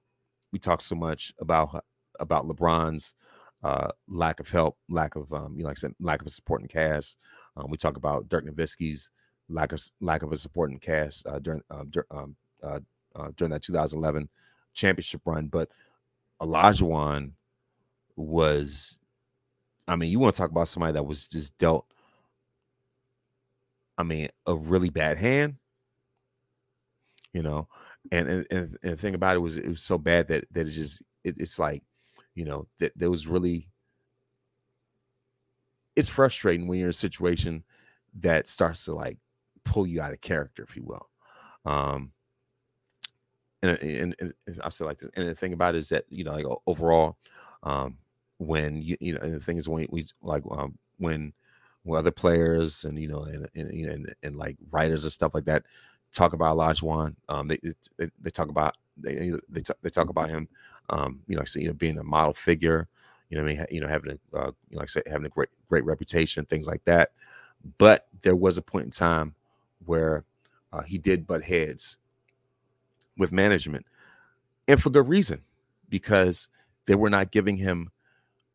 we 0.52 0.60
talk 0.60 0.82
so 0.82 0.96
much 0.96 1.34
about 1.40 1.84
about 2.20 2.48
LeBron's 2.48 3.16
uh, 3.64 3.90
lack 4.08 4.40
of 4.40 4.50
help, 4.50 4.78
lack 4.90 5.16
of 5.16 5.32
um, 5.34 5.54
you 5.56 5.64
know, 5.64 5.70
like 5.70 5.78
I 5.78 5.82
said, 5.82 5.96
lack 6.00 6.22
of 6.22 6.28
a 6.28 6.32
supporting 6.32 6.68
cast. 6.68 7.18
Um, 7.56 7.70
we 7.70 7.78
talk 7.78 7.98
about 7.98 8.30
Dirk 8.30 8.46
Nowitzki's 8.46 9.10
lack 9.50 9.72
of 9.72 9.82
lack 10.00 10.24
of 10.24 10.32
a 10.32 10.38
supporting 10.38 10.80
cast 10.80 11.28
uh, 11.28 11.40
during 11.40 11.62
um, 11.70 11.92
um, 12.12 12.36
uh, 12.64 12.80
uh, 13.16 13.30
during 13.36 13.52
that 13.52 13.62
2011 13.62 14.30
championship 14.74 15.22
run, 15.26 15.48
but 15.48 15.70
Olajuwon 16.42 17.32
was, 18.16 19.00
I 19.88 19.96
mean, 19.96 20.10
you 20.10 20.20
want 20.20 20.36
to 20.36 20.42
talk 20.42 20.52
about 20.52 20.68
somebody 20.68 20.94
that 20.94 21.06
was 21.06 21.28
just 21.28 21.58
dealt, 21.58 21.86
I 23.98 24.04
mean, 24.04 24.30
a 24.46 24.56
really 24.56 24.90
bad 24.90 25.18
hand, 25.18 25.58
you 27.34 27.42
know, 27.42 27.68
and 28.12 28.28
and, 28.28 28.46
and 28.52 28.78
the 28.82 28.98
thing 28.98 29.16
about 29.16 29.38
it 29.38 29.40
was 29.40 29.58
it 29.58 29.68
was 29.68 29.82
so 29.82 29.98
bad 29.98 30.28
that 30.28 30.46
that 30.52 30.68
it 30.68 30.72
just 30.72 31.02
it, 31.24 31.38
it's 31.40 31.60
like, 31.60 31.84
you 32.36 32.46
know, 32.46 32.68
that 32.80 32.92
there 32.96 33.10
was 33.10 33.28
really, 33.28 33.68
it's 35.96 36.10
frustrating 36.10 36.68
when 36.68 36.80
you're 36.80 36.88
in 36.88 36.92
a 36.92 36.94
situation 36.94 37.64
that 38.20 38.48
starts 38.48 38.86
to 38.86 38.94
like 38.94 39.18
pull 39.64 39.86
you 39.88 40.02
out 40.02 40.14
of 40.14 40.22
character, 40.22 40.64
if 40.64 40.76
you 40.76 40.84
will. 40.84 41.10
Um, 41.66 42.12
and, 43.62 43.78
and, 43.80 44.16
and 44.20 44.34
I 44.64 44.70
say 44.70 44.86
like 44.86 45.00
this. 45.00 45.12
And 45.16 45.30
the 45.30 45.36
thing 45.36 45.54
about 45.54 45.76
it 45.76 45.80
is 45.80 45.90
that 45.90 46.06
you 46.10 46.24
know, 46.24 46.34
like 46.34 46.46
overall, 46.66 47.18
um, 47.64 47.98
when 48.40 48.82
you 48.82 48.98
you 49.00 49.14
know, 49.14 49.22
and 49.22 49.36
the 49.36 49.40
thing 49.40 49.58
is 49.58 49.70
when 49.70 49.88
we 49.92 50.06
like 50.22 50.44
um, 50.50 50.78
when 50.98 51.34
when 51.84 52.00
other 52.00 52.12
players 52.12 52.84
and 52.84 53.00
you 53.00 53.08
know 53.08 53.24
and 53.24 53.48
and 53.56 53.74
you 53.74 53.86
know 53.86 53.94
and, 53.94 54.14
and 54.24 54.36
like 54.36 54.58
writers 54.72 55.04
and 55.04 55.14
stuff 55.14 55.36
like 55.36 55.46
that 55.46 55.64
talk 56.12 56.34
about 56.34 56.58
Olajuwon, 56.58 57.16
um, 57.30 57.48
they, 57.48 57.58
they 57.98 58.10
they 58.22 58.30
talk 58.30 58.50
about 58.50 58.78
they 58.98 59.32
they, 59.50 59.62
talk, 59.62 59.78
they 59.82 59.90
talk 59.90 60.10
about 60.10 60.30
him, 60.30 60.48
um, 60.90 61.22
you 61.28 61.36
know, 61.36 61.42
like 61.42 61.56
you 61.56 61.68
know, 61.68 61.74
being 61.74 61.98
a 61.98 62.04
model 62.04 62.34
figure, 62.34 62.88
you 63.30 63.38
know, 63.38 63.44
I 63.44 63.48
mean, 63.48 63.66
you 63.72 63.82
know, 63.82 63.88
having 63.88 64.12
a 64.34 64.38
uh, 64.38 64.52
you 64.70 64.76
know, 64.76 64.80
like 64.80 64.84
I 64.84 64.86
say, 64.88 65.02
having 65.08 65.26
a 65.26 65.30
great 65.30 65.50
great 65.70 65.86
reputation, 65.86 66.46
things 66.46 66.68
like 66.68 66.84
that. 66.86 67.12
But 67.78 68.08
there 68.22 68.36
was 68.36 68.58
a 68.58 68.62
point 68.62 68.86
in 68.86 68.92
time 68.92 69.36
where 69.86 70.26
uh, 70.74 70.82
he 70.82 70.98
did 70.98 71.28
butt 71.28 71.44
heads 71.44 71.98
with 73.18 73.32
management, 73.32 73.86
and 74.68 74.82
for 74.82 74.90
good 74.90 75.08
reason, 75.08 75.42
because 75.90 76.50
they 76.86 76.96
were 76.96 77.10
not 77.10 77.32
giving 77.32 77.58
him 77.58 77.92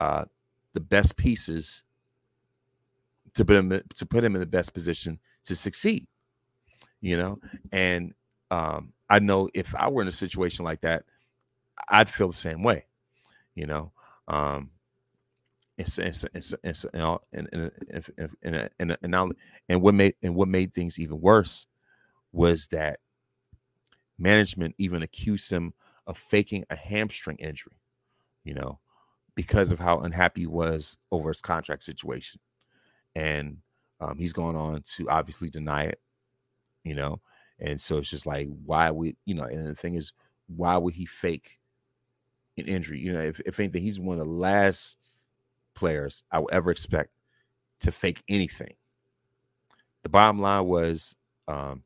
uh, 0.01 0.25
the 0.73 0.81
best 0.81 1.17
pieces 1.17 1.83
to 3.35 3.45
put 3.45 3.57
him 3.57 3.81
to 3.95 4.07
put 4.07 4.25
him 4.25 4.35
in 4.35 4.41
the 4.41 4.47
best 4.47 4.75
position 4.75 5.19
to 5.45 5.55
succeed. 5.55 6.07
You 7.07 7.17
know, 7.17 7.39
and 7.71 8.15
um, 8.51 8.93
I 9.09 9.21
know 9.21 9.49
if 9.55 9.77
I 9.77 9.89
were 9.91 10.03
in 10.03 10.09
a 10.09 10.13
situation 10.13 10.65
like 10.65 10.81
that, 10.81 11.05
I'd 11.89 12.11
feel 12.11 12.27
the 12.27 12.35
same 12.35 12.65
way. 12.65 12.87
You 13.55 13.67
know, 13.69 13.93
um, 14.27 14.71
it's, 15.79 16.01
it's, 16.01 16.25
it's, 16.35 16.53
it's, 16.65 16.85
and, 16.93 17.19
and, 17.33 17.49
and, 17.53 18.31
and, 18.43 18.71
and, 18.81 18.97
and, 19.03 19.35
and 19.69 19.83
what 19.83 19.95
made 19.95 20.15
and 20.21 20.35
what 20.35 20.49
made 20.49 20.73
things 20.73 20.99
even 20.99 21.21
worse 21.21 21.69
was 22.33 22.67
that 22.73 22.99
management 24.19 24.75
even 24.77 25.05
accused 25.05 25.49
him 25.49 25.75
of 26.09 26.19
faking 26.19 26.65
a 26.71 26.75
hamstring 26.75 27.37
injury, 27.37 27.79
you 28.43 28.53
know, 28.53 28.81
because 29.37 29.71
of 29.71 29.79
how 29.79 30.01
unhappy 30.01 30.41
he 30.41 30.47
was 30.49 30.99
over 31.13 31.29
his 31.29 31.41
contract 31.41 31.85
situation. 31.85 32.41
And 33.15 33.59
um, 34.01 34.19
he's 34.19 34.33
going 34.33 34.57
on 34.57 34.83
to 34.97 35.09
obviously 35.09 35.51
deny 35.51 35.85
it, 35.85 36.01
you 36.87 36.95
know. 36.95 37.21
And 37.59 37.81
so 37.81 37.99
it's 37.99 38.11
just 38.11 38.27
like, 38.27 38.49
why 38.65 38.91
would, 38.91 39.17
you 39.25 39.35
know, 39.35 39.45
and 39.45 39.67
the 39.67 39.75
thing 39.75 39.95
is, 39.95 40.13
why 40.47 40.77
would 40.77 40.95
he 40.95 41.07
fake 41.07 41.59
an 42.59 42.67
injury? 42.67 43.01
You 43.01 43.13
know, 43.13 43.23
if, 43.23 43.41
if 43.41 43.59
anything, 43.59 43.83
he's 43.83 44.01
one 44.01 44.19
of 44.19 44.25
the 44.25 44.31
last 44.31 44.99
players 45.75 46.23
I 46.31 46.39
would 46.41 46.53
ever 46.53 46.71
expect 46.71 47.11
to 47.81 47.93
fake 47.93 48.23
anything. 48.29 48.75
The 50.03 50.09
bottom 50.11 50.41
line 50.41 50.67
was 50.67 51.17
um, 51.49 51.83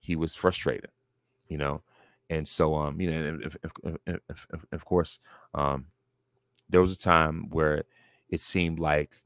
he 0.00 0.16
was 0.16 0.34
frustrated 0.34 0.90
you 1.48 1.56
know, 1.58 1.82
and 2.30 2.46
so 2.46 2.74
um, 2.74 3.00
you 3.00 3.10
know, 3.10 3.40
if, 3.42 3.56
if, 3.64 4.46
if, 4.52 4.64
of 4.72 4.84
course, 4.84 5.18
um, 5.54 5.86
there 6.68 6.80
was 6.80 6.92
a 6.92 6.98
time 6.98 7.48
where 7.50 7.84
it 8.28 8.40
seemed 8.40 8.78
like 8.78 9.16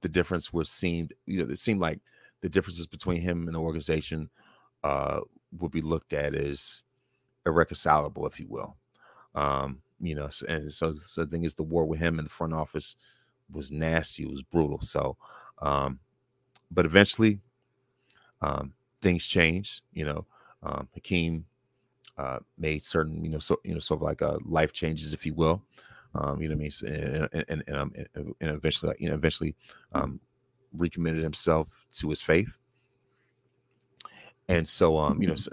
the 0.00 0.08
difference 0.08 0.52
was 0.52 0.70
seemed, 0.70 1.12
you 1.26 1.38
know, 1.44 1.52
it 1.52 1.58
seemed 1.58 1.80
like 1.80 2.00
the 2.42 2.48
differences 2.48 2.86
between 2.86 3.22
him 3.22 3.46
and 3.46 3.54
the 3.54 3.60
organization 3.60 4.28
uh, 4.84 5.20
would 5.58 5.70
be 5.70 5.80
looked 5.80 6.12
at 6.12 6.34
as 6.34 6.84
irreconcilable, 7.46 8.26
if 8.26 8.38
you 8.38 8.46
will. 8.48 8.76
Um, 9.34 9.82
you 10.00 10.14
know, 10.14 10.28
and 10.48 10.72
so, 10.72 10.92
so 10.92 11.24
the 11.24 11.30
thing 11.30 11.44
is, 11.44 11.54
the 11.54 11.62
war 11.62 11.84
with 11.84 12.00
him 12.00 12.18
in 12.18 12.24
the 12.24 12.30
front 12.30 12.52
office 12.52 12.96
was 13.50 13.70
nasty, 13.70 14.24
it 14.24 14.30
was 14.30 14.42
brutal. 14.42 14.80
So, 14.80 15.16
um, 15.60 16.00
but 16.70 16.84
eventually, 16.84 17.40
um, 18.40 18.74
things 19.00 19.26
changed. 19.26 19.82
You 19.92 20.04
know, 20.04 20.26
um, 20.62 20.88
Hakeem 20.94 21.46
uh, 22.18 22.40
made 22.58 22.82
certain, 22.82 23.24
you 23.24 23.30
know, 23.30 23.38
so 23.38 23.60
you 23.62 23.74
know, 23.74 23.80
sort 23.80 23.98
of 23.98 24.02
like 24.02 24.22
uh, 24.22 24.38
life 24.44 24.72
changes, 24.72 25.14
if 25.14 25.24
you 25.24 25.34
will. 25.34 25.62
Um, 26.14 26.42
you 26.42 26.48
know 26.48 26.54
what 26.54 26.60
I 26.60 26.62
mean? 26.62 26.70
So, 26.70 26.86
and 26.86 27.28
and 27.32 27.44
and, 27.48 27.64
and, 27.66 27.76
um, 27.76 27.92
and 28.14 28.34
eventually, 28.40 28.94
you 28.98 29.08
know, 29.08 29.14
eventually 29.14 29.54
um, 29.92 30.20
recommitted 30.76 31.22
himself 31.22 31.68
to 31.94 32.10
his 32.10 32.20
faith. 32.20 32.56
And 34.48 34.68
so, 34.68 34.98
um, 34.98 35.22
you 35.22 35.28
know, 35.28 35.36
so, 35.36 35.50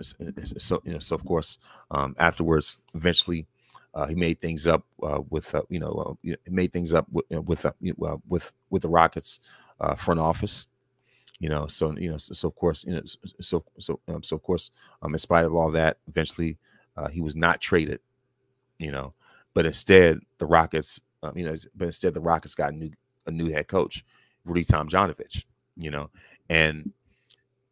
so 0.58 0.82
you 0.84 0.94
know, 0.94 1.00
so 1.00 1.16
of 1.16 1.24
course, 1.24 1.58
um, 1.92 2.16
afterwards, 2.20 2.80
eventually, 2.96 3.46
uh, 3.94 4.08
he 4.08 4.16
made 4.16 4.42
things 4.42 4.68
up 4.68 4.84
uh, 5.04 5.22
with, 5.30 5.54
uh, 5.56 5.62
you 5.70 5.80
know, 5.80 6.18
uh, 6.26 6.36
made 6.48 6.74
things 6.74 6.94
up 6.94 7.08
with, 7.12 7.26
you 7.30 7.38
know, 7.38 7.42
with, 7.42 7.66
uh, 7.66 7.72
with 8.28 8.52
with 8.70 8.82
the 8.82 8.90
Rockets 8.90 9.40
uh, 9.80 9.96
front 9.96 10.20
office 10.20 10.68
you 11.40 11.50
know 11.50 11.66
so 11.68 11.96
you 11.98 12.12
know 12.12 12.18
so, 12.18 12.34
so 12.34 12.48
of 12.50 12.56
course 12.56 12.84
you 12.86 12.94
know 12.94 13.02
so 13.42 13.64
so 13.80 14.00
um, 14.08 14.22
so 14.22 14.36
of 14.36 14.44
course 14.44 14.72
um 15.02 15.14
in 15.14 15.20
spite 15.20 15.46
of 15.46 15.56
all 15.56 15.72
that 15.72 15.98
eventually 16.08 16.58
uh, 16.98 17.08
he 17.08 17.22
was 17.22 17.36
not 17.36 17.62
traded 17.62 18.00
you 18.78 18.92
know 18.92 19.14
but 19.54 19.66
instead 19.66 20.20
the 20.38 20.46
rockets 20.46 21.02
um, 21.24 21.38
you 21.38 21.46
know 21.46 21.56
but 21.76 21.86
instead 21.86 22.14
the 22.14 22.22
rockets 22.22 22.56
got 22.56 22.74
a 22.74 22.76
new 22.76 22.92
a 23.26 23.32
new 23.32 23.52
head 23.52 23.68
coach 23.68 24.06
rudy 24.46 24.64
tomjanovich 24.64 25.46
you 25.78 25.92
know 25.92 26.10
and 26.50 26.92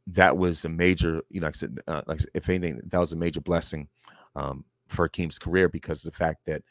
that 0.06 0.38
was 0.38 0.64
a 0.66 0.70
major 0.70 1.22
you 1.30 1.40
know 1.40 1.48
like 1.48 1.56
i 1.56 1.58
said 1.58 1.80
uh, 1.88 2.02
like 2.08 2.20
if 2.34 2.48
anything 2.50 2.80
that 2.86 3.00
was 3.00 3.14
a 3.14 3.16
major 3.16 3.42
blessing 3.42 3.88
um 4.36 4.64
for 4.88 5.06
Hakeem's 5.06 5.38
career 5.38 5.68
because 5.70 6.06
of 6.06 6.12
the 6.12 6.18
fact 6.18 6.46
that 6.46 6.64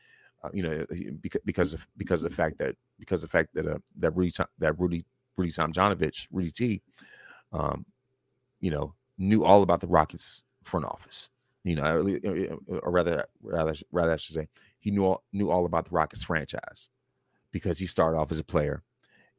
uh, 0.42 0.48
you 0.52 0.62
know 0.62 0.85
because 1.20 1.40
because 1.44 1.74
of 1.74 1.87
because 1.96 2.22
of 2.22 2.30
the 2.30 2.37
fact 2.37 2.59
that 2.59 2.74
because 2.98 3.22
of 3.22 3.30
the 3.30 3.38
fact 3.38 3.50
that 3.54 3.66
uh, 3.66 3.78
that 3.98 4.16
Rudy 4.16 4.32
that 4.59 4.78
Rudy 4.78 5.04
Rudy 5.37 5.50
Tomjanovich, 5.50 6.28
Rudy 6.30 6.50
T, 6.50 6.82
um, 7.52 7.85
you 8.61 8.70
know, 8.70 8.94
knew 9.18 9.44
all 9.44 9.62
about 9.62 9.80
the 9.80 9.87
Rockets 9.87 10.42
front 10.62 10.87
office. 10.87 11.30
You 11.64 11.74
know, 11.74 12.06
or 12.68 12.92
rather, 12.92 13.26
rather, 13.42 13.74
rather, 13.90 14.12
I 14.12 14.16
should 14.16 14.37
say, 14.37 14.48
he 14.78 14.92
knew 14.92 15.04
all, 15.04 15.24
knew 15.32 15.50
all 15.50 15.66
about 15.66 15.87
the 15.87 15.90
Rockets 15.90 16.22
franchise 16.22 16.90
because 17.50 17.80
he 17.80 17.87
started 17.87 18.16
off 18.18 18.30
as 18.30 18.38
a 18.38 18.44
player, 18.44 18.85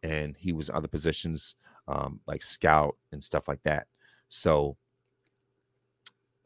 and 0.07 0.35
he 0.37 0.53
was 0.53 0.69
other 0.69 0.87
positions 0.87 1.55
um, 1.87 2.21
like 2.27 2.41
scout 2.41 2.95
and 3.11 3.23
stuff 3.23 3.47
like 3.47 3.61
that. 3.63 3.87
So, 4.29 4.77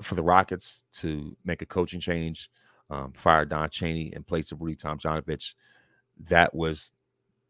for 0.01 0.15
the 0.15 0.23
Rockets 0.23 0.83
to 0.93 1.37
make 1.45 1.61
a 1.61 1.65
coaching 1.65 1.99
change, 1.99 2.49
um, 2.89 3.11
fire 3.13 3.45
Don 3.45 3.69
Chaney 3.69 4.13
in 4.15 4.23
place 4.23 4.51
of 4.51 4.61
Rudy 4.61 4.75
Tomjanovich, 4.75 5.53
that 6.29 6.53
was 6.55 6.91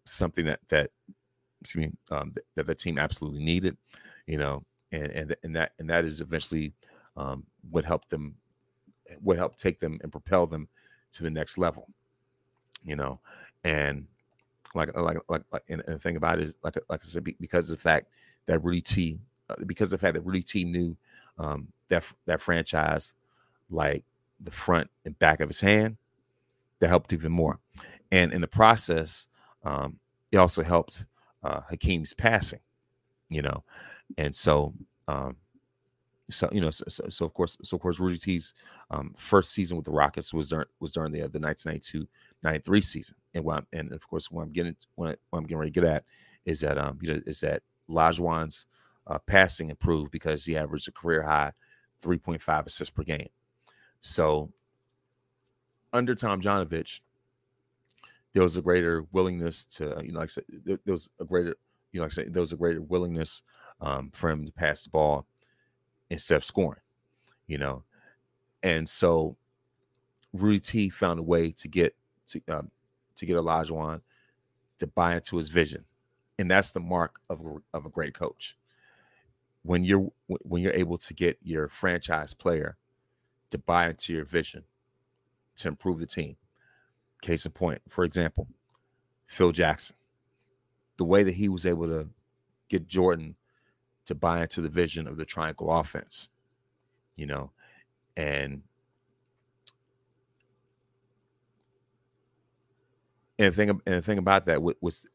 something 0.05 0.45
that 0.45 0.59
that 0.68 0.91
excuse 1.62 1.88
me, 1.88 1.93
um, 2.09 2.34
that 2.55 2.66
the 2.66 2.76
team 2.76 2.97
absolutely 2.97 3.43
needed, 3.43 3.78
you 4.28 4.38
know, 4.38 4.64
and 4.91 5.12
and 5.12 5.36
and 5.43 5.55
that 5.55 5.72
and 5.80 5.89
that 5.89 6.03
is 6.03 6.20
eventually 6.20 6.74
um, 7.16 7.45
what 7.70 7.86
helped 7.86 8.09
them, 8.09 8.36
what 9.22 9.38
helped 9.38 9.59
take 9.59 9.80
them 9.80 9.97
and 10.03 10.12
propel 10.12 10.45
them 10.45 10.68
to 11.14 11.24
the 11.24 11.30
next 11.30 11.57
level, 11.57 11.88
you 12.84 12.95
know, 12.95 13.20
and 13.64 14.07
like 14.76 14.95
like 14.95 15.17
like, 15.30 15.43
like 15.51 15.63
and, 15.69 15.82
and 15.86 15.95
the 15.95 15.99
thing 15.99 16.15
about 16.15 16.39
it 16.39 16.45
is 16.45 16.55
like 16.63 16.78
like 16.89 17.01
I 17.03 17.05
said 17.05 17.24
because 17.39 17.69
of 17.69 17.78
the 17.78 17.82
fact 17.82 18.07
that 18.45 18.63
Rudy 18.63 18.82
T, 18.82 19.22
uh, 19.49 19.55
because 19.65 19.91
of 19.91 19.99
the 19.99 20.05
fact 20.05 20.15
that 20.15 20.22
Rudy 20.22 20.41
T 20.41 20.63
knew 20.63 20.95
um, 21.38 21.67
that 21.89 22.03
that 22.26 22.41
franchise 22.41 23.13
like 23.69 24.03
the 24.39 24.51
front 24.51 24.89
and 25.05 25.17
back 25.19 25.39
of 25.39 25.49
his 25.49 25.61
hand, 25.61 25.97
that 26.80 26.88
helped 26.88 27.13
even 27.13 27.32
more, 27.32 27.59
and 28.11 28.34
in 28.34 28.41
the 28.41 28.47
process, 28.47 29.28
um, 29.63 29.99
it 30.32 30.38
also 30.38 30.63
helped 30.63 31.05
uh, 31.43 31.61
Hakeem's 31.69 32.13
passing, 32.13 32.59
you 33.30 33.41
know, 33.41 33.63
and 34.17 34.36
so 34.36 34.74
um, 35.07 35.38
so 36.32 36.49
you 36.51 36.61
know, 36.61 36.71
so, 36.71 36.86
so, 36.88 37.25
of 37.25 37.34
course, 37.34 37.57
so 37.61 37.75
of 37.75 37.82
course, 37.82 37.99
Rudy 37.99 38.17
T's 38.17 38.53
um, 38.89 39.13
first 39.17 39.51
season 39.51 39.77
with 39.77 39.86
the 39.86 39.91
Rockets 39.91 40.34
was 40.34 40.49
during 40.49 40.65
was 40.79 40.91
during 40.91 41.11
the 41.11 41.27
the 41.27 41.39
1992-93 41.39 42.84
season, 42.84 43.15
and 43.34 43.43
what 43.43 43.57
I'm, 43.57 43.67
and 43.73 43.91
of 43.91 44.07
course, 44.07 44.32
what 44.32 44.43
I'm 44.43 44.51
getting 44.51 44.75
I, 44.99 45.01
what 45.01 45.19
I'm 45.34 45.43
getting 45.43 45.57
ready 45.57 45.71
to 45.71 45.82
get 45.82 45.89
at 45.89 46.05
is 46.45 46.61
that 46.61 46.77
um 46.77 46.97
you 47.01 47.13
know 47.13 47.21
is 47.25 47.41
that 47.41 47.63
Olajuwon's 47.89 48.65
uh, 49.07 49.19
passing 49.19 49.69
improved 49.69 50.11
because 50.11 50.45
he 50.45 50.57
averaged 50.57 50.88
a 50.88 50.91
career 50.91 51.23
high 51.23 51.51
3.5 52.03 52.65
assists 52.65 52.89
per 52.89 53.03
game. 53.03 53.29
So 54.01 54.51
under 55.93 56.15
Tomjanovich, 56.15 57.01
there 58.34 58.43
was 58.43 58.57
a 58.57 58.61
greater 58.61 59.05
willingness 59.11 59.65
to 59.65 60.01
you 60.03 60.11
know 60.13 60.19
like 60.19 60.29
I 60.29 60.32
said 60.32 60.43
there, 60.49 60.79
there 60.86 60.93
was 60.93 61.09
a 61.19 61.25
greater 61.25 61.55
you 61.91 61.99
know 61.99 62.05
like 62.05 62.13
I 62.13 62.15
said 62.15 62.34
there 62.34 62.41
was 62.41 62.53
a 62.53 62.57
greater 62.57 62.82
willingness 62.82 63.43
um, 63.82 64.09
for 64.11 64.29
him 64.29 64.45
to 64.45 64.51
pass 64.51 64.84
the 64.84 64.89
ball 64.89 65.25
instead 66.12 66.36
of 66.36 66.45
scoring, 66.45 66.82
you 67.47 67.57
know. 67.57 67.84
And 68.62 68.88
so 68.88 69.38
Rudy 70.34 70.59
T 70.59 70.89
found 70.89 71.20
a 71.20 71.24
way 71.24 71.51
to 71.51 71.68
get 71.68 71.95
to 72.28 72.41
um, 72.49 72.72
to 73.16 73.26
get 73.26 73.38
Olajuwon 73.38 74.01
to 74.78 74.88
buy 74.88 75.16
into 75.16 75.38
his 75.38 75.49
vision, 75.49 75.86
and 76.38 76.51
that's 76.51 76.72
the 76.72 76.80
mark 76.80 77.20
of 77.30 77.41
of 77.74 77.86
a 77.86 77.89
great 77.89 78.14
coach. 78.14 78.57
When 79.64 79.84
you're 79.84 80.12
when 80.28 80.62
you're 80.62 80.74
able 80.74 80.97
to 80.99 81.14
get 81.14 81.38
your 81.41 81.68
franchise 81.70 82.34
player 82.34 82.78
to 83.49 83.57
buy 83.57 83.89
into 83.89 84.14
your 84.14 84.26
vision 84.26 84.64
to 85.57 85.68
improve 85.68 85.99
the 85.99 86.05
team. 86.05 86.38
Case 87.22 87.45
in 87.45 87.51
point, 87.51 87.82
for 87.88 88.03
example, 88.03 88.47
Phil 89.28 89.51
Jackson, 89.51 89.95
the 90.97 91.05
way 91.05 91.22
that 91.24 91.36
he 91.36 91.47
was 91.47 91.66
able 91.68 91.86
to 91.88 92.09
get 92.68 92.88
Jordan 92.88 93.36
to 94.12 94.20
buy 94.20 94.41
into 94.41 94.62
the 94.62 94.70
vision 94.70 95.07
of 95.07 95.18
the 95.18 95.26
triangle 95.26 95.72
offense, 95.72 96.30
you 97.16 97.26
know, 97.26 97.51
and 98.16 98.62
and 103.39 103.51
the 103.51 103.55
thing 103.55 103.70
and 103.70 103.80
the 103.86 104.01
thing 104.01 104.18
about 104.18 104.45
that 104.45 104.62
was 104.62 105.07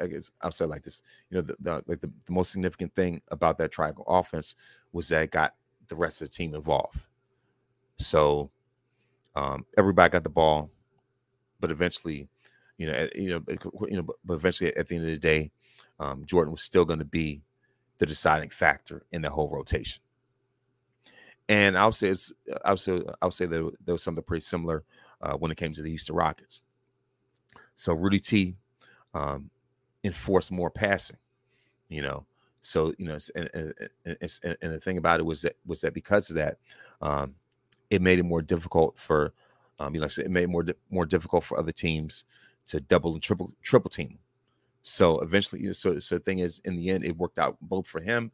I 0.00 0.06
guess 0.06 0.30
I'll 0.42 0.52
say 0.52 0.64
like 0.64 0.82
this, 0.82 1.02
you 1.30 1.36
know, 1.36 1.42
the, 1.42 1.56
the 1.60 1.72
like 1.86 2.00
the, 2.00 2.10
the, 2.26 2.32
most 2.32 2.50
significant 2.50 2.94
thing 2.94 3.22
about 3.28 3.58
that 3.58 3.70
triangle 3.70 4.04
offense 4.06 4.56
was 4.92 5.08
that 5.08 5.22
it 5.22 5.30
got 5.30 5.54
the 5.88 5.96
rest 5.96 6.20
of 6.20 6.28
the 6.28 6.34
team 6.34 6.54
involved. 6.54 6.98
So 7.98 8.50
um, 9.36 9.64
everybody 9.78 10.10
got 10.10 10.24
the 10.24 10.30
ball, 10.30 10.70
but 11.60 11.70
eventually, 11.70 12.28
you 12.78 12.90
know, 12.90 13.08
you 13.14 13.30
know, 13.30 13.42
you 13.88 13.96
know, 13.96 14.06
but 14.24 14.34
eventually 14.34 14.76
at 14.76 14.88
the 14.88 14.96
end 14.96 15.04
of 15.04 15.10
the 15.10 15.18
day, 15.18 15.50
um, 15.98 16.24
Jordan 16.24 16.52
was 16.52 16.62
still 16.62 16.84
going 16.84 16.98
to 16.98 17.04
be 17.04 17.42
the 18.00 18.06
deciding 18.06 18.48
factor 18.48 19.04
in 19.12 19.22
the 19.22 19.30
whole 19.30 19.48
rotation. 19.48 20.02
And 21.48 21.76
I'll 21.76 21.92
say 21.92 22.08
it's 22.08 22.32
I'll 22.64 22.76
say 22.76 23.02
I'll 23.20 23.30
say 23.30 23.46
that 23.46 23.72
there 23.84 23.94
was 23.94 24.02
something 24.02 24.24
pretty 24.24 24.40
similar 24.40 24.84
uh, 25.20 25.34
when 25.34 25.50
it 25.50 25.56
came 25.56 25.72
to 25.72 25.82
the 25.82 25.90
Houston 25.90 26.16
Rockets. 26.16 26.62
So 27.74 27.92
Rudy 27.92 28.18
T 28.18 28.56
um, 29.14 29.50
enforced 30.02 30.50
more 30.50 30.70
passing, 30.70 31.18
you 31.88 32.02
know. 32.02 32.24
So 32.62 32.94
you 32.98 33.06
know, 33.06 33.18
and, 33.34 33.50
and, 33.54 33.74
and, 34.04 34.56
and, 34.62 34.72
the 34.72 34.80
thing 34.80 34.96
about 34.96 35.20
it 35.20 35.24
was 35.24 35.42
that 35.42 35.56
was 35.66 35.80
that 35.82 35.94
because 35.94 36.30
of 36.30 36.36
that, 36.36 36.58
um, 37.02 37.34
it 37.90 38.00
made 38.00 38.18
it 38.18 38.24
more 38.24 38.42
difficult 38.42 38.98
for, 38.98 39.32
um, 39.78 39.94
you 39.94 40.00
know, 40.00 40.06
it 40.06 40.30
made 40.30 40.44
it 40.44 40.50
more 40.50 40.64
more 40.90 41.06
difficult 41.06 41.44
for 41.44 41.58
other 41.58 41.72
teams 41.72 42.24
to 42.66 42.80
double 42.80 43.14
and 43.14 43.22
triple 43.22 43.52
triple 43.62 43.90
team 43.90 44.18
so 44.82 45.20
eventually, 45.20 45.62
you 45.62 45.68
know, 45.68 45.72
so 45.72 45.98
so 46.00 46.16
the 46.16 46.20
thing 46.20 46.38
is, 46.38 46.60
in 46.64 46.76
the 46.76 46.90
end, 46.90 47.04
it 47.04 47.16
worked 47.16 47.38
out 47.38 47.56
both 47.60 47.86
for 47.86 48.00
him 48.00 48.30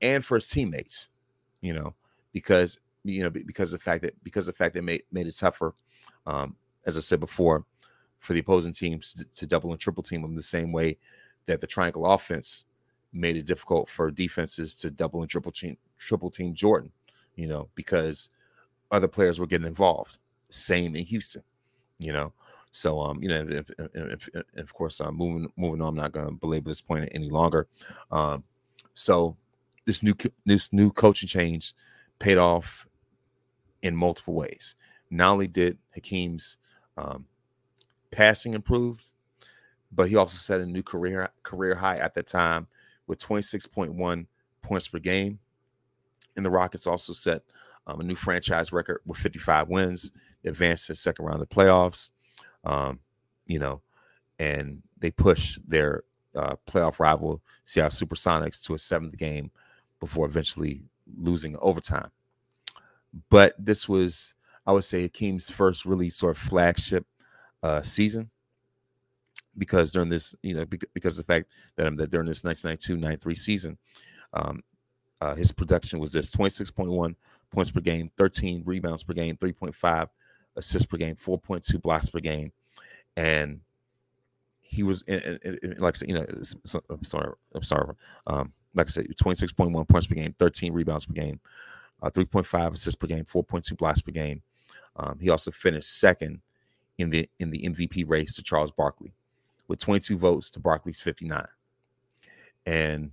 and 0.00 0.24
for 0.24 0.36
his 0.36 0.48
teammates. 0.48 1.08
You 1.60 1.74
know, 1.74 1.94
because 2.32 2.78
you 3.04 3.22
know 3.22 3.30
because 3.30 3.72
of 3.72 3.80
the 3.80 3.84
fact 3.84 4.02
that 4.02 4.22
because 4.22 4.46
the 4.46 4.52
fact 4.52 4.74
that 4.74 4.82
made 4.82 5.02
made 5.10 5.26
it 5.26 5.36
tougher, 5.36 5.74
um, 6.26 6.56
as 6.86 6.96
I 6.96 7.00
said 7.00 7.20
before, 7.20 7.64
for 8.18 8.32
the 8.32 8.40
opposing 8.40 8.72
teams 8.72 9.14
to, 9.14 9.24
to 9.24 9.46
double 9.46 9.72
and 9.72 9.80
triple 9.80 10.02
team 10.02 10.22
them 10.22 10.36
the 10.36 10.42
same 10.42 10.72
way 10.72 10.96
that 11.46 11.60
the 11.60 11.66
triangle 11.66 12.06
offense 12.06 12.66
made 13.12 13.36
it 13.36 13.46
difficult 13.46 13.88
for 13.88 14.10
defenses 14.10 14.74
to 14.76 14.90
double 14.90 15.20
and 15.22 15.30
triple 15.30 15.52
team 15.52 15.76
triple 15.98 16.30
team 16.30 16.54
Jordan. 16.54 16.92
You 17.34 17.48
know, 17.48 17.68
because 17.74 18.30
other 18.90 19.08
players 19.08 19.38
were 19.38 19.46
getting 19.46 19.66
involved. 19.66 20.18
Same 20.50 20.94
in 20.94 21.04
Houston. 21.04 21.42
You 21.98 22.12
know, 22.12 22.32
so 22.72 23.00
um, 23.00 23.22
you 23.22 23.28
know, 23.28 23.46
if, 23.48 23.70
if, 23.94 24.28
if, 24.34 24.40
of 24.56 24.74
course, 24.74 25.00
uh, 25.00 25.10
moving 25.10 25.48
moving 25.56 25.82
on, 25.82 25.88
I'm 25.88 25.94
not 25.96 26.12
going 26.12 26.26
to 26.26 26.32
belabor 26.32 26.70
this 26.70 26.80
point 26.80 27.08
any 27.12 27.28
longer. 27.28 27.66
Um, 28.10 28.44
so 28.94 29.36
this 29.86 30.02
new 30.02 30.14
this 30.46 30.72
new 30.72 30.90
coaching 30.90 31.28
change 31.28 31.74
paid 32.18 32.38
off 32.38 32.86
in 33.82 33.96
multiple 33.96 34.34
ways. 34.34 34.76
Not 35.10 35.32
only 35.32 35.48
did 35.48 35.78
Hakeem's 35.94 36.58
um, 36.96 37.26
passing 38.12 38.54
improve, 38.54 39.02
but 39.90 40.08
he 40.08 40.16
also 40.16 40.36
set 40.36 40.60
a 40.60 40.66
new 40.66 40.82
career 40.82 41.30
career 41.42 41.74
high 41.74 41.96
at 41.96 42.14
that 42.14 42.28
time 42.28 42.68
with 43.08 43.18
26.1 43.18 44.26
points 44.62 44.88
per 44.88 45.00
game. 45.00 45.40
And 46.36 46.46
the 46.46 46.50
Rockets 46.50 46.86
also 46.86 47.12
set 47.12 47.42
um, 47.88 48.00
a 48.00 48.04
new 48.04 48.14
franchise 48.14 48.72
record 48.72 49.00
with 49.04 49.18
55 49.18 49.68
wins, 49.68 50.12
advanced 50.44 50.86
to 50.86 50.92
the 50.92 50.96
second 50.96 51.24
round 51.24 51.42
of 51.42 51.48
playoffs 51.48 52.12
um, 52.64 53.00
you 53.46 53.58
know, 53.58 53.80
and 54.38 54.82
they 54.98 55.10
push 55.10 55.58
their 55.66 56.04
uh, 56.36 56.56
playoff 56.66 57.00
rival 57.00 57.42
Seattle 57.64 58.06
Supersonics 58.06 58.62
to 58.64 58.74
a 58.74 58.78
seventh 58.78 59.16
game 59.16 59.50
before 59.98 60.26
eventually 60.26 60.82
losing 61.16 61.56
overtime. 61.60 62.10
But 63.28 63.54
this 63.58 63.88
was, 63.88 64.34
I 64.66 64.72
would 64.72 64.84
say, 64.84 65.02
Hakeem's 65.02 65.50
first 65.50 65.84
really 65.84 66.10
sort 66.10 66.36
of 66.36 66.42
flagship 66.42 67.06
uh, 67.62 67.82
season 67.82 68.30
because 69.58 69.90
during 69.90 70.08
this, 70.08 70.34
you 70.42 70.54
know, 70.54 70.64
because 70.94 71.16
the 71.16 71.24
fact 71.24 71.50
that, 71.76 71.86
um, 71.86 71.96
that 71.96 72.10
during 72.10 72.28
this 72.28 72.42
1992-93 72.42 73.38
season, 73.38 73.78
um, 74.32 74.62
uh, 75.20 75.34
his 75.34 75.52
production 75.52 75.98
was 75.98 76.12
this 76.12 76.34
26.1 76.34 77.14
points 77.50 77.70
per 77.70 77.80
game, 77.80 78.10
13 78.16 78.62
rebounds 78.64 79.04
per 79.04 79.12
game, 79.12 79.36
3.5 79.36 80.08
assists 80.56 80.86
per 80.86 80.96
game, 80.96 81.16
4.2 81.16 81.80
blocks 81.80 82.10
per 82.10 82.20
game, 82.20 82.52
and 83.16 83.60
he 84.60 84.82
was 84.82 85.02
like 85.08 85.96
I 85.96 85.98
said, 85.98 86.08
you 86.08 86.14
know, 86.14 86.26
I'm 86.88 87.04
sorry, 87.04 87.32
I'm 87.54 87.62
sorry. 87.62 87.94
Um, 88.26 88.52
like 88.74 88.86
I 88.86 88.90
said, 88.90 89.06
26.1 89.20 89.88
points 89.88 90.06
per 90.06 90.14
game, 90.14 90.34
13 90.38 90.72
rebounds 90.72 91.06
per 91.06 91.12
game, 91.12 91.40
uh, 92.02 92.10
3.5 92.10 92.74
assists 92.74 92.94
per 92.94 93.08
game, 93.08 93.24
4.2 93.24 93.76
blocks 93.76 94.00
per 94.00 94.12
game. 94.12 94.42
Um, 94.96 95.18
he 95.20 95.28
also 95.28 95.50
finished 95.50 95.98
second 95.98 96.40
in 96.98 97.10
the 97.10 97.28
in 97.38 97.50
the 97.50 97.62
MVP 97.62 98.08
race 98.08 98.36
to 98.36 98.42
Charles 98.42 98.70
Barkley, 98.70 99.12
with 99.66 99.80
22 99.80 100.18
votes 100.18 100.50
to 100.50 100.60
Barkley's 100.60 101.00
59. 101.00 101.46
And 102.66 103.10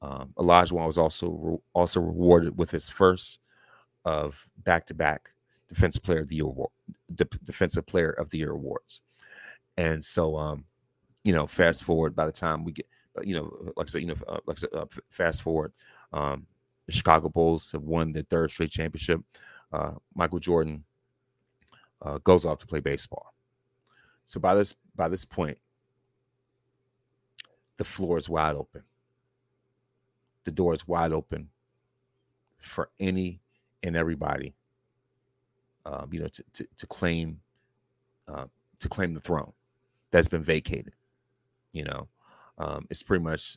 um, 0.00 0.32
was 0.36 0.98
also 0.98 1.62
also 1.74 2.00
rewarded 2.00 2.58
with 2.58 2.70
his 2.70 2.88
first 2.88 3.40
of 4.04 4.48
back-to-back 4.64 5.31
Defensive 5.72 6.02
Player 6.02 6.20
of 6.20 6.28
the 6.28 6.36
Year 6.36 6.44
award, 6.44 6.70
Defensive 7.14 7.86
Player 7.86 8.10
of 8.10 8.30
the 8.30 8.38
Year 8.38 8.52
awards. 8.52 9.02
And 9.76 10.04
so, 10.04 10.36
um, 10.36 10.64
you 11.24 11.32
know, 11.32 11.46
fast 11.46 11.82
forward 11.82 12.14
by 12.14 12.26
the 12.26 12.32
time 12.32 12.64
we 12.64 12.72
get, 12.72 12.86
uh, 13.16 13.22
you 13.22 13.34
know, 13.34 13.72
like 13.76 13.88
I 13.88 13.90
said, 13.90 14.02
you 14.02 14.08
know, 14.08 14.16
uh, 14.28 14.38
like 14.46 14.58
I 14.58 14.60
said, 14.60 14.70
uh, 14.74 14.86
fast 15.10 15.42
forward, 15.42 15.72
um, 16.12 16.46
the 16.86 16.92
Chicago 16.92 17.28
Bulls 17.28 17.72
have 17.72 17.82
won 17.82 18.12
their 18.12 18.24
third 18.24 18.50
straight 18.50 18.70
championship. 18.70 19.20
Uh, 19.72 19.92
Michael 20.14 20.40
Jordan 20.40 20.84
uh, 22.02 22.18
goes 22.18 22.44
off 22.44 22.58
to 22.58 22.66
play 22.66 22.80
baseball. 22.80 23.32
So 24.26 24.40
by 24.40 24.54
this 24.54 24.74
by 24.94 25.08
this 25.08 25.24
point, 25.24 25.58
the 27.78 27.84
floor 27.84 28.18
is 28.18 28.28
wide 28.28 28.56
open. 28.56 28.82
The 30.44 30.50
door 30.50 30.74
is 30.74 30.86
wide 30.86 31.12
open 31.12 31.48
for 32.58 32.90
any 33.00 33.40
and 33.82 33.96
everybody 33.96 34.54
um, 35.84 36.08
you 36.12 36.20
know, 36.20 36.28
to, 36.28 36.44
to, 36.54 36.66
to 36.76 36.86
claim 36.86 37.40
uh, 38.28 38.46
to 38.78 38.88
claim 38.88 39.14
the 39.14 39.20
throne 39.20 39.52
that's 40.10 40.28
been 40.28 40.42
vacated. 40.42 40.94
You 41.72 41.84
know, 41.84 42.08
um, 42.58 42.86
it's 42.90 43.02
pretty 43.02 43.24
much 43.24 43.56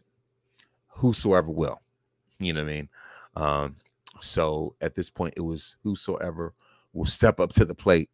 whosoever 0.88 1.51
will. 1.51 1.82
You 2.39 2.53
know 2.53 2.63
what 2.63 2.69
I 2.69 2.73
mean? 2.73 2.89
Um, 3.36 3.76
so 4.21 4.76
at 4.82 4.95
this 4.95 5.09
point, 5.09 5.36
it 5.38 5.41
was 5.41 5.78
whosoever 5.84 6.53
will 6.93 7.05
step 7.05 7.39
up 7.39 7.51
to 7.53 7.65
the 7.65 7.76
plate 7.76 8.09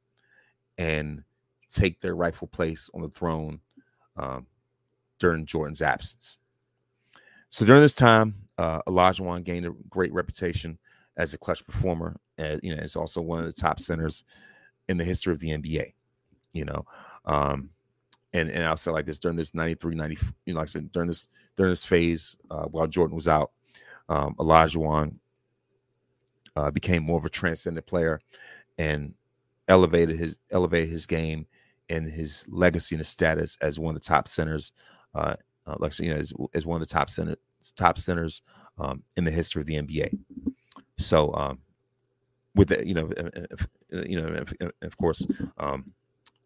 and 0.77 1.23
take 1.69 2.01
their 2.01 2.15
rightful 2.15 2.47
place 2.47 2.89
on 2.93 3.01
the 3.01 3.09
throne 3.09 3.59
um, 4.17 4.47
during 5.19 5.45
Jordan's 5.45 5.81
absence. 5.81 6.39
So 7.49 7.65
during 7.65 7.81
this 7.81 7.95
time, 7.95 8.47
uh, 8.57 8.81
Olajuwon 8.87 9.43
gained 9.43 9.65
a 9.65 9.71
great 9.89 10.13
reputation 10.13 10.79
as 11.17 11.33
a 11.33 11.37
clutch 11.37 11.65
performer. 11.65 12.17
And 12.41 12.59
you 12.63 12.75
know, 12.75 12.81
is 12.81 12.95
also 12.95 13.21
one 13.21 13.39
of 13.39 13.45
the 13.45 13.53
top 13.53 13.79
centers 13.79 14.23
in 14.89 14.97
the 14.97 15.03
history 15.03 15.33
of 15.33 15.39
the 15.39 15.49
NBA. 15.49 15.93
You 16.53 16.65
know, 16.65 16.85
um, 17.25 17.69
and 18.33 18.49
and 18.49 18.65
I'll 18.65 18.77
say 18.77 18.91
like 18.91 19.05
this 19.05 19.19
during 19.19 19.37
this 19.37 19.53
93, 19.53 19.95
90, 19.95 20.17
you 20.45 20.53
know, 20.53 20.59
like 20.59 20.67
I 20.67 20.71
said, 20.71 20.91
during 20.91 21.07
this 21.07 21.27
during 21.55 21.71
this 21.71 21.83
phase 21.83 22.37
uh, 22.49 22.65
while 22.65 22.87
Jordan 22.87 23.15
was 23.15 23.27
out, 23.27 23.51
um, 24.09 24.35
Olajuwon 24.35 25.15
uh, 26.55 26.71
became 26.71 27.03
more 27.03 27.17
of 27.17 27.25
a 27.25 27.29
transcendent 27.29 27.85
player 27.85 28.19
and 28.77 29.13
elevated 29.67 30.17
his 30.17 30.37
elevated 30.51 30.89
his 30.89 31.05
game 31.05 31.45
and 31.89 32.09
his 32.09 32.45
legacy 32.49 32.95
and 32.95 33.01
his 33.01 33.09
status 33.09 33.57
as 33.61 33.79
one 33.79 33.95
of 33.95 34.01
the 34.01 34.07
top 34.07 34.27
centers, 34.27 34.73
uh, 35.13 35.35
uh, 35.67 35.75
like 35.79 35.97
you 35.99 36.13
know, 36.13 36.19
as, 36.19 36.33
as 36.53 36.65
one 36.65 36.81
of 36.81 36.87
the 36.87 36.93
top 36.93 37.09
center 37.09 37.35
top 37.75 37.97
centers 37.97 38.41
um, 38.79 39.03
in 39.17 39.23
the 39.23 39.31
history 39.31 39.61
of 39.61 39.67
the 39.67 39.75
NBA. 39.75 40.17
So, 40.97 41.33
um, 41.33 41.59
with 42.55 42.69
that, 42.69 42.85
you 42.85 42.93
know, 42.93 43.09
you 43.91 44.21
know, 44.21 44.43
of 44.81 44.97
course, 44.97 45.25
um, 45.57 45.85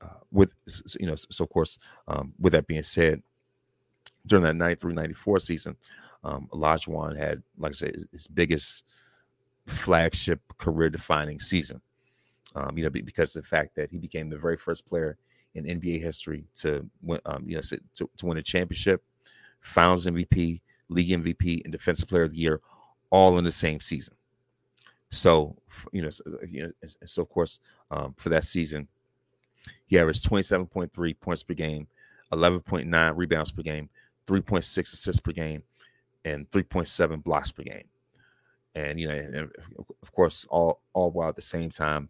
uh, 0.01 0.07
with 0.31 0.53
you 0.99 1.07
know, 1.07 1.15
so 1.15 1.43
of 1.43 1.49
course, 1.49 1.79
um, 2.07 2.33
with 2.39 2.53
that 2.53 2.67
being 2.67 2.83
said, 2.83 3.21
during 4.25 4.43
that 4.43 4.55
93 4.55 4.93
94 4.93 5.39
season, 5.39 5.75
um, 6.23 6.47
Olajuwon 6.51 7.17
had, 7.17 7.41
like 7.57 7.71
I 7.71 7.73
said, 7.73 7.95
his 8.11 8.27
biggest 8.27 8.83
flagship 9.65 10.41
career 10.57 10.89
defining 10.89 11.39
season. 11.39 11.81
Um, 12.55 12.77
you 12.77 12.83
know, 12.83 12.89
because 12.89 13.35
of 13.35 13.43
the 13.43 13.47
fact 13.47 13.75
that 13.75 13.91
he 13.91 13.97
became 13.97 14.29
the 14.29 14.37
very 14.37 14.55
first 14.55 14.87
player 14.87 15.17
in 15.55 15.65
NBA 15.65 16.01
history 16.01 16.45
to 16.55 16.89
win, 17.01 17.19
um, 17.25 17.43
you 17.47 17.55
know, 17.55 17.61
to, 17.61 18.09
to 18.17 18.25
win 18.25 18.37
a 18.37 18.41
championship, 18.41 19.03
Finals 19.59 20.05
MVP, 20.05 20.61
League 20.89 21.09
MVP, 21.09 21.63
and 21.63 21.71
Defensive 21.71 22.07
Player 22.07 22.23
of 22.23 22.31
the 22.31 22.37
Year, 22.37 22.61
all 23.09 23.37
in 23.37 23.43
the 23.43 23.51
same 23.51 23.81
season. 23.81 24.15
So, 25.11 25.55
you 25.91 26.01
know, 26.01 26.09
so, 26.09 26.23
you 26.47 26.63
know, 26.63 26.71
so 27.05 27.21
of 27.21 27.29
course, 27.29 27.59
um, 27.91 28.13
for 28.17 28.29
that 28.29 28.43
season, 28.43 28.87
he 29.87 29.97
averaged 29.97 30.27
27.3 30.29 31.19
points 31.19 31.43
per 31.43 31.53
game, 31.53 31.87
11.9 32.31 33.13
rebounds 33.15 33.51
per 33.51 33.61
game, 33.61 33.89
3.6 34.27 34.79
assists 34.79 35.19
per 35.19 35.31
game, 35.31 35.63
and 36.23 36.49
3.7 36.49 37.23
blocks 37.23 37.51
per 37.51 37.63
game. 37.63 37.85
And 38.73 38.99
you 38.99 39.07
know, 39.07 39.13
and 39.13 39.51
of 40.01 40.11
course, 40.11 40.45
all 40.49 40.81
all 40.91 41.11
while 41.11 41.29
at 41.29 41.37
the 41.37 41.41
same 41.41 41.69
time, 41.69 42.09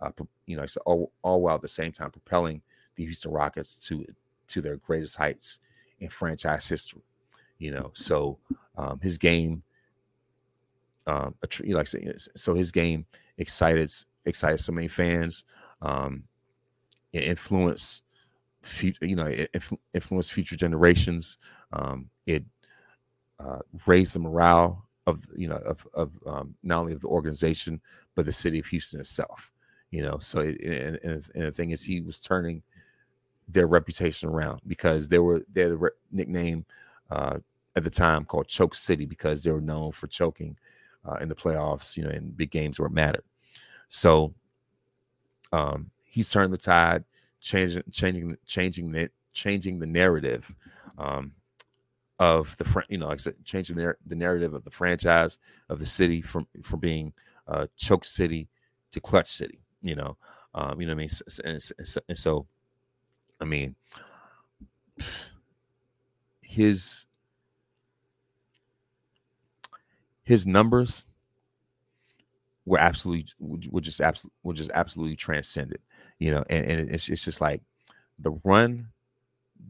uh, 0.00 0.10
you 0.46 0.56
know, 0.56 0.66
all, 0.84 1.10
all 1.22 1.40
while 1.40 1.54
at 1.54 1.62
the 1.62 1.68
same 1.68 1.90
time 1.90 2.10
propelling 2.10 2.60
the 2.96 3.04
Houston 3.04 3.32
Rockets 3.32 3.76
to 3.86 4.04
to 4.48 4.60
their 4.60 4.76
greatest 4.76 5.16
heights 5.16 5.60
in 6.00 6.10
franchise 6.10 6.68
history. 6.68 7.00
You 7.58 7.70
know, 7.70 7.92
so 7.94 8.38
um, 8.76 9.00
his 9.00 9.16
game, 9.16 9.62
um, 11.06 11.34
you 11.64 11.74
like 11.74 11.88
so 11.88 12.54
his 12.54 12.72
game 12.72 13.06
excited 13.38 13.90
excited 14.24 14.58
so 14.58 14.72
many 14.72 14.88
fans, 14.88 15.44
um, 15.80 16.24
influence, 17.12 18.02
future, 18.62 19.04
you 19.04 19.16
know, 19.16 19.30
influence 19.94 20.30
future 20.30 20.56
generations. 20.56 21.38
Um, 21.72 22.10
it 22.26 22.44
uh, 23.40 23.58
raise 23.86 24.12
the 24.12 24.20
morale 24.20 24.86
of 25.06 25.26
you 25.34 25.48
know 25.48 25.56
of, 25.56 25.86
of 25.94 26.12
um, 26.26 26.54
not 26.62 26.80
only 26.80 26.92
of 26.92 27.00
the 27.00 27.08
organization 27.08 27.80
but 28.14 28.24
the 28.24 28.32
city 28.32 28.58
of 28.58 28.66
Houston 28.66 29.00
itself. 29.00 29.50
You 29.90 30.02
know, 30.02 30.18
so 30.18 30.40
it, 30.40 30.58
and, 30.60 30.98
and, 31.02 31.22
and, 31.34 31.44
the 31.44 31.52
thing 31.52 31.70
is, 31.70 31.84
he 31.84 32.00
was 32.00 32.18
turning 32.18 32.62
their 33.46 33.66
reputation 33.66 34.28
around 34.28 34.62
because 34.66 35.08
they 35.08 35.18
were 35.18 35.42
they 35.52 35.62
had 35.62 35.72
a 35.72 35.76
re- 35.76 35.90
nickname 36.10 36.64
uh, 37.10 37.38
at 37.76 37.84
the 37.84 37.90
time 37.90 38.24
called 38.24 38.48
Choke 38.48 38.74
City 38.74 39.04
because 39.04 39.42
they 39.42 39.50
were 39.50 39.60
known 39.60 39.92
for 39.92 40.06
choking 40.06 40.56
uh, 41.04 41.16
in 41.20 41.28
the 41.28 41.34
playoffs, 41.34 41.96
you 41.96 42.04
know, 42.04 42.10
in 42.10 42.30
big 42.30 42.50
games 42.50 42.78
where 42.78 42.86
it 42.86 42.92
mattered. 42.92 43.24
So 43.88 44.34
um, 45.52 45.90
he's 46.04 46.30
turned 46.30 46.52
the 46.52 46.58
tide, 46.58 47.04
changing 47.40 47.82
changing 47.90 48.36
changing 48.46 48.92
the 48.92 49.10
changing 49.32 49.78
the 49.78 49.86
narrative. 49.86 50.54
Um, 50.98 51.32
of 52.18 52.56
the 52.58 52.84
you 52.88 52.98
know 52.98 53.08
like 53.08 53.14
I 53.14 53.18
said, 53.18 53.34
changing 53.44 53.76
the, 53.76 53.96
the 54.06 54.14
narrative 54.14 54.54
of 54.54 54.62
the 54.62 54.70
franchise 54.70 55.38
of 55.68 55.80
the 55.80 55.86
city 55.86 56.22
from 56.22 56.46
from 56.62 56.78
being 56.78 57.12
uh, 57.48 57.66
choke 57.76 58.04
city 58.04 58.48
to 58.92 59.00
clutch 59.00 59.28
city. 59.28 59.58
You 59.82 59.96
know, 59.96 60.16
um, 60.54 60.80
you 60.80 60.86
know 60.86 60.94
what 60.94 61.02
I 61.02 61.50
mean. 61.50 61.60
And, 61.84 62.02
and 62.08 62.18
so, 62.18 62.46
I 63.40 63.44
mean, 63.44 63.74
his 66.42 67.06
his 70.24 70.46
numbers 70.46 71.06
were 72.64 72.78
absolutely 72.78 73.26
were 73.38 73.80
just 73.80 74.00
absolutely 74.00 74.36
were 74.42 74.54
just 74.54 74.70
absolutely 74.72 75.16
transcended. 75.16 75.80
You 76.18 76.32
know, 76.32 76.44
and, 76.48 76.64
and 76.64 76.90
it's 76.90 77.08
it's 77.08 77.24
just 77.24 77.40
like 77.40 77.62
the 78.18 78.32
run 78.44 78.88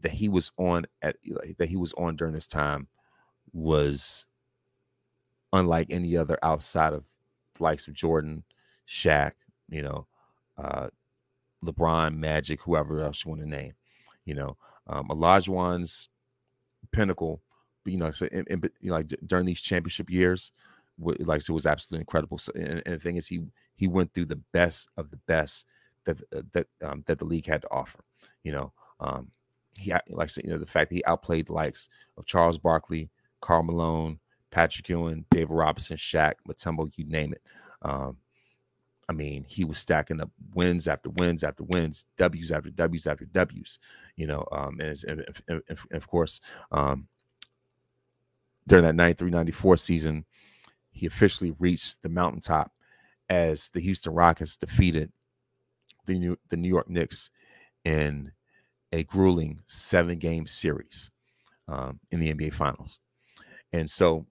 that 0.01 0.11
he 0.11 0.29
was 0.29 0.51
on 0.57 0.85
at 1.01 1.15
that 1.57 1.69
he 1.69 1.75
was 1.75 1.93
on 1.93 2.15
during 2.15 2.33
this 2.33 2.47
time 2.47 2.87
was 3.51 4.27
unlike 5.51 5.87
any 5.89 6.17
other 6.17 6.37
outside 6.43 6.93
of 6.93 7.05
the 7.55 7.63
likes 7.63 7.87
of 7.87 7.93
Jordan, 7.93 8.43
Shaq, 8.87 9.33
you 9.69 9.83
know, 9.83 10.07
uh, 10.57 10.87
LeBron, 11.63 12.15
Magic, 12.15 12.61
whoever 12.61 13.01
else 13.01 13.23
you 13.23 13.29
want 13.29 13.41
to 13.41 13.47
name. 13.47 13.73
You 14.25 14.33
know, 14.33 14.57
um, 14.87 15.07
Olajuwon's 15.09 16.09
pinnacle, 16.91 17.41
you 17.85 17.97
know, 17.97 18.11
so 18.11 18.27
in, 18.27 18.45
in, 18.49 18.61
you 18.79 18.89
know, 18.89 18.95
like 18.95 19.07
during 19.25 19.45
these 19.45 19.61
championship 19.61 20.09
years, 20.09 20.51
like 20.99 21.41
so 21.41 21.53
it 21.53 21.55
was 21.55 21.65
absolutely 21.65 22.01
incredible. 22.01 22.37
So, 22.37 22.51
and, 22.55 22.81
and, 22.85 22.95
the 22.95 22.99
thing 22.99 23.17
is, 23.17 23.27
he 23.27 23.41
he 23.75 23.87
went 23.87 24.13
through 24.13 24.25
the 24.25 24.41
best 24.51 24.89
of 24.97 25.09
the 25.09 25.19
best 25.27 25.65
that 26.05 26.21
uh, 26.35 26.41
that 26.53 26.67
um, 26.83 27.03
that 27.07 27.19
the 27.19 27.25
league 27.25 27.47
had 27.47 27.61
to 27.63 27.71
offer. 27.71 28.03
You 28.43 28.51
know, 28.51 28.73
um, 28.99 29.31
he 29.77 29.93
like 30.09 30.29
said, 30.29 30.45
you 30.45 30.51
know, 30.51 30.59
the 30.59 30.65
fact 30.65 30.89
that 30.89 30.95
he 30.95 31.05
outplayed 31.05 31.47
the 31.47 31.53
likes 31.53 31.89
of 32.17 32.25
Charles 32.25 32.57
Barkley, 32.57 33.09
Karl 33.41 33.63
Malone, 33.63 34.19
Patrick 34.51 34.87
Ewing, 34.89 35.25
David 35.31 35.49
Robinson, 35.49 35.97
Shaq, 35.97 36.33
Mutombo, 36.47 36.91
you 36.95 37.05
name 37.05 37.33
it. 37.33 37.41
Um, 37.81 38.17
I 39.09 39.13
mean, 39.13 39.43
he 39.43 39.65
was 39.65 39.79
stacking 39.79 40.21
up 40.21 40.31
wins 40.53 40.87
after 40.87 41.09
wins 41.09 41.43
after 41.43 41.63
wins, 41.63 42.05
W's 42.17 42.51
after 42.51 42.69
W's 42.69 43.07
after 43.07 43.25
W's, 43.25 43.79
you 44.15 44.27
know. 44.27 44.45
Um, 44.51 44.79
and, 44.79 45.03
and, 45.07 45.25
and, 45.47 45.61
and 45.67 45.79
of 45.91 46.07
course, 46.07 46.39
um, 46.71 47.07
during 48.67 48.85
that 48.85 48.95
93 48.95 49.29
94 49.29 49.77
season, 49.77 50.25
he 50.91 51.05
officially 51.05 51.53
reached 51.59 52.01
the 52.01 52.09
mountaintop 52.09 52.71
as 53.29 53.69
the 53.69 53.79
Houston 53.79 54.13
Rockets 54.13 54.57
defeated 54.57 55.11
the 56.05 56.19
New, 56.19 56.37
the 56.49 56.57
New 56.57 56.69
York 56.69 56.89
Knicks 56.89 57.29
in 57.83 58.31
a 58.91 59.03
grueling 59.03 59.61
seven 59.65 60.19
game 60.19 60.45
series 60.45 61.09
um, 61.67 61.99
in 62.11 62.19
the 62.19 62.33
NBA 62.33 62.53
Finals. 62.53 62.99
And 63.71 63.89
so, 63.89 64.27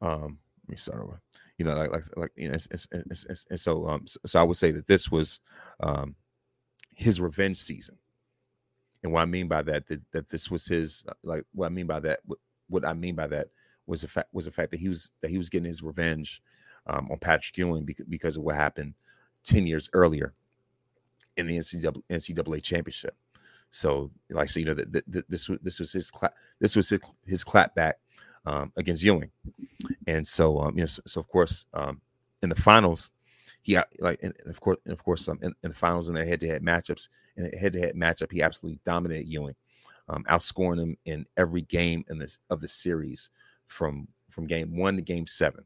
um, 0.00 0.38
let 0.66 0.70
me 0.70 0.76
start 0.76 1.02
over. 1.02 1.20
You 1.58 1.64
know, 1.64 1.74
like, 1.74 1.90
like, 1.90 2.04
like 2.16 2.30
you 2.36 2.48
know, 2.48 2.56
and 3.50 3.60
so, 3.60 3.88
um, 3.88 4.06
so, 4.06 4.20
so, 4.24 4.40
I 4.40 4.44
would 4.44 4.56
say 4.56 4.70
that 4.70 4.86
this 4.86 5.10
was 5.10 5.40
um, 5.80 6.14
his 6.94 7.20
revenge 7.20 7.56
season. 7.56 7.98
And 9.02 9.12
what 9.12 9.22
I 9.22 9.26
mean 9.26 9.48
by 9.48 9.62
that, 9.62 9.88
that, 9.88 10.00
that 10.12 10.30
this 10.30 10.50
was 10.50 10.66
his, 10.66 11.04
uh, 11.08 11.14
like, 11.22 11.44
what 11.52 11.66
I 11.66 11.70
mean 11.70 11.86
by 11.86 12.00
that, 12.00 12.20
what, 12.68 12.84
I 12.84 12.92
mean 12.92 13.14
by 13.14 13.26
that 13.28 13.48
was 13.86 14.02
the 14.02 14.08
fact 14.08 14.28
was 14.32 14.44
the 14.44 14.50
fact 14.50 14.70
that 14.70 14.80
he 14.80 14.88
was 14.88 15.10
that 15.20 15.30
he 15.30 15.38
was 15.38 15.48
getting 15.48 15.66
his 15.66 15.82
revenge 15.82 16.42
um, 16.86 17.08
on 17.10 17.18
Patrick 17.18 17.56
Ewing 17.58 17.84
because, 17.84 18.06
because 18.06 18.36
of 18.36 18.42
what 18.42 18.54
happened 18.54 18.94
ten 19.44 19.66
years 19.66 19.88
earlier 19.92 20.34
in 21.36 21.46
the 21.46 21.58
NCAA, 21.58 22.02
NCAA 22.10 22.62
championship. 22.62 23.16
So, 23.70 24.10
like, 24.30 24.48
so 24.48 24.60
you 24.60 24.66
know, 24.66 24.74
that 24.74 25.24
this 25.28 25.48
was 25.48 25.58
this 25.62 25.78
was 25.78 25.92
his 25.92 26.10
cla- 26.10 26.32
this 26.58 26.74
was 26.76 26.88
his, 26.88 27.00
his 27.26 27.44
clapback 27.44 27.94
um, 28.46 28.72
against 28.76 29.02
Ewing, 29.02 29.30
and 30.06 30.26
so 30.26 30.60
um, 30.60 30.76
you 30.76 30.84
know, 30.84 30.86
so, 30.86 31.02
so 31.06 31.20
of 31.20 31.28
course, 31.28 31.66
um, 31.74 32.00
in 32.42 32.48
the 32.48 32.56
finals, 32.56 33.10
he 33.60 33.78
like, 33.98 34.20
and 34.22 34.34
of 34.46 34.60
course, 34.60 34.78
and 34.84 34.92
of 34.92 35.04
course, 35.04 35.28
um, 35.28 35.38
in, 35.42 35.54
in 35.62 35.70
the 35.70 35.76
finals 35.76 36.08
in 36.08 36.14
their 36.14 36.24
head-to-head 36.24 36.62
matchups, 36.62 37.08
in 37.36 37.50
head-to-head 37.58 37.94
matchup, 37.94 38.32
he 38.32 38.42
absolutely 38.42 38.80
dominated 38.84 39.28
Ewing, 39.28 39.54
um, 40.08 40.24
outscoring 40.30 40.76
them 40.76 40.96
in 41.04 41.26
every 41.36 41.62
game 41.62 42.04
in 42.08 42.18
this 42.18 42.38
of 42.50 42.60
the 42.60 42.68
series 42.68 43.30
from 43.66 44.08
from 44.28 44.46
game 44.46 44.76
one 44.76 44.96
to 44.96 45.02
game 45.02 45.26
seven 45.26 45.64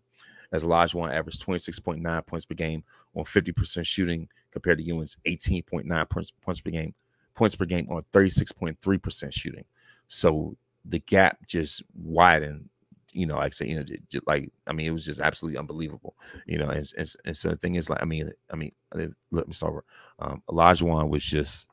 as 0.52 0.64
Olajuwon 0.64 1.12
averaged 1.12 1.44
26.9 1.44 2.26
points 2.26 2.44
per 2.44 2.54
game 2.54 2.84
on 3.14 3.24
50% 3.24 3.86
shooting 3.86 4.28
compared 4.50 4.78
to 4.78 4.84
Ewing's 4.84 5.16
18.9 5.26 6.10
points, 6.10 6.32
points 6.42 6.60
per 6.60 6.70
game 6.70 6.94
points 7.34 7.56
per 7.56 7.64
game 7.64 7.88
on 7.90 8.02
36.3% 8.12 9.32
shooting. 9.32 9.64
So 10.08 10.56
the 10.84 10.98
gap 10.98 11.38
just 11.46 11.82
widened, 11.94 12.68
you 13.12 13.26
know, 13.26 13.36
like 13.36 13.46
I 13.46 13.50
say, 13.50 13.68
you 13.68 13.76
know, 13.76 13.84
just 14.10 14.26
like 14.26 14.52
I 14.66 14.72
mean, 14.72 14.86
it 14.86 14.92
was 14.92 15.06
just 15.06 15.20
absolutely 15.20 15.58
unbelievable, 15.58 16.14
you 16.46 16.58
know. 16.58 16.68
And, 16.68 16.90
and, 16.98 17.14
and 17.24 17.36
so 17.36 17.48
the 17.48 17.56
thing 17.56 17.76
is, 17.76 17.88
like, 17.88 18.02
I 18.02 18.04
mean, 18.04 18.30
I 18.52 18.56
mean, 18.56 18.72
let 18.92 19.46
me 19.46 19.52
start. 19.54 19.84
Um, 20.18 20.42
Olajuwon 20.50 21.08
was 21.08 21.24
just, 21.24 21.66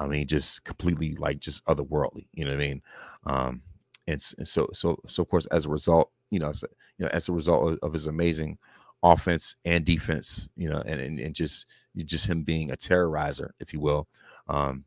I 0.00 0.06
mean, 0.06 0.26
just 0.26 0.64
completely 0.64 1.14
like 1.16 1.40
just 1.40 1.64
otherworldly, 1.66 2.26
you 2.32 2.44
know 2.44 2.52
what 2.52 2.60
I 2.60 2.66
mean? 2.66 2.82
Um, 3.24 3.62
and, 4.06 4.32
and 4.38 4.48
so, 4.48 4.70
so, 4.72 4.98
so 5.06 5.22
of 5.22 5.28
course, 5.28 5.46
as 5.46 5.66
a 5.66 5.68
result, 5.68 6.10
you 6.30 6.38
know, 6.38 6.48
as 6.48 6.62
a, 6.62 6.68
you 6.96 7.04
know, 7.04 7.10
as 7.12 7.28
a 7.28 7.32
result 7.32 7.72
of, 7.72 7.78
of 7.82 7.92
his 7.92 8.06
amazing 8.06 8.58
offense 9.02 9.56
and 9.66 9.84
defense, 9.84 10.48
you 10.56 10.70
know, 10.70 10.82
and, 10.86 11.00
and, 11.00 11.20
and 11.20 11.34
just 11.34 11.66
just 12.04 12.26
him 12.26 12.44
being 12.44 12.70
a 12.70 12.76
terrorizer, 12.76 13.50
if 13.60 13.74
you 13.74 13.80
will. 13.80 14.08
Um, 14.48 14.84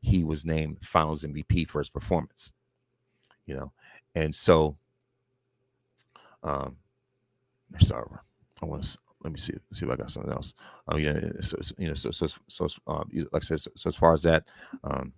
he 0.00 0.24
was 0.24 0.46
named 0.46 0.78
Finals 0.82 1.24
MVP 1.24 1.68
for 1.68 1.80
his 1.80 1.90
performance, 1.90 2.52
you 3.46 3.54
know, 3.54 3.72
and 4.14 4.34
so, 4.34 4.76
um, 6.42 6.76
sorry, 7.80 8.08
I 8.62 8.66
want 8.66 8.96
let 9.24 9.32
me 9.32 9.38
see 9.38 9.54
see 9.72 9.86
if 9.86 9.90
I 9.92 9.96
got 9.96 10.10
something 10.10 10.32
else. 10.32 10.54
Oh 10.88 10.96
yeah, 10.96 11.18
so, 11.40 11.56
so 11.62 11.74
you 11.78 11.88
know, 11.88 11.94
so 11.94 12.10
so 12.10 12.26
so 12.46 12.68
um, 12.86 13.10
like 13.32 13.42
I 13.42 13.46
said, 13.46 13.60
so, 13.60 13.70
so, 13.74 13.88
as 13.88 13.96
far 13.96 14.12
as 14.12 14.22
that, 14.22 14.44
um, 14.84 15.12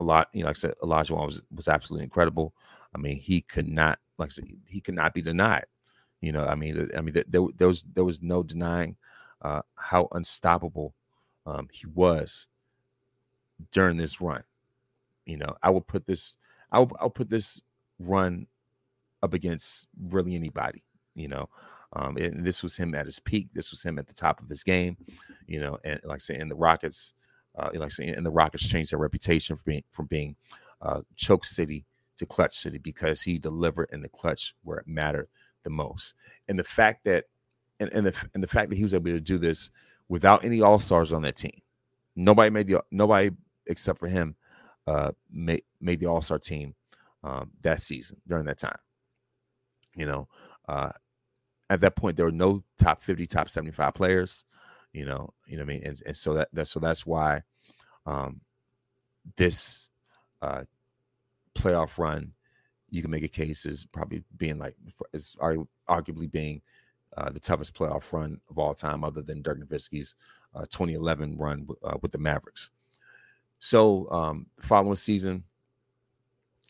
a 0.00 0.04
lot, 0.04 0.28
you 0.32 0.40
know, 0.40 0.46
like 0.46 0.56
I 0.56 0.60
said, 0.60 0.74
Elijah 0.82 1.14
was 1.14 1.42
was 1.54 1.68
absolutely 1.68 2.04
incredible. 2.04 2.54
I 2.94 2.98
mean, 2.98 3.18
he 3.18 3.42
could 3.42 3.68
not, 3.68 3.98
like 4.16 4.28
I 4.28 4.30
said, 4.30 4.46
he 4.66 4.80
could 4.80 4.94
not 4.94 5.12
be 5.12 5.22
denied. 5.22 5.66
You 6.20 6.32
know, 6.32 6.44
I 6.44 6.54
mean, 6.54 6.90
I 6.96 7.00
mean, 7.00 7.14
there, 7.28 7.42
there 7.56 7.68
was 7.68 7.84
there 7.94 8.04
was 8.04 8.22
no 8.22 8.42
denying 8.42 8.96
uh, 9.42 9.62
how 9.76 10.08
unstoppable 10.12 10.94
um, 11.46 11.68
he 11.72 11.86
was 11.86 12.48
during 13.72 13.96
this 13.96 14.20
run. 14.20 14.44
You 15.26 15.36
know, 15.36 15.56
I 15.62 15.70
would 15.70 15.86
put 15.86 16.06
this, 16.06 16.38
I 16.72 16.78
would, 16.80 16.90
I'll 17.00 17.10
put 17.10 17.28
this 17.28 17.60
run 18.00 18.46
up 19.22 19.34
against 19.34 19.88
really 20.00 20.34
anybody. 20.34 20.82
You 21.18 21.28
know, 21.28 21.48
um, 21.94 22.16
and 22.16 22.44
this 22.44 22.62
was 22.62 22.76
him 22.76 22.94
at 22.94 23.06
his 23.06 23.18
peak. 23.20 23.48
This 23.54 23.70
was 23.70 23.82
him 23.82 23.98
at 23.98 24.06
the 24.06 24.14
top 24.14 24.40
of 24.40 24.48
his 24.48 24.62
game. 24.62 24.96
You 25.46 25.60
know, 25.60 25.78
and 25.84 26.00
like 26.04 26.16
I 26.16 26.18
say, 26.18 26.38
in 26.38 26.48
the 26.48 26.54
Rockets, 26.54 27.14
uh, 27.58 27.70
like 27.74 27.82
I 27.82 27.88
say, 27.88 28.08
and 28.08 28.24
the 28.24 28.30
Rockets 28.30 28.68
changed 28.68 28.92
their 28.92 28.98
reputation 28.98 29.56
from 29.56 29.64
being 29.66 29.84
from 29.90 30.06
being 30.06 30.36
uh, 30.80 31.00
choke 31.16 31.44
city 31.44 31.84
to 32.18 32.26
clutch 32.26 32.54
city 32.54 32.78
because 32.78 33.22
he 33.22 33.38
delivered 33.38 33.88
in 33.92 34.02
the 34.02 34.08
clutch 34.08 34.54
where 34.62 34.78
it 34.78 34.86
mattered 34.86 35.28
the 35.64 35.70
most. 35.70 36.14
And 36.48 36.58
the 36.58 36.64
fact 36.64 37.04
that, 37.04 37.24
and, 37.80 37.92
and 37.92 38.06
the 38.06 38.28
and 38.34 38.42
the 38.42 38.48
fact 38.48 38.70
that 38.70 38.76
he 38.76 38.82
was 38.82 38.94
able 38.94 39.10
to 39.10 39.20
do 39.20 39.38
this 39.38 39.70
without 40.08 40.44
any 40.44 40.60
all 40.60 40.78
stars 40.78 41.12
on 41.12 41.22
that 41.22 41.36
team, 41.36 41.60
nobody 42.16 42.50
made 42.50 42.66
the 42.66 42.82
nobody 42.90 43.30
except 43.66 43.98
for 43.98 44.08
him 44.08 44.34
uh, 44.86 45.12
made 45.30 45.62
made 45.80 46.00
the 46.00 46.06
all 46.06 46.22
star 46.22 46.38
team 46.38 46.74
um, 47.22 47.50
that 47.62 47.80
season 47.80 48.20
during 48.26 48.44
that 48.46 48.58
time. 48.58 48.78
You 49.94 50.06
know, 50.06 50.28
uh, 50.68 50.90
at 51.70 51.80
that 51.80 51.96
point 51.96 52.16
there 52.16 52.26
were 52.26 52.32
no 52.32 52.62
top 52.78 53.00
50 53.00 53.26
top 53.26 53.48
75 53.48 53.94
players 53.94 54.44
you 54.92 55.04
know 55.04 55.32
you 55.46 55.56
know 55.56 55.62
i 55.62 55.66
mean 55.66 55.82
and, 55.84 56.00
and 56.06 56.16
so 56.16 56.34
that, 56.34 56.48
that 56.52 56.66
so 56.66 56.80
that's 56.80 57.04
why 57.06 57.42
um 58.06 58.40
this 59.36 59.90
uh 60.42 60.62
playoff 61.54 61.98
run 61.98 62.32
you 62.90 63.02
can 63.02 63.10
make 63.10 63.24
a 63.24 63.28
case 63.28 63.66
is 63.66 63.86
probably 63.86 64.22
being 64.36 64.58
like 64.58 64.74
is 65.12 65.36
arguably 65.40 66.30
being 66.30 66.62
uh, 67.16 67.30
the 67.30 67.40
toughest 67.40 67.74
playoff 67.74 68.12
run 68.12 68.40
of 68.50 68.58
all 68.58 68.74
time, 68.74 69.02
other 69.02 69.22
than 69.22 69.42
Dirk 69.42 69.60
Nowitzki's 69.60 70.14
uh, 70.54 70.62
2011 70.62 71.36
run 71.36 71.66
uh, 71.82 71.96
with 72.00 72.12
the 72.12 72.18
Mavericks. 72.18 72.70
So, 73.58 74.08
um, 74.10 74.46
following 74.60 74.96
season, 74.96 75.44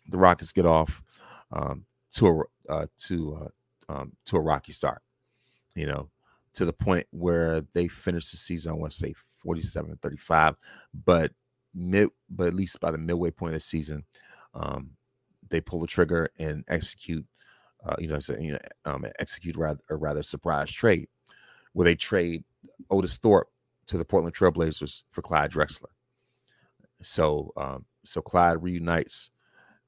the 0.08 0.16
Rockets 0.16 0.52
get 0.52 0.64
off 0.64 1.02
um, 1.52 1.84
to 2.12 2.26
a 2.68 2.72
uh, 2.72 2.86
to 2.98 3.36
uh, 3.42 3.48
um, 3.88 4.12
to 4.26 4.36
a 4.36 4.40
rocky 4.40 4.72
start, 4.72 5.02
you 5.74 5.86
know, 5.86 6.10
to 6.54 6.64
the 6.64 6.72
point 6.72 7.06
where 7.10 7.62
they 7.72 7.88
finished 7.88 8.30
the 8.30 8.36
season, 8.36 8.72
I 8.72 8.74
want 8.74 8.92
to 8.92 8.98
say 8.98 9.14
47 9.42 9.90
and 9.90 10.00
35, 10.00 10.56
but 11.04 11.32
mid, 11.74 12.08
but 12.28 12.48
at 12.48 12.54
least 12.54 12.80
by 12.80 12.90
the 12.90 12.98
midway 12.98 13.30
point 13.30 13.54
of 13.54 13.60
the 13.60 13.64
season, 13.64 14.04
um, 14.54 14.90
they 15.50 15.60
pull 15.60 15.80
the 15.80 15.86
trigger 15.86 16.28
and 16.38 16.64
execute, 16.68 17.24
uh, 17.86 17.94
you 17.98 18.08
know, 18.08 18.18
so, 18.18 18.36
you 18.38 18.52
know, 18.52 18.58
um, 18.84 19.04
execute 19.18 19.56
rather, 19.56 19.80
a 19.88 19.96
rather 19.96 20.22
surprise 20.22 20.70
trade 20.70 21.08
where 21.72 21.84
they 21.84 21.94
trade 21.94 22.44
Otis 22.90 23.18
Thorpe 23.18 23.48
to 23.86 23.96
the 23.96 24.04
Portland 24.04 24.34
Trailblazers 24.34 25.04
for 25.10 25.22
Clyde 25.22 25.52
Drexler. 25.52 25.92
So, 27.02 27.52
um, 27.56 27.84
so 28.04 28.20
Clyde 28.20 28.62
reunites 28.62 29.30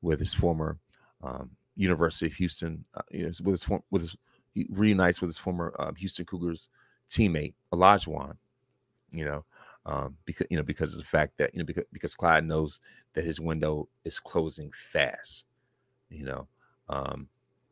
with 0.01 0.21
his 0.21 0.35
former 0.35 0.79
um, 1.23 1.51
University 1.77 2.27
of 2.27 2.35
Houston, 2.35 2.85
uh, 2.95 3.03
you 3.11 3.25
know, 3.25 3.33
with 3.43 3.61
his 3.61 3.71
with 3.91 4.03
his 4.03 4.17
he 4.53 4.67
reunites 4.71 5.21
with 5.21 5.29
his 5.29 5.39
former 5.39 5.75
uh, 5.79 5.93
Houston 5.95 6.25
Cougars 6.25 6.69
teammate 7.09 7.55
Olajuwon. 7.73 8.37
You 9.13 9.25
know, 9.25 9.45
um, 9.87 10.17
because 10.25 10.47
you 10.51 10.57
know 10.57 10.63
because 10.63 10.93
of 10.93 10.99
the 10.99 11.05
fact 11.05 11.39
that 11.39 11.53
you 11.55 11.59
know 11.59 11.65
because 11.65 11.85
because 11.93 12.15
Clyde 12.15 12.47
knows 12.47 12.81
that 13.15 13.25
his 13.25 13.41
window 13.41 13.89
is 14.05 14.21
closing 14.21 14.71
fast. 14.73 15.47
You 16.09 16.25
know, 16.25 16.49
um, 16.89 17.29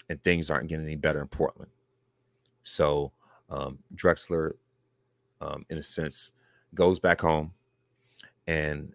and 0.09 0.23
things 0.23 0.51
aren't 0.51 0.69
getting 0.69 0.87
any 0.87 0.97
better 0.97 1.21
in 1.21 1.29
Portland. 1.29 1.71
So 2.63 3.13
um, 3.51 3.79
Drexler, 3.95 4.53
um, 5.41 5.65
in 5.71 5.79
a 5.79 5.83
sense, 5.83 6.33
goes 6.75 7.01
back 7.01 7.21
home 7.21 7.53
and 8.47 8.93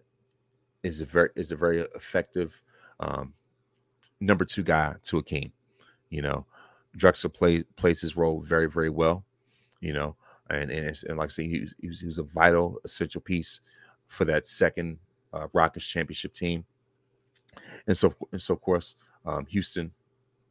is 0.82 1.00
a 1.00 1.06
very 1.06 1.30
is 1.36 1.52
a 1.52 1.56
very 1.56 1.80
effective 1.94 2.60
um, 3.00 3.32
number 4.24 4.44
two 4.44 4.62
guy 4.62 4.94
to 5.04 5.18
a 5.18 5.22
Akeem. 5.22 5.52
You 6.10 6.22
know, 6.22 6.46
Drexler 6.96 7.32
play, 7.32 7.64
plays 7.76 8.00
his 8.00 8.16
role 8.16 8.40
very, 8.40 8.68
very 8.68 8.90
well. 8.90 9.24
You 9.80 9.92
know, 9.92 10.16
and 10.50 10.70
and, 10.70 11.02
and 11.08 11.18
like 11.18 11.26
I 11.26 11.30
say, 11.30 11.48
he 11.48 11.60
was, 11.60 11.74
he 11.80 11.88
was, 11.88 12.00
he 12.00 12.06
was 12.06 12.18
a 12.18 12.22
vital, 12.22 12.78
essential 12.84 13.20
piece 13.20 13.60
for 14.08 14.24
that 14.26 14.46
second 14.46 14.98
uh, 15.32 15.48
Rockets 15.52 15.86
championship 15.86 16.32
team. 16.32 16.64
And 17.86 17.96
so, 17.96 18.12
and 18.32 18.40
so 18.40 18.54
of 18.54 18.60
course, 18.60 18.96
um, 19.26 19.46
Houston 19.46 19.92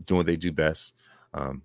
doing 0.06 0.20
what 0.20 0.26
they 0.26 0.36
do 0.36 0.52
best, 0.52 0.96
um, 1.34 1.62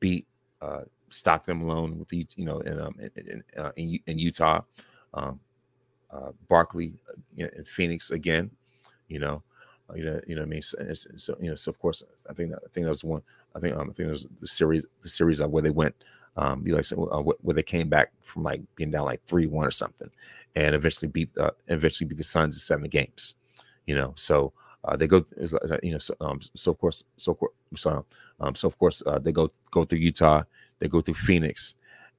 beat 0.00 0.26
uh, 0.60 0.82
Stockton 1.10 1.58
Malone 1.58 1.98
with 1.98 2.08
the 2.08 2.26
you 2.36 2.44
know 2.44 2.60
in 2.60 2.80
um, 2.80 2.94
in, 2.98 3.10
in, 3.16 3.42
uh, 3.58 3.72
in 3.76 4.18
Utah, 4.18 4.62
um, 5.14 5.40
uh, 6.10 6.32
Barkley 6.48 6.94
uh, 7.10 7.46
in 7.56 7.64
Phoenix 7.64 8.10
again, 8.10 8.50
you 9.08 9.18
know, 9.18 9.42
you 9.94 10.04
know, 10.04 10.20
you 10.26 10.34
know, 10.34 10.42
what 10.42 10.46
I 10.46 10.50
mean, 10.50 10.62
so, 10.62 10.78
so, 11.16 11.36
you 11.40 11.50
know, 11.50 11.56
so 11.56 11.70
of 11.70 11.78
course, 11.78 12.02
I 12.28 12.32
think 12.32 12.52
I 12.52 12.68
think 12.70 12.84
that 12.84 12.90
was 12.90 13.04
one. 13.04 13.22
I 13.54 13.60
think 13.60 13.76
um, 13.76 13.90
I 13.90 13.92
think 13.92 14.08
it 14.08 14.12
was 14.12 14.26
the 14.40 14.46
series, 14.46 14.86
the 15.02 15.08
series 15.08 15.40
of 15.40 15.50
where 15.50 15.62
they 15.62 15.70
went, 15.70 15.94
um, 16.36 16.66
you 16.66 16.74
know, 16.74 17.04
uh, 17.06 17.20
where 17.20 17.54
they 17.54 17.62
came 17.62 17.88
back 17.88 18.12
from 18.20 18.42
like 18.42 18.62
being 18.76 18.90
down 18.90 19.04
like 19.04 19.24
three 19.26 19.46
one 19.46 19.66
or 19.66 19.70
something, 19.70 20.10
and 20.54 20.74
eventually 20.74 21.08
beat 21.08 21.30
uh, 21.38 21.50
eventually 21.68 22.08
beat 22.08 22.18
the 22.18 22.24
Suns 22.24 22.56
in 22.56 22.60
seven 22.60 22.88
games, 22.88 23.34
you 23.86 23.94
know. 23.94 24.12
So 24.16 24.52
uh, 24.84 24.96
they 24.96 25.06
go, 25.06 25.22
you 25.82 25.92
know, 25.92 25.98
so, 25.98 26.14
um, 26.20 26.40
so 26.54 26.70
of 26.72 26.78
course, 26.78 27.04
so 27.16 27.38
sorry, 27.74 28.02
um, 28.40 28.54
so 28.54 28.68
of 28.68 28.78
course 28.78 29.02
uh, 29.06 29.18
they 29.18 29.32
go 29.32 29.50
go 29.70 29.84
through 29.84 29.98
Utah, 29.98 30.42
they 30.78 30.88
go 30.88 31.00
through 31.00 31.14
Phoenix, 31.14 31.74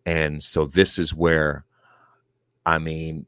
and 0.06 0.44
so 0.44 0.66
this 0.66 1.00
is 1.00 1.14
where, 1.14 1.66
I 2.66 2.78
mean, 2.78 3.26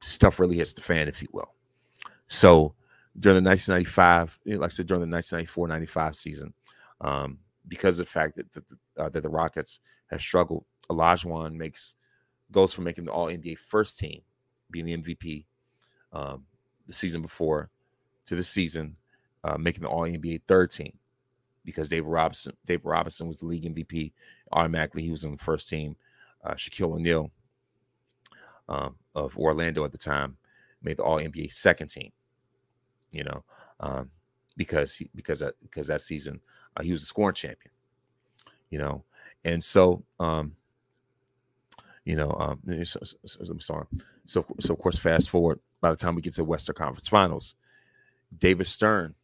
stuff 0.00 0.40
really 0.40 0.56
hits 0.56 0.72
the 0.72 0.82
fan, 0.82 1.08
if 1.08 1.22
you 1.22 1.28
will. 1.32 1.52
So 2.26 2.74
during 3.18 3.42
the 3.42 3.48
1995, 3.48 4.40
like 4.58 4.70
I 4.70 4.72
said, 4.72 4.86
during 4.86 5.08
the 5.08 5.16
1994-95 5.16 6.16
season, 6.16 6.54
um, 7.00 7.38
because 7.66 8.00
of 8.00 8.06
the 8.06 8.12
fact 8.12 8.36
that 8.36 8.52
the, 8.52 8.62
uh, 8.98 9.08
that 9.08 9.22
the 9.22 9.28
Rockets 9.28 9.80
have 10.10 10.20
struggled, 10.20 10.64
Olajuwon 10.90 11.54
makes 11.54 11.96
goes 12.50 12.74
from 12.74 12.84
making 12.84 13.04
the 13.04 13.12
All 13.12 13.28
NBA 13.28 13.58
first 13.58 13.98
team, 13.98 14.22
being 14.70 14.86
the 14.86 14.96
MVP 14.96 15.44
um, 16.12 16.44
the 16.86 16.92
season 16.92 17.22
before, 17.22 17.70
to 18.26 18.34
the 18.34 18.42
season 18.42 18.96
uh, 19.44 19.56
making 19.56 19.82
the 19.82 19.88
All 19.88 20.02
NBA 20.02 20.42
third 20.46 20.70
team, 20.70 20.98
because 21.64 21.88
David 21.88 22.08
Robinson 22.08 22.56
David 22.66 22.84
Robinson 22.84 23.26
was 23.28 23.38
the 23.38 23.46
league 23.46 23.64
MVP. 23.64 24.12
Automatically, 24.52 25.02
he 25.02 25.10
was 25.10 25.24
on 25.24 25.32
the 25.32 25.38
first 25.38 25.68
team. 25.68 25.96
Uh, 26.44 26.54
Shaquille 26.54 26.94
O'Neal 26.94 27.30
um, 28.68 28.96
of 29.14 29.36
Orlando 29.38 29.84
at 29.84 29.92
the 29.92 29.98
time 29.98 30.36
made 30.82 30.96
the 30.96 31.04
All 31.04 31.18
NBA 31.18 31.52
second 31.52 31.88
team 31.88 32.12
you 33.14 33.24
know, 33.24 33.44
um, 33.80 34.10
because 34.56 35.00
because 35.14 35.42
because 35.62 35.86
that 35.86 36.00
season 36.00 36.40
uh, 36.76 36.82
he 36.82 36.92
was 36.92 37.02
a 37.02 37.06
scoring 37.06 37.34
champion, 37.34 37.72
you 38.70 38.78
know, 38.78 39.04
and 39.44 39.62
so 39.62 40.02
um, 40.20 40.56
you 42.04 42.16
know, 42.16 42.30
um, 42.38 42.84
so, 42.84 43.00
so, 43.02 43.38
I'm 43.48 43.60
sorry. 43.60 43.86
So 44.26 44.44
so 44.60 44.74
of 44.74 44.80
course, 44.80 44.98
fast 44.98 45.30
forward 45.30 45.60
by 45.80 45.90
the 45.90 45.96
time 45.96 46.14
we 46.14 46.22
get 46.22 46.34
to 46.34 46.44
Western 46.44 46.74
Conference 46.74 47.08
Finals, 47.08 47.54
David 48.36 48.66
Stern 48.66 49.14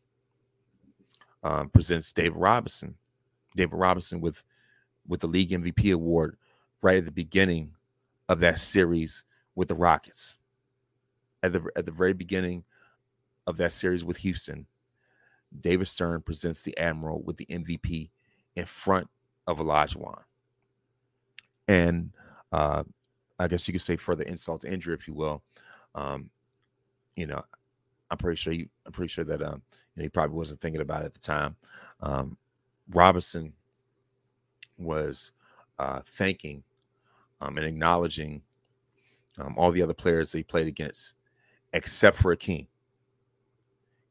um, 1.43 1.69
presents 1.69 2.13
David 2.13 2.37
Robinson, 2.37 2.95
David 3.57 3.77
Robinson 3.77 4.21
with 4.21 4.45
with 5.07 5.21
the 5.21 5.27
league 5.27 5.51
MVP 5.51 5.93
award 5.93 6.37
right 6.83 6.99
at 6.99 7.05
the 7.05 7.11
beginning 7.11 7.73
of 8.29 8.41
that 8.41 8.61
series 8.61 9.25
with 9.55 9.69
the 9.69 9.75
Rockets. 9.75 10.39
At 11.43 11.53
the 11.53 11.67
at 11.75 11.87
the 11.87 11.93
very 11.93 12.13
beginning 12.13 12.65
of 13.47 13.57
that 13.59 13.73
series 13.73 14.05
with 14.05 14.19
Houston, 14.19 14.67
David 15.59 15.89
Stern 15.89 16.23
presents 16.23 16.63
the 16.63 16.77
Admiral 16.79 17.23
with 17.23 17.37
the 17.37 17.47
MVP 17.47 18.11
in 18.57 18.65
front 18.65 19.09
of 19.47 19.59
Olajuwon. 19.59 20.23
And 21.69 22.13
uh, 22.53 22.85
I 23.39 23.49
guess 23.49 23.67
you 23.67 23.73
could 23.73 23.83
say 23.83 23.97
further 23.97 24.25
insult 24.25 24.63
to 24.63 24.73
injury, 24.73 24.95
if 24.95 25.09
you 25.09 25.15
will. 25.15 25.43
Um, 25.95 26.31
you 27.17 27.27
know, 27.27 27.43
I'm 28.11 28.19
pretty 28.19 28.37
sure 28.37 28.53
you, 28.53 28.69
I'm 28.87 28.93
pretty 28.93 29.09
sure 29.09 29.25
that 29.25 29.43
um, 29.43 29.63
you 29.73 30.01
know, 30.01 30.03
he 30.03 30.09
probably 30.09 30.37
wasn't 30.37 30.61
thinking 30.61 30.81
about 30.81 31.03
it 31.03 31.07
at 31.07 31.15
the 31.15 31.21
time. 31.21 31.57
Um, 32.01 32.37
Robinson 32.91 33.53
was 34.79 35.33
uh, 35.79 36.01
thanking 36.05 36.63
um, 37.41 37.57
and 37.57 37.67
acknowledging 37.67 38.43
um, 39.39 39.55
all 39.57 39.71
the 39.71 39.83
other 39.83 39.95
players 39.95 40.33
that 40.33 40.39
he 40.39 40.45
played 40.45 40.67
against, 40.67 41.15
except 41.73 42.17
for 42.17 42.33
a 42.33 42.37
Akeem. 42.37 42.67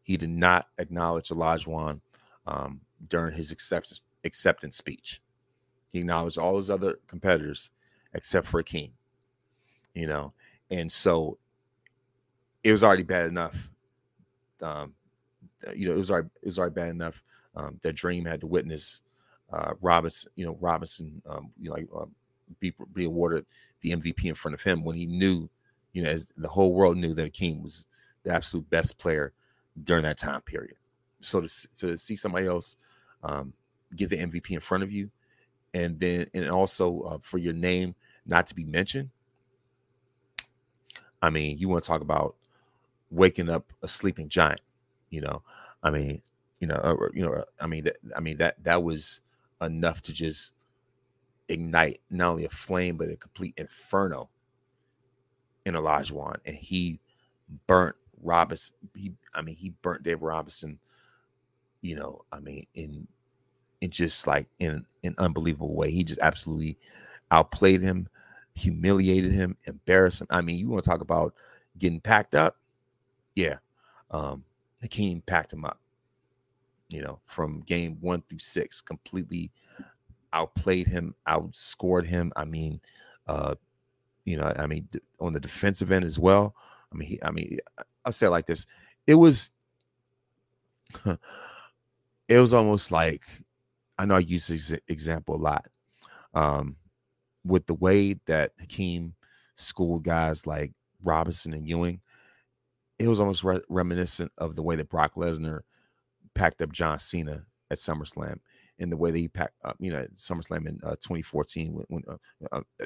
He 0.09 0.17
did 0.17 0.31
not 0.31 0.65
acknowledge 0.79 1.29
Olajuwon 1.29 2.01
um, 2.47 2.81
during 3.09 3.35
his 3.35 3.51
acceptance 3.51 4.01
acceptance 4.23 4.75
speech. 4.75 5.21
He 5.91 5.99
acknowledged 5.99 6.39
all 6.39 6.55
his 6.55 6.71
other 6.71 6.95
competitors 7.05 7.69
except 8.15 8.47
for 8.47 8.63
Akeem. 8.63 8.89
You 9.93 10.07
know, 10.07 10.33
and 10.71 10.91
so 10.91 11.37
it 12.63 12.71
was 12.71 12.83
already 12.83 13.03
bad 13.03 13.27
enough. 13.27 13.69
Um, 14.63 14.95
you 15.75 15.87
know, 15.87 15.93
it 15.93 15.99
was 15.99 16.09
already 16.09 16.29
it 16.41 16.45
was 16.45 16.57
already 16.57 16.73
bad 16.73 16.89
enough 16.89 17.21
um, 17.55 17.77
that 17.83 17.93
Dream 17.93 18.25
had 18.25 18.41
to 18.41 18.47
witness 18.47 19.03
uh, 19.53 19.73
Robinson, 19.79 20.31
you 20.35 20.43
know, 20.43 20.57
Robinson, 20.59 21.21
um, 21.29 21.51
you 21.61 21.69
know, 21.69 21.75
uh, 21.95 22.05
be 22.59 22.73
be 22.93 23.05
awarded 23.05 23.45
the 23.81 23.91
MVP 23.91 24.25
in 24.25 24.33
front 24.33 24.55
of 24.55 24.63
him 24.63 24.83
when 24.83 24.95
he 24.95 25.05
knew, 25.05 25.47
you 25.93 26.01
know, 26.01 26.09
as 26.09 26.25
the 26.35 26.49
whole 26.49 26.73
world 26.73 26.97
knew 26.97 27.13
that 27.13 27.31
Akeem 27.31 27.61
was 27.61 27.85
the 28.23 28.33
absolute 28.33 28.67
best 28.71 28.97
player 28.97 29.33
during 29.83 30.03
that 30.03 30.17
time 30.17 30.41
period. 30.41 30.75
So 31.21 31.41
to 31.41 31.75
to 31.75 31.97
see 31.97 32.15
somebody 32.15 32.47
else 32.47 32.77
um, 33.23 33.53
get 33.95 34.09
the 34.09 34.17
MVP 34.17 34.51
in 34.51 34.59
front 34.59 34.83
of 34.83 34.91
you, 34.91 35.11
and 35.73 35.99
then 35.99 36.27
and 36.33 36.49
also 36.49 37.01
uh, 37.01 37.17
for 37.21 37.37
your 37.37 37.53
name 37.53 37.95
not 38.25 38.47
to 38.47 38.55
be 38.55 38.63
mentioned. 38.63 39.09
I 41.21 41.29
mean, 41.29 41.57
you 41.57 41.67
want 41.67 41.83
to 41.83 41.87
talk 41.87 42.01
about 42.01 42.35
waking 43.11 43.49
up 43.49 43.73
a 43.83 43.87
sleeping 43.87 44.29
giant, 44.29 44.61
you 45.09 45.19
know? 45.19 45.41
I 45.83 45.89
mean, 45.89 46.21
you 46.59 46.67
know, 46.67 46.75
uh, 46.75 46.95
you 47.13 47.23
know, 47.23 47.43
I 47.59 47.67
mean 47.67 47.85
that 47.85 47.97
I 48.15 48.19
mean 48.19 48.37
that 48.37 48.63
that 48.63 48.83
was 48.83 49.21
enough 49.61 50.01
to 50.03 50.13
just 50.13 50.53
ignite 51.47 52.01
not 52.09 52.31
only 52.31 52.45
a 52.45 52.49
flame 52.49 52.95
but 52.95 53.09
a 53.09 53.15
complete 53.15 53.53
inferno 53.57 54.29
in 55.65 55.73
Olajuwon, 55.73 56.37
and 56.45 56.55
he 56.55 56.99
burnt 57.67 57.95
Robinson. 58.21 58.75
He, 58.99 59.13
I 59.33 59.41
mean, 59.41 59.55
he 59.55 59.73
burnt 59.81 60.03
Dave 60.03 60.21
Robinson. 60.21 60.79
You 61.81 61.95
know, 61.95 62.21
I 62.31 62.39
mean, 62.39 62.67
in 62.73 63.07
in 63.81 63.89
just 63.89 64.27
like 64.27 64.47
in 64.59 64.85
an 65.03 65.15
unbelievable 65.17 65.73
way. 65.73 65.91
He 65.91 66.03
just 66.03 66.19
absolutely 66.19 66.77
outplayed 67.31 67.81
him, 67.81 68.09
humiliated 68.53 69.31
him, 69.31 69.55
embarrassed 69.65 70.21
him. 70.21 70.27
I 70.29 70.41
mean, 70.41 70.57
you 70.57 70.69
want 70.69 70.83
to 70.83 70.89
talk 70.89 71.01
about 71.01 71.33
getting 71.77 72.01
packed 72.01 72.35
up? 72.35 72.57
Yeah, 73.35 73.57
um, 74.11 74.43
Hakeem 74.81 75.21
packed 75.21 75.53
him 75.53 75.63
up 75.63 75.79
you 76.89 77.01
know, 77.01 77.19
from 77.25 77.61
game 77.61 77.97
one 78.01 78.23
through 78.27 78.39
six, 78.39 78.81
completely 78.81 79.51
outplayed 80.33 80.87
him, 80.87 81.15
outscored 81.27 82.05
him. 82.05 82.33
I 82.35 82.45
mean, 82.45 82.81
uh, 83.27 83.55
you 84.25 84.37
know, 84.37 84.51
I 84.57 84.67
mean, 84.67 84.89
on 85.19 85.33
the 85.33 85.39
defensive 85.39 85.91
end 85.91 86.03
as 86.03 86.19
well. 86.19 86.55
I 86.91 86.97
mean, 86.97 87.09
he, 87.09 87.19
I 87.23 87.31
mean, 87.31 87.59
I'll 88.03 88.11
say 88.11 88.27
it 88.27 88.31
like 88.31 88.47
this: 88.47 88.65
it 89.09 89.15
was, 89.15 89.51
it 92.27 92.39
was 92.39 92.53
almost 92.53 92.91
like 92.91 93.23
I 93.97 94.05
know 94.05 94.13
I 94.13 94.19
use 94.19 94.47
this 94.47 94.71
example 94.87 95.35
a 95.35 95.41
lot, 95.41 95.65
um, 96.35 96.75
with 97.43 97.65
the 97.65 97.73
way 97.73 98.17
that 98.27 98.51
Hakeem 98.59 99.15
schooled 99.55 100.03
guys 100.03 100.45
like 100.45 100.73
Robinson 101.03 101.53
and 101.53 101.67
Ewing. 101.67 102.01
It 102.99 103.07
was 103.07 103.19
almost 103.19 103.43
re- 103.43 103.61
reminiscent 103.67 104.31
of 104.37 104.55
the 104.55 104.61
way 104.61 104.75
that 104.75 104.89
Brock 104.89 105.15
Lesnar 105.15 105.61
packed 106.35 106.61
up 106.61 106.71
John 106.71 106.99
Cena 106.99 107.45
at 107.71 107.79
SummerSlam 107.79 108.39
and 108.77 108.91
the 108.91 108.97
way 108.97 109.09
that 109.09 109.17
he 109.17 109.27
packed, 109.27 109.55
uh, 109.63 109.73
you 109.79 109.91
know, 109.91 110.05
SummerSlam 110.13 110.67
in 110.67 110.79
uh, 110.83 110.91
2014 111.01 111.73
when, 111.73 111.85
when 111.87 112.03
uh, 112.07 112.17
uh, 112.51 112.61
uh 112.79 112.85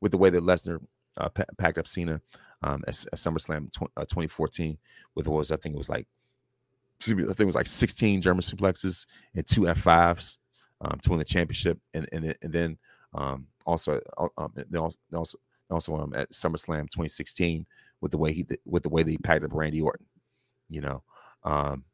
with 0.00 0.10
the 0.10 0.18
way 0.18 0.30
that 0.30 0.42
Lesnar 0.42 0.80
uh, 1.16 1.28
packed 1.58 1.78
up 1.78 1.88
Cena 1.88 2.20
um, 2.62 2.82
at, 2.86 3.04
at 3.12 3.18
SummerSlam 3.18 3.70
tw- 3.70 3.94
2014 3.96 4.78
with 5.14 5.28
what 5.28 5.38
was 5.38 5.50
I 5.50 5.56
think 5.56 5.74
it 5.74 5.78
was 5.78 5.90
like 5.90 6.06
I 7.02 7.04
think 7.06 7.40
it 7.40 7.46
was 7.46 7.54
like 7.54 7.66
16 7.66 8.20
German 8.20 8.42
suplexes 8.42 9.06
and 9.34 9.46
two 9.46 9.62
F5s 9.62 10.36
um, 10.82 10.98
to 11.02 11.10
win 11.10 11.18
the 11.18 11.24
championship, 11.24 11.78
and 11.94 12.08
and, 12.12 12.34
and 12.42 12.52
then 12.52 12.78
um, 13.14 13.46
also 13.66 14.00
um, 14.18 14.52
also 14.76 14.98
also, 15.12 15.38
also 15.70 15.96
um, 15.96 16.14
at 16.14 16.30
SummerSlam 16.30 16.90
2016 16.90 17.66
with 18.00 18.12
the 18.12 18.18
way 18.18 18.32
he 18.32 18.46
with 18.64 18.82
the 18.82 18.88
way 18.88 19.04
he 19.04 19.18
packed 19.18 19.44
up 19.44 19.52
Randy 19.52 19.80
Orton, 19.80 20.06
you 20.68 20.80
know. 20.80 21.02
Um, 21.44 21.84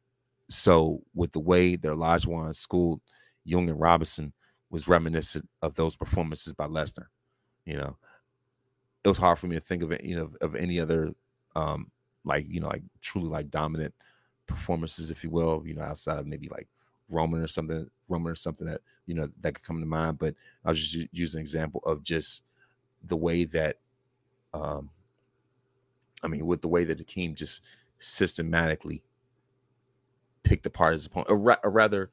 so 0.49 1.01
with 1.13 1.31
the 1.31 1.39
way 1.39 1.75
that 1.75 1.87
Olajuwon 1.87 2.55
schooled 2.55 3.01
Ewing 3.43 3.69
and 3.69 3.79
Robinson 3.79 4.33
was 4.69 4.87
reminiscent 4.87 5.47
of 5.61 5.75
those 5.75 5.95
performances 5.95 6.53
by 6.53 6.67
Lesnar. 6.67 7.07
You 7.65 7.77
know, 7.77 7.97
it 9.07 9.09
was 9.09 9.17
hard 9.17 9.39
for 9.39 9.47
me 9.47 9.55
to 9.55 9.61
think 9.61 9.83
of 9.83 9.93
you 10.03 10.17
know, 10.17 10.29
of 10.41 10.55
any 10.55 10.79
other 10.81 11.13
um 11.55 11.89
like, 12.25 12.45
you 12.49 12.59
know, 12.59 12.67
like 12.67 12.83
truly 13.01 13.29
like 13.29 13.49
dominant 13.49 13.93
performances, 14.47 15.09
if 15.09 15.23
you 15.23 15.29
will, 15.29 15.63
you 15.65 15.73
know, 15.73 15.81
outside 15.81 16.19
of 16.19 16.27
maybe 16.27 16.49
like 16.49 16.67
Roman 17.07 17.41
or 17.41 17.47
something, 17.47 17.89
Roman 18.09 18.33
or 18.33 18.35
something 18.35 18.67
that, 18.67 18.81
you 19.05 19.15
know, 19.15 19.29
that 19.39 19.53
could 19.53 19.63
come 19.63 19.79
to 19.79 19.85
mind. 19.85 20.19
But 20.19 20.35
I 20.65 20.69
was 20.69 20.85
just 20.85 21.07
using 21.13 21.39
an 21.39 21.41
example 21.41 21.81
of 21.85 22.03
just 22.03 22.43
the 23.05 23.15
way 23.15 23.45
that 23.45 23.77
um 24.53 24.89
I 26.21 26.27
mean, 26.27 26.45
with 26.45 26.61
the 26.61 26.67
way 26.67 26.83
that 26.83 26.97
the 26.97 27.05
team 27.05 27.33
just 27.33 27.63
systematically 27.99 29.03
picked 30.43 30.65
apart 30.65 30.93
his 30.93 31.05
opponent, 31.05 31.31
or, 31.31 31.37
ra- 31.37 31.57
or 31.63 31.69
rather, 31.69 32.09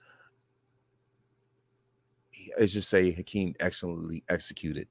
let's 2.57 2.72
just 2.72 2.88
say 2.88 3.11
Hakeem 3.11 3.55
excellently 3.59 4.22
executed, 4.28 4.86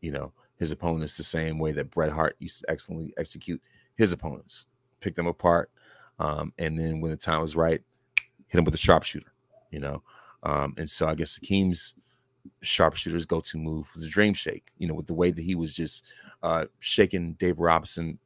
you 0.00 0.12
know, 0.12 0.32
his 0.58 0.72
opponents 0.72 1.16
the 1.16 1.24
same 1.24 1.58
way 1.58 1.72
that 1.72 1.90
Bret 1.90 2.10
Hart 2.10 2.36
used 2.38 2.60
to 2.60 2.70
excellently 2.70 3.12
execute 3.18 3.60
his 3.96 4.12
opponents, 4.12 4.66
pick 5.00 5.14
them 5.14 5.26
apart, 5.26 5.70
um, 6.18 6.52
and 6.58 6.78
then 6.78 7.00
when 7.00 7.10
the 7.10 7.16
time 7.16 7.42
was 7.42 7.56
right, 7.56 7.80
hit 8.48 8.58
him 8.58 8.64
with 8.64 8.74
a 8.74 8.78
sharpshooter, 8.78 9.32
you 9.70 9.80
know. 9.80 10.02
Um, 10.42 10.74
and 10.76 10.88
so 10.88 11.06
I 11.06 11.14
guess 11.14 11.36
Hakeem's 11.36 11.94
sharpshooter's 12.62 13.26
go-to 13.26 13.58
move 13.58 13.88
was 13.94 14.04
a 14.04 14.08
dream 14.08 14.34
shake, 14.34 14.70
you 14.78 14.86
know, 14.86 14.94
with 14.94 15.06
the 15.06 15.14
way 15.14 15.30
that 15.30 15.42
he 15.42 15.54
was 15.54 15.74
just 15.74 16.04
uh, 16.42 16.66
shaking 16.78 17.34
Dave 17.34 17.58
Robinson. 17.58 18.18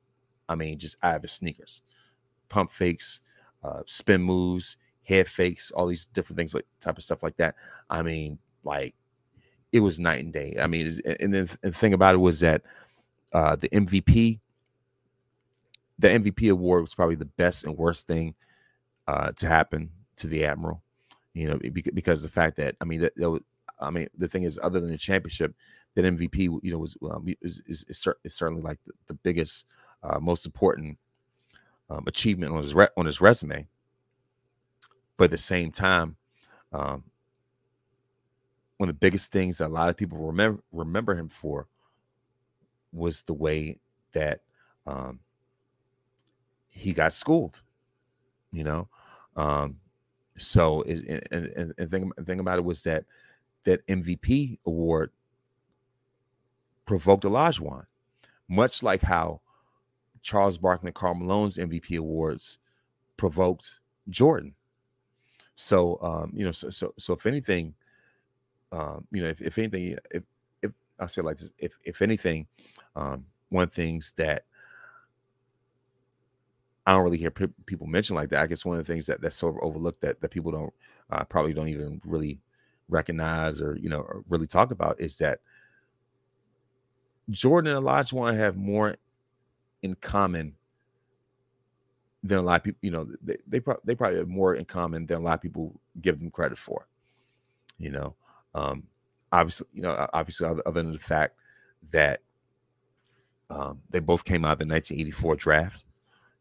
I 0.48 0.54
mean, 0.54 0.78
just 0.78 0.96
out 1.02 1.16
of 1.16 1.22
his 1.22 1.32
sneakers, 1.32 1.82
pump 2.48 2.70
fakes, 2.70 3.20
uh, 3.62 3.82
spin 3.86 4.22
moves, 4.22 4.76
head 5.02 5.28
fakes, 5.28 5.70
all 5.70 5.86
these 5.86 6.06
different 6.06 6.36
things 6.36 6.54
like 6.54 6.66
type 6.80 6.98
of 6.98 7.04
stuff 7.04 7.22
like 7.22 7.36
that. 7.36 7.54
I 7.88 8.02
mean, 8.02 8.38
like 8.64 8.94
it 9.72 9.80
was 9.80 10.00
night 10.00 10.24
and 10.24 10.32
day. 10.32 10.56
I 10.60 10.66
mean, 10.66 11.00
and 11.20 11.32
then 11.34 11.48
the 11.62 11.72
thing 11.72 11.94
about 11.94 12.14
it 12.14 12.18
was 12.18 12.40
that 12.40 12.62
uh, 13.32 13.56
the 13.56 13.68
MVP, 13.68 14.40
the 15.98 16.08
MVP 16.08 16.50
award 16.50 16.82
was 16.82 16.94
probably 16.94 17.14
the 17.14 17.24
best 17.24 17.64
and 17.64 17.76
worst 17.76 18.06
thing 18.06 18.34
uh, 19.06 19.32
to 19.36 19.46
happen 19.46 19.90
to 20.16 20.26
the 20.26 20.44
admiral. 20.44 20.82
You 21.34 21.48
know, 21.48 21.60
because 21.94 22.22
the 22.22 22.28
fact 22.28 22.56
that 22.56 22.74
I 22.80 22.84
mean 22.84 23.02
that, 23.02 23.12
that 23.16 23.30
was, 23.30 23.42
I 23.78 23.90
mean 23.90 24.08
the 24.16 24.26
thing 24.26 24.42
is, 24.42 24.58
other 24.62 24.80
than 24.80 24.90
the 24.90 24.98
championship, 24.98 25.54
that 25.94 26.04
MVP, 26.04 26.60
you 26.62 26.72
know, 26.72 26.78
was 26.78 26.96
um, 27.08 27.26
is, 27.40 27.62
is, 27.66 27.84
is, 27.88 28.34
certainly 28.34 28.62
like 28.62 28.78
the, 28.84 28.92
the 29.06 29.14
biggest, 29.14 29.66
uh, 30.02 30.18
most 30.20 30.46
important 30.46 30.98
um, 31.88 32.04
achievement 32.06 32.52
on 32.52 32.58
his 32.58 32.74
re- 32.74 32.88
on 32.96 33.06
his 33.06 33.20
resume. 33.20 33.66
But 35.16 35.24
at 35.24 35.30
the 35.32 35.38
same 35.38 35.70
time, 35.70 36.16
um, 36.72 37.04
one 38.80 38.88
of 38.88 38.94
the 38.94 38.98
biggest 38.98 39.30
things 39.30 39.58
that 39.58 39.66
a 39.66 39.68
lot 39.68 39.90
of 39.90 39.96
people 39.98 40.16
remember 40.16 40.62
remember 40.72 41.14
him 41.14 41.28
for 41.28 41.66
was 42.94 43.22
the 43.24 43.34
way 43.34 43.76
that 44.12 44.40
um, 44.86 45.20
he 46.72 46.94
got 46.94 47.12
schooled. 47.12 47.60
You 48.52 48.64
know, 48.64 48.88
um, 49.36 49.76
so 50.38 50.80
and, 50.84 51.28
and, 51.30 51.74
and 51.76 51.90
thing, 51.90 52.10
thing 52.24 52.40
about 52.40 52.58
it 52.58 52.64
was 52.64 52.82
that 52.84 53.04
that 53.64 53.86
MVP 53.86 54.56
award 54.64 55.10
provoked 56.86 57.24
Olajuwon, 57.24 57.84
much 58.48 58.82
like 58.82 59.02
how 59.02 59.42
Charles 60.22 60.56
Barkley 60.56 60.88
and 60.88 60.94
Karl 60.94 61.16
Malone's 61.16 61.58
MVP 61.58 61.98
awards 61.98 62.58
provoked 63.18 63.80
Jordan. 64.08 64.54
So 65.54 65.98
um, 66.00 66.32
you 66.34 66.46
know, 66.46 66.52
so 66.52 66.70
so 66.70 66.94
so 66.96 67.12
if 67.12 67.26
anything, 67.26 67.74
um, 68.72 69.06
you 69.10 69.22
know, 69.22 69.28
if, 69.28 69.40
if 69.40 69.58
anything, 69.58 69.96
if 70.12 70.22
if 70.62 70.72
I 70.98 71.06
say 71.06 71.22
like 71.22 71.38
this, 71.38 71.50
if 71.58 71.76
if 71.84 72.02
anything, 72.02 72.46
um, 72.96 73.26
one 73.48 73.64
of 73.64 73.70
the 73.70 73.76
things 73.76 74.12
that 74.16 74.44
I 76.86 76.92
don't 76.92 77.04
really 77.04 77.18
hear 77.18 77.30
pe- 77.30 77.48
people 77.66 77.86
mention 77.86 78.16
like 78.16 78.30
that. 78.30 78.42
I 78.42 78.46
guess 78.46 78.64
one 78.64 78.78
of 78.78 78.86
the 78.86 78.92
things 78.92 79.06
that 79.06 79.20
that's 79.20 79.42
of 79.42 79.56
overlooked 79.60 80.00
that 80.02 80.20
that 80.20 80.30
people 80.30 80.52
don't 80.52 80.72
uh, 81.10 81.24
probably 81.24 81.52
don't 81.52 81.68
even 81.68 82.00
really 82.04 82.40
recognize 82.88 83.60
or 83.60 83.76
you 83.80 83.88
know 83.88 84.00
or 84.00 84.24
really 84.28 84.46
talk 84.46 84.70
about 84.70 85.00
is 85.00 85.18
that 85.18 85.40
Jordan 87.30 87.76
and 87.76 87.84
Olajuwon 87.84 88.36
have 88.36 88.56
more 88.56 88.96
in 89.82 89.94
common 89.96 90.54
than 92.22 92.38
a 92.38 92.42
lot 92.42 92.60
of 92.60 92.64
people, 92.64 92.78
you 92.82 92.90
know, 92.90 93.08
they 93.22 93.36
they, 93.46 93.60
pro- 93.60 93.80
they 93.84 93.94
probably 93.94 94.18
have 94.18 94.28
more 94.28 94.54
in 94.54 94.64
common 94.64 95.06
than 95.06 95.18
a 95.18 95.24
lot 95.24 95.34
of 95.34 95.40
people 95.40 95.80
give 96.00 96.18
them 96.18 96.30
credit 96.30 96.58
for. 96.58 96.86
You 97.78 97.90
know, 97.90 98.14
um, 98.54 98.84
obviously, 99.32 99.68
you 99.72 99.82
know, 99.82 100.08
obviously, 100.12 100.46
other, 100.46 100.62
than 100.72 100.92
the 100.92 100.98
fact 100.98 101.36
that 101.92 102.20
um, 103.48 103.80
they 103.90 103.98
both 103.98 104.24
came 104.24 104.44
out 104.44 104.52
of 104.52 104.58
the 104.58 104.66
1984 104.66 105.36
draft, 105.36 105.84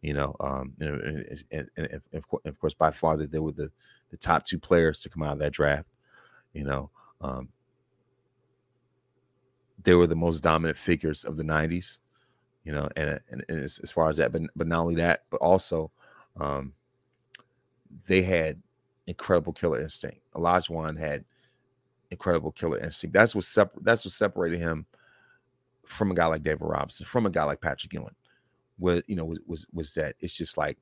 you 0.02 0.14
know, 0.14 0.36
um, 0.40 0.74
and, 0.80 1.42
and, 1.52 1.70
and, 1.76 2.02
and, 2.12 2.24
of 2.46 2.60
course, 2.60 2.74
by 2.74 2.92
far 2.92 3.18
that 3.18 3.32
they 3.32 3.40
were 3.40 3.52
the, 3.52 3.72
the 4.12 4.18
top 4.18 4.44
two 4.46 4.60
players 4.60 5.02
to 5.02 5.10
come 5.10 5.24
out 5.24 5.34
of 5.34 5.40
that 5.40 5.54
draft, 5.54 5.90
you 6.54 6.64
know, 6.64 6.90
um, 7.22 7.50
they 9.82 9.94
were 9.94 10.08
the 10.08 10.16
most 10.16 10.42
dominant 10.42 10.78
figures 10.78 11.24
of 11.24 11.38
the 11.38 11.44
90s 11.44 12.00
you 12.66 12.74
know 12.74 12.90
and, 12.98 13.22
and, 13.32 13.46
and 13.48 13.64
as, 13.64 13.80
as, 13.82 13.90
far 13.90 14.10
as 14.10 14.18
that 14.18 14.34
but, 14.34 14.42
but 14.54 14.68
not 14.68 14.82
only 14.82 14.96
that 14.96 15.24
but 15.30 15.38
also 15.38 15.90
um, 16.38 16.74
they 18.06 18.22
had 18.22 18.62
incredible 19.08 19.54
killer 19.54 19.82
instinct. 19.82 20.22
Olajuwon 20.36 20.98
had 20.98 21.26
incredible 22.12 22.52
killer 22.52 22.80
instinct 22.80 23.14
that's 23.14 23.36
what 23.36 23.44
separ- 23.44 23.82
that's 23.82 24.04
what 24.06 24.12
separated 24.12 24.60
him 24.60 24.86
from 25.86 26.12
a 26.12 26.16
guy 26.16 26.26
like 26.26 26.44
David 26.44 26.62
Robinson 26.62 27.06
from 27.06 27.26
a 27.26 27.30
guy 27.30 27.44
like 27.44 27.62
Patrick 27.62 27.94
Ewing 27.94 28.16
was 28.78 29.04
you 29.08 29.16
know 29.16 29.26
was, 29.26 29.40
was 29.48 29.68
was 29.74 29.94
that 29.96 30.16
it's 30.20 30.36
just 30.36 30.58
like 30.58 30.78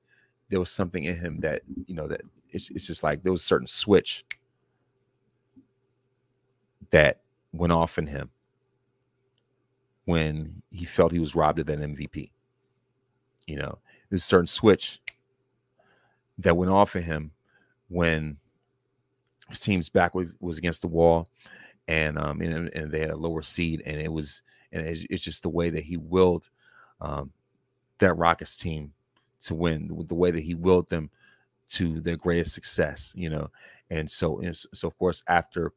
there 0.49 0.59
was 0.59 0.71
something 0.71 1.03
in 1.03 1.15
him 1.15 1.39
that 1.41 1.61
you 1.85 1.95
know 1.95 2.07
that 2.07 2.21
it's, 2.49 2.69
it's 2.71 2.87
just 2.87 3.03
like 3.03 3.23
there 3.23 3.31
was 3.31 3.43
a 3.43 3.47
certain 3.47 3.67
switch 3.67 4.25
that 6.89 7.19
went 7.51 7.73
off 7.73 7.97
in 7.97 8.07
him 8.07 8.29
when 10.05 10.61
he 10.71 10.85
felt 10.85 11.11
he 11.11 11.19
was 11.19 11.35
robbed 11.35 11.59
of 11.59 11.65
that 11.65 11.79
MVP. 11.79 12.31
You 13.45 13.57
know, 13.57 13.77
there's 14.09 14.21
a 14.21 14.25
certain 14.25 14.47
switch 14.47 15.01
that 16.37 16.55
went 16.55 16.71
off 16.71 16.95
in 16.95 17.03
him 17.03 17.31
when 17.89 18.37
his 19.49 19.59
team's 19.59 19.89
back 19.89 20.13
was, 20.13 20.37
was 20.39 20.57
against 20.57 20.81
the 20.81 20.87
wall 20.87 21.27
and 21.87 22.17
um 22.17 22.41
and, 22.41 22.69
and 22.73 22.91
they 22.91 22.99
had 22.99 23.11
a 23.11 23.15
lower 23.15 23.41
seed 23.41 23.81
and 23.85 23.99
it 23.99 24.11
was 24.11 24.41
and 24.71 24.85
it's, 24.85 25.05
it's 25.09 25.23
just 25.23 25.43
the 25.43 25.49
way 25.49 25.69
that 25.69 25.83
he 25.83 25.97
willed 25.97 26.49
um 27.01 27.31
that 27.99 28.13
Rockets 28.15 28.57
team 28.57 28.93
to 29.41 29.55
win 29.55 29.87
the 30.07 30.15
way 30.15 30.31
that 30.31 30.43
he 30.43 30.55
willed 30.55 30.89
them 30.89 31.09
to 31.69 31.99
their 32.01 32.17
greatest 32.17 32.53
success 32.53 33.13
you 33.15 33.29
know? 33.29 33.49
And 33.89 34.09
so 34.09 34.39
and 34.39 34.55
so 34.55 34.87
of 34.87 34.97
course 34.97 35.23
after 35.27 35.73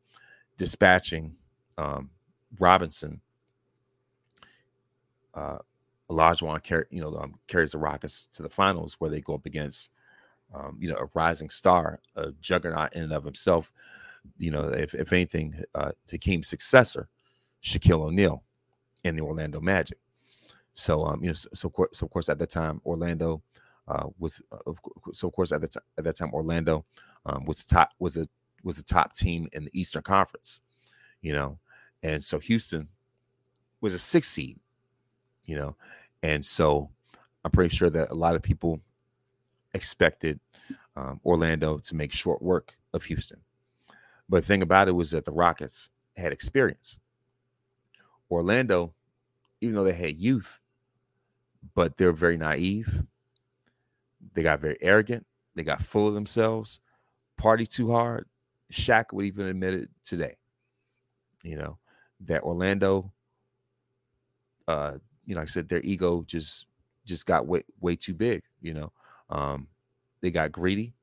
dispatching 0.57 1.37
um 1.79 2.11
Robinson 2.59 3.21
uh, 5.35 5.59
Olajuwon 6.11 6.67
car- 6.67 6.87
you 6.91 7.01
know, 7.01 7.15
um, 7.17 7.35
carries 7.47 7.73
the 7.73 7.79
Rockets 7.79 8.29
to 8.33 8.43
the 8.43 8.49
finals 8.49 8.97
where 8.99 9.11
they 9.11 9.21
go 9.21 9.35
up 9.35 9.47
against, 9.47 9.91
um, 10.55 10.77
you 10.81 10.89
know, 10.89 10.97
a 10.97 11.09
rising 11.15 11.49
star, 11.49 12.01
a 12.17 12.33
juggernaut 12.41 12.93
in 12.95 13.05
and 13.05 13.13
of 13.13 13.25
himself. 13.25 13.73
You 14.39 14.51
know, 14.51 14.69
if, 14.69 14.95
if 14.95 15.13
anything, 15.13 15.63
uh, 15.75 15.93
Hakeem's 16.11 16.49
successor, 16.49 17.09
Shaquille 17.63 18.03
O'Neal, 18.03 18.43
in 19.05 19.17
the 19.17 19.23
Orlando 19.23 19.61
Magic. 19.61 19.99
So, 20.75 21.05
um, 21.05 21.23
you 21.23 21.29
know, 21.29 21.35
so, 21.35 21.49
so, 21.55 21.73
so 21.93 22.07
of 22.07 22.13
course 22.13 22.29
at 22.29 22.39
that 22.39 22.51
time 22.51 22.81
Orlando 22.85 23.43
uh, 23.89 24.07
was, 24.19 24.43
uh, 24.53 24.73
so 25.13 25.29
of 25.29 25.35
course 25.35 25.53
at 25.53 25.63
the 25.63 25.69
t- 25.69 25.81
at 25.99 26.05
that 26.05 26.17
time 26.17 26.33
Orlando 26.33 26.85
um, 27.27 27.45
was 27.45 27.65
top 27.65 27.91
was 27.99 28.17
a 28.17 28.27
was 28.63 28.79
a 28.79 28.85
top 28.85 29.15
team 29.15 29.49
in 29.53 29.65
the 29.65 29.71
Eastern 29.73 30.03
Conference. 30.03 30.61
You 31.23 31.33
know, 31.33 31.59
and 32.03 32.23
so 32.23 32.39
Houston 32.39 32.89
was 33.81 33.95
a 33.95 33.99
six 33.99 34.29
seed 34.29 34.59
you 35.51 35.57
know. 35.57 35.75
And 36.23 36.45
so 36.47 36.91
I'm 37.45 37.51
pretty 37.51 37.75
sure 37.75 37.91
that 37.91 38.11
a 38.11 38.15
lot 38.15 38.37
of 38.37 38.43
people 38.43 38.81
expected 39.75 40.41
um, 40.97 41.21
Orlando 41.25 41.79
to 41.79 41.95
make 41.95 42.13
short 42.13 42.43
work 42.43 42.77
of 42.93 43.05
Houston. 43.05 43.41
But 44.29 44.43
the 44.43 44.47
thing 44.47 44.63
about 44.63 44.89
it 44.89 44.93
was 44.93 45.11
that 45.11 45.25
the 45.25 45.33
Rockets 45.33 45.91
had 46.17 46.33
experience. 46.33 47.01
Orlando, 48.31 48.95
even 49.61 49.75
though 49.75 49.85
they 49.85 49.93
had 49.93 50.17
youth, 50.17 50.61
but 51.75 51.97
they're 51.97 52.13
very 52.13 52.37
naive. 52.37 53.05
They 54.35 54.43
got 54.43 54.61
very 54.61 54.77
arrogant. 54.81 55.27
They 55.55 55.65
got 55.65 55.83
full 55.83 56.07
of 56.07 56.15
themselves, 56.15 56.81
party 57.37 57.67
too 57.67 57.91
hard. 57.91 58.27
Shaq 58.73 59.13
would 59.13 59.27
even 59.27 59.47
admit 59.47 59.75
it 59.75 59.89
today. 60.05 60.37
You 61.43 61.57
know, 61.57 61.79
that 62.21 62.43
Orlando, 62.43 63.13
uh, 64.69 64.99
you 65.27 65.35
know, 65.35 65.41
like 65.41 65.49
I 65.49 65.51
said, 65.51 65.69
their 65.69 65.81
ego 65.81 66.23
just 66.27 66.67
just 67.05 67.27
got 67.27 67.47
way 67.47 67.65
way 67.81 67.97
too 67.97 68.15
big. 68.15 68.43
You 68.61 68.75
know, 68.75 68.93
um, 69.31 69.69
they 70.21 70.31
got 70.31 70.53
greedy. 70.53 70.95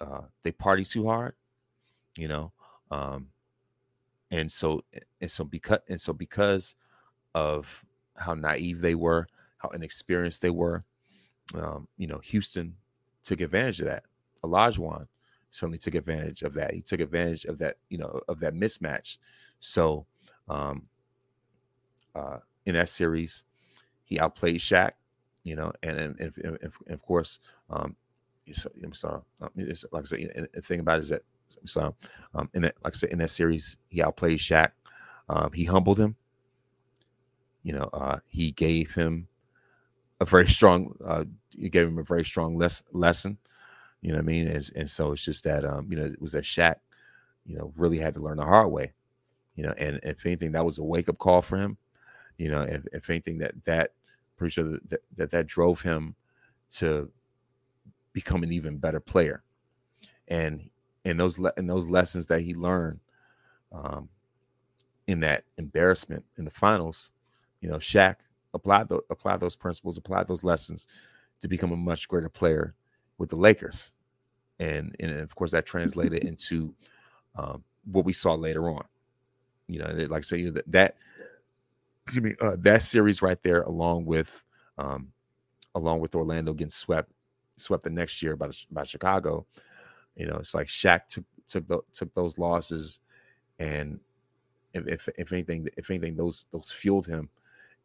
Uh, 0.00 0.22
they 0.42 0.52
party 0.52 0.84
too 0.84 1.06
hard. 1.06 1.34
You 2.16 2.28
know, 2.28 2.52
um, 2.90 3.28
and 4.30 4.50
so 4.50 4.82
and 5.20 5.30
so 5.30 5.44
because 5.44 5.80
and 5.88 6.00
so 6.00 6.12
because 6.12 6.76
of 7.34 7.84
how 8.16 8.34
naive 8.34 8.80
they 8.80 8.94
were, 8.94 9.26
how 9.58 9.68
inexperienced 9.70 10.42
they 10.42 10.50
were, 10.50 10.84
um, 11.54 11.88
you 11.96 12.06
know, 12.06 12.18
Houston 12.18 12.76
took 13.22 13.40
advantage 13.40 13.80
of 13.80 13.86
that. 13.86 14.04
Olajuwon 14.44 15.06
certainly 15.50 15.78
took 15.78 15.94
advantage 15.94 16.42
of 16.42 16.54
that. 16.54 16.74
He 16.74 16.82
took 16.82 17.00
advantage 17.00 17.44
of 17.44 17.58
that, 17.58 17.76
you 17.88 17.98
know, 17.98 18.20
of 18.28 18.40
that 18.40 18.54
mismatch. 18.54 19.18
So 19.60 20.06
um, 20.48 20.88
uh, 22.14 22.38
in 22.66 22.74
that 22.74 22.88
series. 22.88 23.44
He 24.04 24.18
outplayed 24.18 24.60
Shaq, 24.60 24.92
you 25.48 25.56
know, 25.56 25.72
and 25.82 25.98
and, 25.98 26.20
and, 26.20 26.32
and, 26.44 26.58
and 26.62 26.94
of 26.94 27.02
course, 27.02 27.40
um, 27.70 27.96
I'm 28.82 28.94
sorry, 28.94 29.22
it's, 29.56 29.84
like 29.92 30.04
I 30.04 30.06
said, 30.06 30.20
and 30.34 30.48
the 30.52 30.62
thing 30.62 30.80
about 30.80 30.98
it 30.98 31.04
is 31.04 31.08
that 31.10 31.22
so 31.64 31.94
um, 32.34 32.50
in 32.54 32.62
that, 32.62 32.74
like 32.84 32.94
I 32.94 32.96
said, 32.96 33.10
in 33.10 33.18
that 33.18 33.30
series, 33.30 33.78
he 33.88 34.02
outplayed 34.02 34.38
Shaq. 34.38 34.70
Um, 35.28 35.52
he 35.52 35.64
humbled 35.64 35.98
him. 35.98 36.16
You 37.62 37.74
know, 37.74 37.90
uh, 37.92 38.18
he 38.26 38.50
gave 38.52 38.94
him 38.94 39.28
a 40.20 40.24
very 40.24 40.46
strong. 40.46 40.94
Uh, 41.04 41.24
you 41.52 41.68
gave 41.68 41.88
him 41.88 41.98
a 41.98 42.02
very 42.02 42.24
strong 42.24 42.56
les- 42.56 42.82
lesson. 42.92 43.38
You 44.00 44.12
know 44.12 44.18
what 44.18 44.24
I 44.24 44.26
mean? 44.26 44.46
And, 44.46 44.70
and 44.76 44.90
so 44.90 45.12
it's 45.12 45.24
just 45.24 45.44
that 45.44 45.64
um, 45.64 45.88
you 45.90 45.96
know, 45.96 46.04
it 46.04 46.20
was 46.20 46.32
that 46.32 46.44
Shaq, 46.44 46.76
you 47.44 47.56
know, 47.56 47.72
really 47.76 47.98
had 47.98 48.14
to 48.14 48.20
learn 48.20 48.36
the 48.36 48.44
hard 48.44 48.70
way. 48.70 48.92
You 49.56 49.64
know, 49.64 49.74
and 49.76 49.98
if 50.02 50.24
anything, 50.24 50.52
that 50.52 50.64
was 50.64 50.78
a 50.78 50.84
wake 50.84 51.08
up 51.08 51.18
call 51.18 51.42
for 51.42 51.56
him. 51.56 51.78
You 52.36 52.50
know, 52.50 52.62
if, 52.62 52.86
if 52.92 53.10
anything, 53.10 53.38
that 53.38 53.64
that 53.64 53.92
pretty 54.38 54.52
sure 54.52 54.78
that, 54.88 55.02
that 55.16 55.30
that, 55.30 55.46
drove 55.46 55.82
him 55.82 56.14
to 56.70 57.10
become 58.12 58.42
an 58.42 58.52
even 58.52 58.78
better 58.78 59.00
player, 59.00 59.42
and 60.26 60.70
and 61.04 61.18
those 61.18 61.38
le- 61.38 61.52
and 61.56 61.68
those 61.68 61.86
lessons 61.86 62.26
that 62.26 62.40
he 62.40 62.54
learned 62.54 63.00
um, 63.72 64.08
in 65.06 65.20
that 65.20 65.44
embarrassment 65.56 66.24
in 66.36 66.44
the 66.44 66.50
finals, 66.50 67.12
you 67.60 67.68
know, 67.68 67.76
Shaq 67.76 68.16
applied 68.54 68.88
the, 68.88 69.00
applied 69.10 69.40
those 69.40 69.56
principles, 69.56 69.96
applied 69.96 70.28
those 70.28 70.44
lessons 70.44 70.86
to 71.40 71.48
become 71.48 71.72
a 71.72 71.76
much 71.76 72.08
greater 72.08 72.28
player 72.28 72.74
with 73.18 73.30
the 73.30 73.36
Lakers, 73.36 73.92
and 74.58 74.94
and 75.00 75.12
of 75.12 75.34
course 75.34 75.50
that 75.52 75.66
translated 75.66 76.24
into 76.24 76.74
um, 77.36 77.64
what 77.84 78.04
we 78.04 78.12
saw 78.12 78.34
later 78.34 78.68
on. 78.70 78.84
You 79.66 79.80
know, 79.80 80.06
like 80.08 80.18
I 80.18 80.20
say, 80.22 80.38
you 80.38 80.46
know, 80.46 80.52
that 80.52 80.72
that 80.72 80.96
excuse 82.08 82.24
me, 82.24 82.34
uh, 82.40 82.56
that 82.60 82.82
series 82.82 83.20
right 83.20 83.42
there, 83.42 83.62
along 83.62 84.06
with 84.06 84.42
um, 84.78 85.12
along 85.74 86.00
with 86.00 86.14
Orlando 86.14 86.54
getting 86.54 86.70
swept 86.70 87.12
swept 87.56 87.84
the 87.84 87.90
next 87.90 88.22
year 88.22 88.34
by 88.34 88.48
the, 88.48 88.64
by 88.70 88.84
Chicago. 88.84 89.46
You 90.16 90.26
know, 90.26 90.36
it's 90.36 90.54
like 90.54 90.68
Shaq 90.68 91.08
took 91.08 91.24
took 91.46 91.68
the, 91.68 91.80
took 91.92 92.14
those 92.14 92.38
losses, 92.38 93.00
and 93.58 94.00
if, 94.72 95.06
if 95.18 95.32
anything, 95.32 95.68
if 95.76 95.90
anything, 95.90 96.16
those 96.16 96.46
those 96.50 96.70
fueled 96.70 97.06
him 97.06 97.28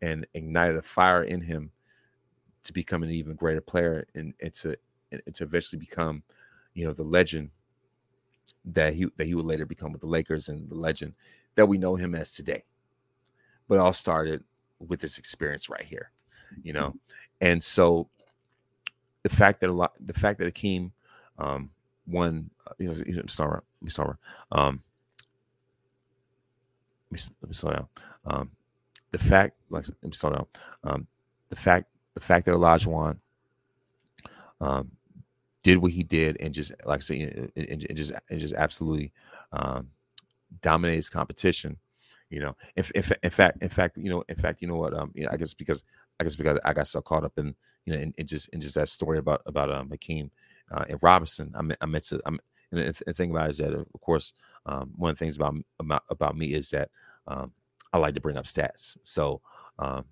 and 0.02 0.26
ignited 0.34 0.78
a 0.78 0.82
fire 0.82 1.24
in 1.24 1.42
him 1.42 1.72
to 2.64 2.72
become 2.72 3.04
an 3.04 3.10
even 3.10 3.36
greater 3.36 3.62
player 3.62 4.06
and, 4.16 4.34
and 4.42 4.54
to 4.54 4.78
and 5.12 5.36
to 5.36 5.44
eventually 5.44 5.80
become, 5.80 6.24
you 6.74 6.86
know, 6.86 6.94
the 6.94 7.04
legend 7.04 7.50
that 8.64 8.94
he 8.94 9.06
that 9.18 9.28
he 9.28 9.36
would 9.36 9.46
later 9.46 9.66
become 9.66 9.92
with 9.92 10.00
the 10.00 10.08
Lakers 10.08 10.48
and 10.48 10.70
the 10.70 10.76
legend 10.76 11.14
that 11.56 11.66
we 11.66 11.78
know 11.78 11.98
him 11.98 12.16
as 12.16 12.32
today 12.32 12.64
but 13.68 13.80
all 13.80 13.94
started 13.94 14.44
with 14.80 15.00
this 15.00 15.18
experience 15.18 15.70
right 15.70 15.86
here, 15.86 16.12
you 16.64 16.74
know. 16.74 16.94
And 17.42 17.64
so 17.64 18.08
the 19.24 19.30
fact 19.30 19.62
that 19.62 19.70
a 19.70 19.74
lot, 19.74 19.94
the 20.00 20.14
fact 20.14 20.40
that 20.40 20.46
Hakeem 20.46 20.92
um, 21.40 21.70
won, 22.08 22.50
uh, 22.68 22.74
you 22.78 23.16
know, 23.16 23.24
sorry, 23.28 23.62
I'm 23.82 23.90
sorry, 23.90 24.16
um, 24.52 24.82
let 27.12 27.20
me, 27.20 27.36
let 27.42 27.50
me 27.50 27.54
slow 27.54 27.72
down. 27.72 27.88
Um, 28.26 28.50
the 29.12 29.18
fact, 29.18 29.56
like, 29.70 29.88
let 29.88 30.04
me 30.04 30.12
slow 30.12 30.32
down. 30.32 30.46
Um, 30.84 31.08
the 31.50 31.56
fact, 31.56 31.88
the 32.14 32.20
fact 32.20 32.46
that 32.46 32.56
Olajuwon 32.56 33.18
um, 34.60 34.92
did 35.62 35.78
what 35.78 35.92
he 35.92 36.04
did 36.04 36.38
and 36.40 36.54
just, 36.54 36.72
like 36.86 36.98
I 36.98 37.02
said, 37.02 37.18
and, 37.18 37.52
and, 37.70 37.86
and 37.88 37.98
just, 37.98 38.12
and 38.30 38.40
just 38.40 38.54
absolutely 38.54 39.12
um, 39.52 39.90
dominated 40.62 40.98
his 40.98 41.10
competition 41.10 41.78
you 42.34 42.40
know 42.40 42.56
if, 42.76 42.92
if 42.96 43.12
in 43.24 43.30
fact 43.30 43.62
in 43.62 43.70
fact 43.70 43.98
you 43.98 44.10
know 44.10 44.24
in 44.28 44.36
fact 44.36 44.62
you 44.62 44.68
know 44.68 44.76
what 44.76 44.94
um 44.94 45.12
you 45.14 45.24
know, 45.24 45.30
i 45.32 45.38
guess 45.38 45.54
because 45.54 45.84
i 46.20 46.24
guess 46.24 46.36
because 46.36 46.60
i 46.66 46.74
got 46.74 46.88
so 46.88 47.02
caught 47.02 47.24
up 47.24 47.38
in 47.38 47.54
you 47.86 47.94
know 47.94 48.00
in, 48.00 48.14
in 48.18 48.26
just 48.26 48.50
in 48.50 48.60
just 48.60 48.76
that 48.76 48.90
story 48.90 49.20
about 49.20 49.42
about 49.46 49.72
um 49.72 49.90
hakeem 49.90 50.32
uh, 50.72 50.84
and 50.90 51.00
robinson 51.04 51.54
i 51.56 51.62
meant 51.62 51.78
i 51.82 51.86
meant 51.86 52.04
to 52.04 52.20
i'm 52.26 52.40
and 52.72 52.96
the 53.06 53.14
thing 53.14 53.32
about 53.32 53.48
it 53.48 53.52
is 53.52 53.58
that 53.58 53.74
of 53.74 54.02
course 54.02 54.34
um 54.66 54.92
one 54.96 55.12
of 55.12 55.18
the 55.18 55.24
things 55.24 55.36
about 55.36 55.56
about, 55.80 56.04
about 56.10 56.36
me 56.36 56.54
is 56.54 56.70
that 56.72 56.90
um 57.28 57.52
i 57.92 57.98
like 57.98 58.16
to 58.16 58.22
bring 58.22 58.38
up 58.38 58.46
stats. 58.46 58.98
So 59.04 59.42
um 59.80 60.06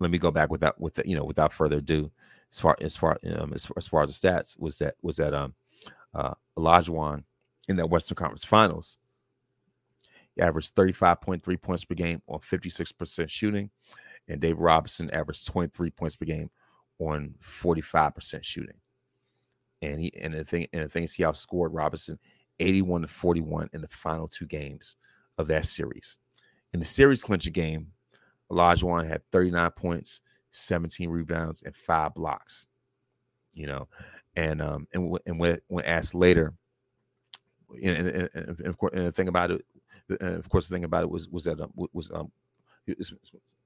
let 0.00 0.10
me 0.10 0.18
go 0.18 0.30
back 0.30 0.50
without 0.50 0.80
with 0.80 0.94
the, 0.94 1.08
you 1.08 1.14
know 1.16 1.24
without 1.24 1.52
further 1.52 1.78
ado 1.78 2.10
as 2.50 2.58
far 2.58 2.76
as 2.80 2.96
far 2.96 3.18
um, 3.38 3.52
as, 3.54 3.66
far, 3.66 3.74
as 3.76 3.86
far 3.86 4.02
as 4.02 4.18
the 4.18 4.28
stats 4.28 4.58
was 4.58 4.78
that 4.78 4.94
was 5.02 5.16
that 5.16 5.32
um 5.32 5.54
uh 6.14 6.34
Olajuwon 6.58 7.22
in 7.68 7.76
that 7.76 7.88
Western 7.88 8.16
Conference 8.16 8.44
Finals 8.44 8.98
he 10.36 10.42
averaged 10.42 10.74
35.3 10.74 11.60
points 11.62 11.84
per 11.84 11.94
game 11.94 12.22
on 12.28 12.40
56% 12.40 13.28
shooting, 13.28 13.70
and 14.28 14.40
Dave 14.40 14.58
Robinson 14.58 15.10
averaged 15.10 15.46
23 15.46 15.90
points 15.90 16.16
per 16.16 16.26
game 16.26 16.50
on 16.98 17.34
45% 17.42 18.42
shooting. 18.44 18.76
And 19.82 20.00
he 20.00 20.12
and 20.20 20.32
the 20.32 20.44
thing 20.44 20.66
and 20.72 20.84
the 20.84 20.88
thing 20.88 21.04
is 21.04 21.14
he 21.14 21.24
outscored 21.24 21.68
Robinson 21.72 22.18
81 22.58 23.02
to 23.02 23.08
41 23.08 23.70
in 23.72 23.80
the 23.82 23.88
final 23.88 24.28
two 24.28 24.46
games 24.46 24.96
of 25.36 25.48
that 25.48 25.66
series. 25.66 26.18
In 26.72 26.80
the 26.80 26.86
series 26.86 27.22
clincher 27.22 27.50
game, 27.50 27.88
Olajuwon 28.50 29.06
had 29.06 29.22
39 29.30 29.70
points, 29.72 30.20
17 30.52 31.10
rebounds, 31.10 31.62
and 31.62 31.76
five 31.76 32.14
blocks. 32.14 32.66
You 33.52 33.66
know, 33.66 33.88
and 34.34 34.62
um 34.62 34.88
and 34.92 35.18
and 35.26 35.38
when 35.38 35.58
when 35.68 35.84
asked 35.84 36.14
later, 36.14 36.54
and, 37.82 38.08
and, 38.08 38.28
and, 38.34 38.66
of 38.66 38.78
course, 38.78 38.92
and 38.94 39.06
the 39.06 39.12
thing 39.12 39.28
about 39.28 39.50
it, 39.50 39.64
and 40.08 40.34
of 40.36 40.48
course, 40.48 40.68
the 40.68 40.74
thing 40.74 40.84
about 40.84 41.02
it 41.02 41.10
was 41.10 41.28
was 41.28 41.44
that 41.44 41.60
um, 41.60 41.72
was 41.92 42.10
um 42.12 42.30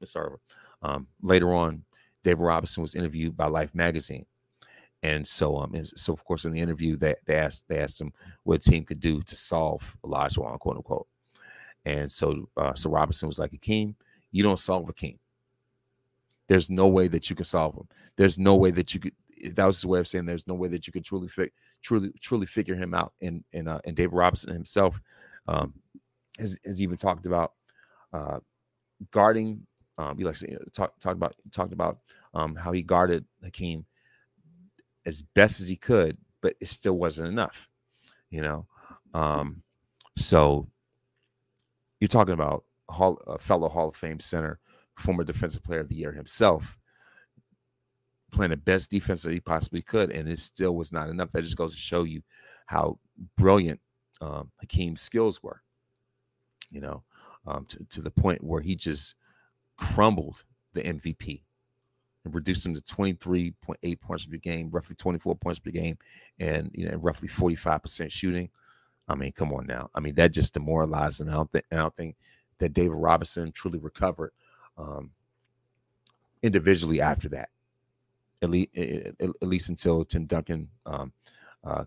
sorry, 0.05 0.37
um 0.83 1.07
later 1.23 1.53
on, 1.53 1.85
David 2.25 2.43
Robinson 2.43 2.83
was 2.83 2.95
interviewed 2.95 3.37
by 3.37 3.47
Life 3.47 3.75
magazine, 3.75 4.27
and 5.03 5.27
so 5.27 5.57
um 5.59 5.75
and 5.75 5.87
so 5.97 6.13
of 6.13 6.25
course 6.25 6.45
in 6.45 6.53
the 6.53 6.61
interview 6.61 6.97
they 6.97 7.15
they 7.27 7.37
asked 7.37 7.65
they 7.69 7.79
asked 7.79 8.01
him 8.01 8.13
what 8.45 8.59
a 8.67 8.71
team 8.71 8.85
could 8.85 9.01
do 9.01 9.23
to 9.23 9.37
solve 9.37 9.97
Olajuwon 10.05 10.59
quote 10.59 10.77
unquote, 10.77 11.07
and 11.85 12.11
so 12.11 12.49
uh, 12.57 12.75
so 12.75 12.91
Robinson 12.91 13.29
was 13.29 13.39
like 13.39 13.53
Hakeem, 13.53 13.97
you 14.31 14.43
don't 14.43 14.61
solve 14.61 14.87
Hakeem. 14.87 15.19
There's 16.47 16.71
no 16.71 16.89
way 16.89 17.09
that 17.09 17.29
you 17.29 17.37
can 17.37 17.45
solve 17.45 17.75
him. 17.75 17.89
There's 18.17 18.39
no 18.39 18.57
way 18.57 18.71
that 18.73 18.95
you 18.95 19.01
could. 19.01 19.13
That 19.53 19.67
was 19.67 19.77
his 19.77 19.87
way 19.87 20.01
of 20.01 20.09
saying 20.09 20.27
there's 20.27 20.49
no 20.49 20.55
way 20.55 20.69
that 20.69 20.87
you 20.87 20.93
could 20.93 21.05
truly 21.05 21.29
fi- 21.29 21.51
truly 21.83 22.11
truly 22.21 22.47
figure 22.47 22.75
him 22.75 22.95
out. 22.95 23.13
And 23.21 23.45
and 23.53 23.69
uh, 23.69 23.81
and 23.85 23.95
David 23.95 24.15
Robinson 24.15 24.53
himself 24.53 25.01
um, 25.47 25.75
has 26.39 26.59
has 26.65 26.81
even 26.81 26.97
talked 26.97 27.27
about 27.27 27.53
uh, 28.13 28.39
guarding. 29.11 29.67
Um, 29.97 30.17
he 30.17 30.25
likes 30.25 30.41
to 30.41 30.59
talk 30.73 30.99
talk 31.01 31.15
about 31.15 31.35
talked 31.51 31.73
about 31.73 31.99
um, 32.35 32.55
how 32.55 32.73
he 32.73 32.83
guarded 32.83 33.25
Hakeem 33.43 33.85
as 35.07 35.23
best 35.23 35.61
as 35.61 35.69
he 35.69 35.77
could, 35.77 36.19
but 36.41 36.55
it 36.61 36.69
still 36.69 36.97
wasn't 36.97 37.29
enough. 37.29 37.69
You 38.31 38.43
know, 38.43 38.67
um, 39.15 39.63
so 40.17 40.69
you're 42.01 42.09
talking 42.09 42.35
about 42.35 42.65
Hall, 42.89 43.21
a 43.27 43.39
fellow 43.39 43.69
Hall 43.69 43.89
of 43.89 43.97
Fame 43.97 44.21
center, 44.21 44.59
former 44.97 45.25
Defensive 45.25 45.63
Player 45.65 45.81
of 45.81 45.89
the 45.89 45.97
Year 45.97 46.13
himself, 46.13 46.79
playing 48.31 48.51
the 48.51 48.57
best 48.57 48.91
defense 48.91 49.23
that 49.23 49.33
he 49.33 49.41
possibly 49.41 49.83
could, 49.83 50.11
and 50.11 50.29
it 50.29 50.39
still 50.39 50.77
was 50.77 50.93
not 50.93 51.09
enough. 51.09 51.33
That 51.33 51.43
just 51.43 51.57
goes 51.57 51.75
to 51.75 51.81
show 51.81 52.05
you 52.05 52.23
how 52.67 52.99
brilliant 53.37 53.81
um, 54.21 54.51
Hakeem's 54.61 55.01
skills 55.01 55.43
were. 55.43 55.63
You 56.71 56.81
know, 56.81 57.03
um, 57.47 57.65
to, 57.67 57.85
to 57.85 58.03
the 58.03 58.11
point 58.11 58.45
where 58.45 58.61
he 58.61 58.75
just 58.75 59.15
crumbled 59.77 60.45
the 60.75 60.83
MVP 60.83 61.43
and 62.25 62.35
reduced 62.35 62.67
him 62.67 62.75
to 62.75 62.81
23.8 62.81 64.01
points 64.01 64.27
per 64.27 64.37
game, 64.37 64.71
roughly 64.71 64.95
24 64.97 65.37
points 65.37 65.59
per 65.59 65.71
game, 65.71 65.97
and 66.39 66.71
you 66.75 66.89
know, 66.89 66.97
roughly 66.97 67.29
45% 67.29 68.11
shooting. 68.11 68.51
I 69.09 69.15
mean, 69.15 69.33
come 69.33 69.53
on 69.55 69.67
now. 69.67 69.89
I 69.95 70.01
mean, 70.01 70.15
that 70.17 70.33
just 70.33 70.55
demoralized 70.55 71.21
him. 71.21 71.29
I 71.31 71.33
don't 71.33 71.51
think 71.51 71.65
I 71.73 71.77
don't 71.77 71.97
think 71.97 72.17
that 72.59 72.75
David 72.75 72.97
Robinson 72.97 73.53
truly 73.53 73.79
recovered 73.79 74.33
um, 74.77 75.13
individually 76.43 77.01
after 77.01 77.29
that. 77.31 77.49
At 78.43 78.51
least, 78.51 78.77
at 78.77 79.43
least 79.43 79.69
until 79.69 80.05
Tim 80.05 80.27
Duncan, 80.27 80.69
um, 80.87 81.13
uh, 81.65 81.85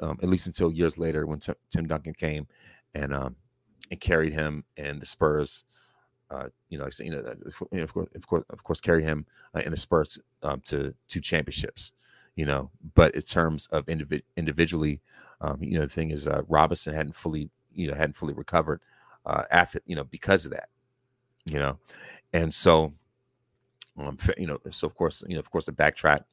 um, 0.00 0.18
at 0.22 0.28
least 0.28 0.46
until 0.46 0.72
years 0.72 0.96
later 0.96 1.26
when 1.26 1.40
Tim, 1.40 1.56
Tim 1.70 1.86
Duncan 1.86 2.14
came 2.14 2.46
and 2.94 3.12
um, 3.12 3.36
and 3.90 4.00
carried 4.00 4.32
him 4.32 4.64
and 4.76 5.00
the 5.00 5.06
Spurs. 5.06 5.64
Uh, 6.30 6.48
you 6.68 6.78
know, 6.78 6.88
you 7.00 7.10
know, 7.10 7.82
of 7.82 7.94
course, 7.94 8.08
of 8.14 8.26
course, 8.26 8.44
of 8.50 8.62
course, 8.62 8.80
carry 8.80 9.02
him 9.02 9.26
uh, 9.54 9.62
in 9.64 9.70
the 9.70 9.78
Spurs 9.78 10.18
um, 10.42 10.60
to 10.66 10.94
two 11.06 11.20
championships. 11.20 11.92
You 12.36 12.46
know, 12.46 12.70
but 12.94 13.14
in 13.14 13.22
terms 13.22 13.66
of 13.72 13.86
individ- 13.86 14.22
individually, 14.36 15.00
um, 15.40 15.58
you 15.60 15.78
know, 15.78 15.86
the 15.86 15.92
thing 15.92 16.10
is, 16.10 16.28
uh, 16.28 16.42
Robinson 16.46 16.94
hadn't 16.94 17.16
fully, 17.16 17.50
you 17.72 17.88
know, 17.88 17.94
hadn't 17.94 18.16
fully 18.16 18.34
recovered 18.34 18.80
uh, 19.28 19.44
after 19.50 19.80
you 19.86 19.94
know 19.94 20.04
because 20.04 20.44
of 20.44 20.50
that 20.52 20.68
you 21.44 21.58
know 21.58 21.78
and 22.32 22.52
so 22.52 22.92
um, 23.98 24.16
you 24.36 24.46
know 24.46 24.58
so 24.70 24.86
of 24.86 24.94
course 24.94 25.22
you 25.28 25.34
know 25.34 25.40
of 25.40 25.50
course 25.50 25.66
the 25.66 25.72
backtrack 25.72 26.24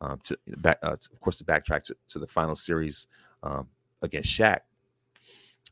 um, 0.00 0.18
to 0.22 0.38
back 0.58 0.78
uh, 0.82 0.92
of 0.92 1.20
course 1.20 1.38
the 1.38 1.44
backtrack 1.44 1.82
to, 1.82 1.96
to 2.08 2.18
the 2.18 2.26
final 2.26 2.54
series 2.54 3.06
um, 3.42 3.68
against 4.02 4.30
Shaq 4.30 4.60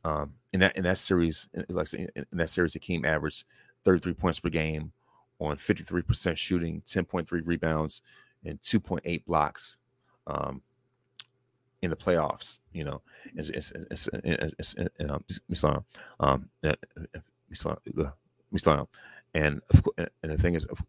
um, 0.03 0.33
in 0.53 0.59
that 0.59 0.75
in 0.75 0.83
that 0.83 0.97
series 0.97 1.47
like 1.69 1.93
in, 1.93 2.09
that 2.31 2.49
series 2.49 2.73
Hakeem 2.73 3.05
averaged 3.05 3.45
33 3.83 4.13
points 4.13 4.39
per 4.39 4.49
game 4.49 4.91
on 5.39 5.57
53% 5.57 6.37
shooting 6.37 6.81
10.3 6.85 7.41
rebounds 7.45 8.01
and 8.45 8.59
2.8 8.61 9.25
blocks 9.25 9.77
um, 10.27 10.61
in 11.81 11.89
the 11.89 11.95
playoffs. 11.95 12.59
You 12.71 12.85
know, 12.85 13.01
it's 13.35 13.49
it's 13.49 13.71
it's, 13.91 14.09
it's, 14.13 14.75
it's 15.49 15.63
um, 15.63 15.85
um, 16.19 16.49
and 19.35 19.61
of 19.73 19.83
course, 19.83 19.95
and 19.97 20.31
the 20.31 20.37
thing 20.37 20.55
is, 20.55 20.65
of, 20.65 20.83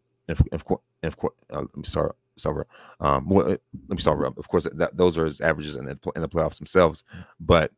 of 0.52 0.64
course, 0.64 0.82
of 1.02 1.16
course, 1.16 1.34
uh, 1.52 1.60
let 1.60 1.76
me 1.76 1.84
start. 1.84 2.16
Sorry, 2.36 2.64
um, 3.00 3.28
well, 3.28 3.46
let 3.46 3.60
me 3.88 3.96
start. 3.98 4.20
Of 4.36 4.48
course, 4.48 4.66
that 4.72 4.96
those 4.96 5.16
are 5.16 5.24
his 5.24 5.40
averages 5.40 5.76
in 5.76 5.86
the 5.86 5.98
in 6.16 6.22
the 6.22 6.28
playoffs 6.28 6.58
themselves. 6.58 7.04
But 7.38 7.72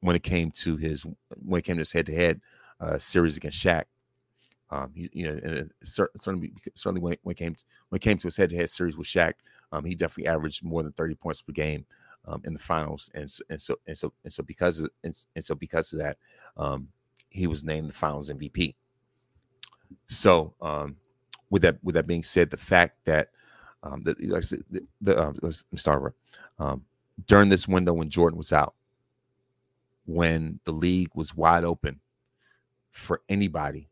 when 0.00 0.16
it 0.16 0.22
came 0.22 0.50
to 0.52 0.76
his 0.76 1.04
when 1.44 1.58
it 1.58 1.64
came 1.64 1.76
to 1.76 1.80
his 1.80 1.92
head 1.92 2.06
to 2.06 2.14
head 2.14 2.40
series 2.98 3.36
against 3.36 3.62
Shaq, 3.62 3.84
um, 4.70 4.92
he, 4.94 5.08
you 5.12 5.26
know, 5.26 5.64
certainly, 5.82 6.52
certainly 6.74 7.00
when 7.00 7.14
it, 7.14 7.20
when 7.22 7.32
it 7.32 7.38
came 7.38 7.54
to, 7.54 7.64
when 7.88 7.96
it 7.96 8.02
came 8.02 8.18
to 8.18 8.26
his 8.26 8.36
head 8.36 8.50
to 8.50 8.56
head 8.56 8.68
series 8.68 8.96
with 8.96 9.06
Shaq, 9.06 9.34
um, 9.72 9.84
he 9.84 9.94
definitely 9.94 10.26
averaged 10.26 10.62
more 10.62 10.82
than 10.82 10.92
thirty 10.92 11.14
points 11.14 11.40
per 11.40 11.52
game 11.52 11.86
um, 12.26 12.42
in 12.44 12.52
the 12.52 12.58
finals, 12.58 13.10
and 13.14 13.32
and 13.48 13.60
so 13.60 13.76
and 13.86 13.96
so 13.96 14.12
and 14.24 14.32
so 14.32 14.42
because 14.42 14.80
of, 14.80 14.90
and, 15.02 15.14
and 15.34 15.44
so 15.44 15.54
because 15.54 15.92
of 15.92 16.00
that, 16.00 16.18
um, 16.56 16.88
he 17.30 17.46
was 17.46 17.64
named 17.64 17.88
the 17.88 17.94
Finals 17.94 18.30
MVP. 18.30 18.74
So, 20.06 20.54
um, 20.60 20.96
with 21.48 21.62
that 21.62 21.78
with 21.82 21.94
that 21.94 22.06
being 22.06 22.22
said, 22.22 22.50
the 22.50 22.58
fact 22.58 22.98
that 23.06 23.28
um, 23.82 24.02
the, 24.02 24.14
the, 24.14 24.86
the 25.00 25.22
um, 25.22 25.38
let's 25.40 25.64
start 25.76 26.14
um, 26.58 26.84
during 27.26 27.48
this 27.48 27.66
window 27.66 27.94
when 27.94 28.10
Jordan 28.10 28.36
was 28.36 28.52
out, 28.52 28.74
when 30.08 30.58
the 30.64 30.72
league 30.72 31.10
was 31.14 31.34
wide 31.34 31.64
open 31.64 32.00
for 32.90 33.20
anybody 33.28 33.90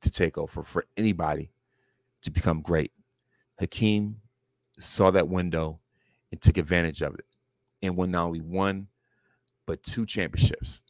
to 0.00 0.10
take 0.10 0.38
over, 0.38 0.62
for 0.62 0.86
anybody 0.96 1.52
to 2.22 2.30
become 2.30 2.62
great, 2.62 2.92
Hakeem 3.58 4.16
saw 4.78 5.10
that 5.10 5.28
window 5.28 5.78
and 6.32 6.40
took 6.40 6.56
advantage 6.56 7.02
of 7.02 7.14
it 7.14 7.26
and 7.82 7.94
won 7.94 8.10
not 8.10 8.24
only 8.24 8.40
one 8.40 8.88
but 9.66 9.82
two 9.82 10.06
championships. 10.06 10.80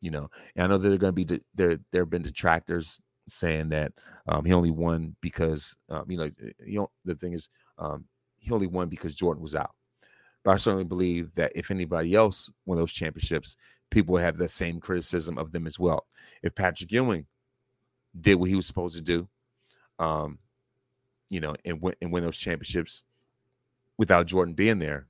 You 0.00 0.10
know, 0.10 0.30
and 0.56 0.64
I 0.64 0.66
know 0.66 0.78
there 0.78 0.92
are 0.92 0.98
going 0.98 1.14
to 1.14 1.24
be 1.24 1.40
there. 1.54 1.78
There 1.90 2.02
have 2.02 2.10
been 2.10 2.22
detractors 2.22 3.00
saying 3.26 3.70
that 3.70 3.92
um, 4.26 4.44
he 4.44 4.52
only 4.52 4.70
won 4.70 5.16
because 5.22 5.74
um, 5.88 6.04
you 6.08 6.18
know 6.18 6.30
you 6.64 6.80
know, 6.80 6.90
the 7.06 7.14
thing 7.14 7.32
is 7.32 7.48
um, 7.78 8.04
he 8.36 8.50
only 8.50 8.66
won 8.66 8.88
because 8.88 9.14
Jordan 9.14 9.42
was 9.42 9.54
out. 9.54 9.70
But 10.44 10.52
I 10.52 10.56
certainly 10.58 10.84
believe 10.84 11.34
that 11.36 11.52
if 11.54 11.70
anybody 11.70 12.14
else 12.14 12.50
won 12.66 12.76
those 12.76 12.92
championships, 12.92 13.56
people 13.94 14.16
have 14.16 14.36
the 14.36 14.48
same 14.48 14.80
criticism 14.80 15.38
of 15.38 15.52
them 15.52 15.68
as 15.68 15.78
well. 15.78 16.06
If 16.42 16.56
Patrick 16.56 16.90
Ewing 16.90 17.26
did 18.20 18.34
what 18.34 18.50
he 18.50 18.56
was 18.56 18.66
supposed 18.66 18.96
to 18.96 19.02
do, 19.02 19.28
um, 20.00 20.38
you 21.30 21.40
know, 21.40 21.54
and 21.64 21.80
win 21.80 21.94
and 22.02 22.12
win 22.12 22.24
those 22.24 22.36
championships 22.36 23.04
without 23.96 24.26
Jordan 24.26 24.54
being 24.54 24.80
there, 24.80 25.06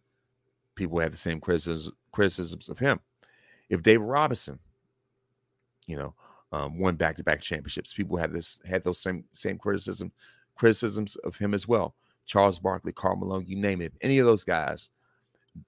people 0.75 1.01
had 1.01 1.13
the 1.13 1.17
same 1.17 1.41
criticisms 1.41 1.91
criticisms 2.13 2.69
of 2.69 2.79
him. 2.79 3.01
If 3.71 3.83
David 3.83 4.05
Robinson, 4.05 4.59
you 5.87 5.97
know, 5.97 6.15
um, 6.53 6.79
won 6.79 6.97
back 6.97 7.17
to 7.17 7.25
back 7.25 7.41
championships, 7.41 7.95
people 7.95 8.19
had 8.19 8.33
this 8.33 8.61
had 8.69 8.85
those 8.85 8.99
same 9.01 9.25
same 9.33 9.57
criticism 9.57 10.13
criticisms 10.57 11.17
of 11.17 11.39
him 11.39 11.55
as 11.55 11.67
well. 11.67 11.95
Charles 12.27 12.59
Barkley, 12.59 12.93
Karl 12.93 13.17
Malone, 13.17 13.47
you 13.47 13.57
name 13.57 13.81
it. 13.81 13.93
If 13.93 13.99
any 14.03 14.19
of 14.19 14.27
those 14.27 14.45
guys 14.45 14.91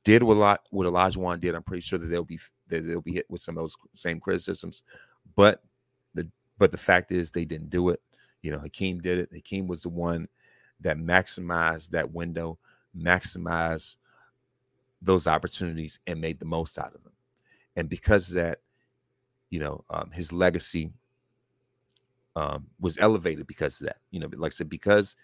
did 0.05 0.23
what 0.23 0.61
what 0.71 0.87
Olajuwon 0.87 1.41
did, 1.41 1.55
I'm 1.55 1.63
pretty 1.63 1.81
sure 1.81 1.99
that 1.99 2.09
they'll 2.09 2.23
be 2.23 2.41
that 2.69 2.87
they'll 2.87 3.01
be 3.01 3.13
hit 3.13 3.27
with 3.29 3.41
some 3.41 3.57
of 3.57 3.63
those 3.63 3.77
same 3.95 4.21
criticisms. 4.21 4.83
But 5.35 5.63
the 6.15 6.29
but 6.59 6.73
the 6.73 6.79
fact 6.79 7.13
is 7.13 7.31
they 7.31 7.45
didn't 7.45 7.71
do 7.71 7.91
it. 7.91 8.01
You 8.43 8.51
know, 8.51 8.59
Hakeem 8.59 9.01
did 9.01 9.19
it. 9.19 9.31
Hakeem 9.33 9.67
was 9.67 9.83
the 9.83 9.89
one 9.89 10.29
that 10.81 10.99
maximized 10.99 11.91
that 11.91 12.13
window, 12.13 12.59
maximized 12.97 13.97
those 15.03 15.27
opportunities 15.27 16.01
and 16.07 16.21
made 16.21 16.39
the 16.39 16.45
most 16.45 16.79
out 16.79 16.95
of 16.95 17.03
them. 17.03 17.13
And 17.77 17.89
because 17.89 18.29
of 18.29 18.37
that, 18.37 18.59
you 19.51 19.59
know, 19.59 19.85
um, 19.91 20.11
his 20.11 20.33
legacy 20.33 20.93
um, 22.35 22.67
was 22.81 22.99
elevated 22.99 23.47
because 23.47 23.81
of 23.81 23.87
that. 23.87 23.99
You 24.11 24.21
know, 24.21 24.29
like 24.37 24.53
I 24.53 24.55
said, 24.55 24.69
because 24.69 25.17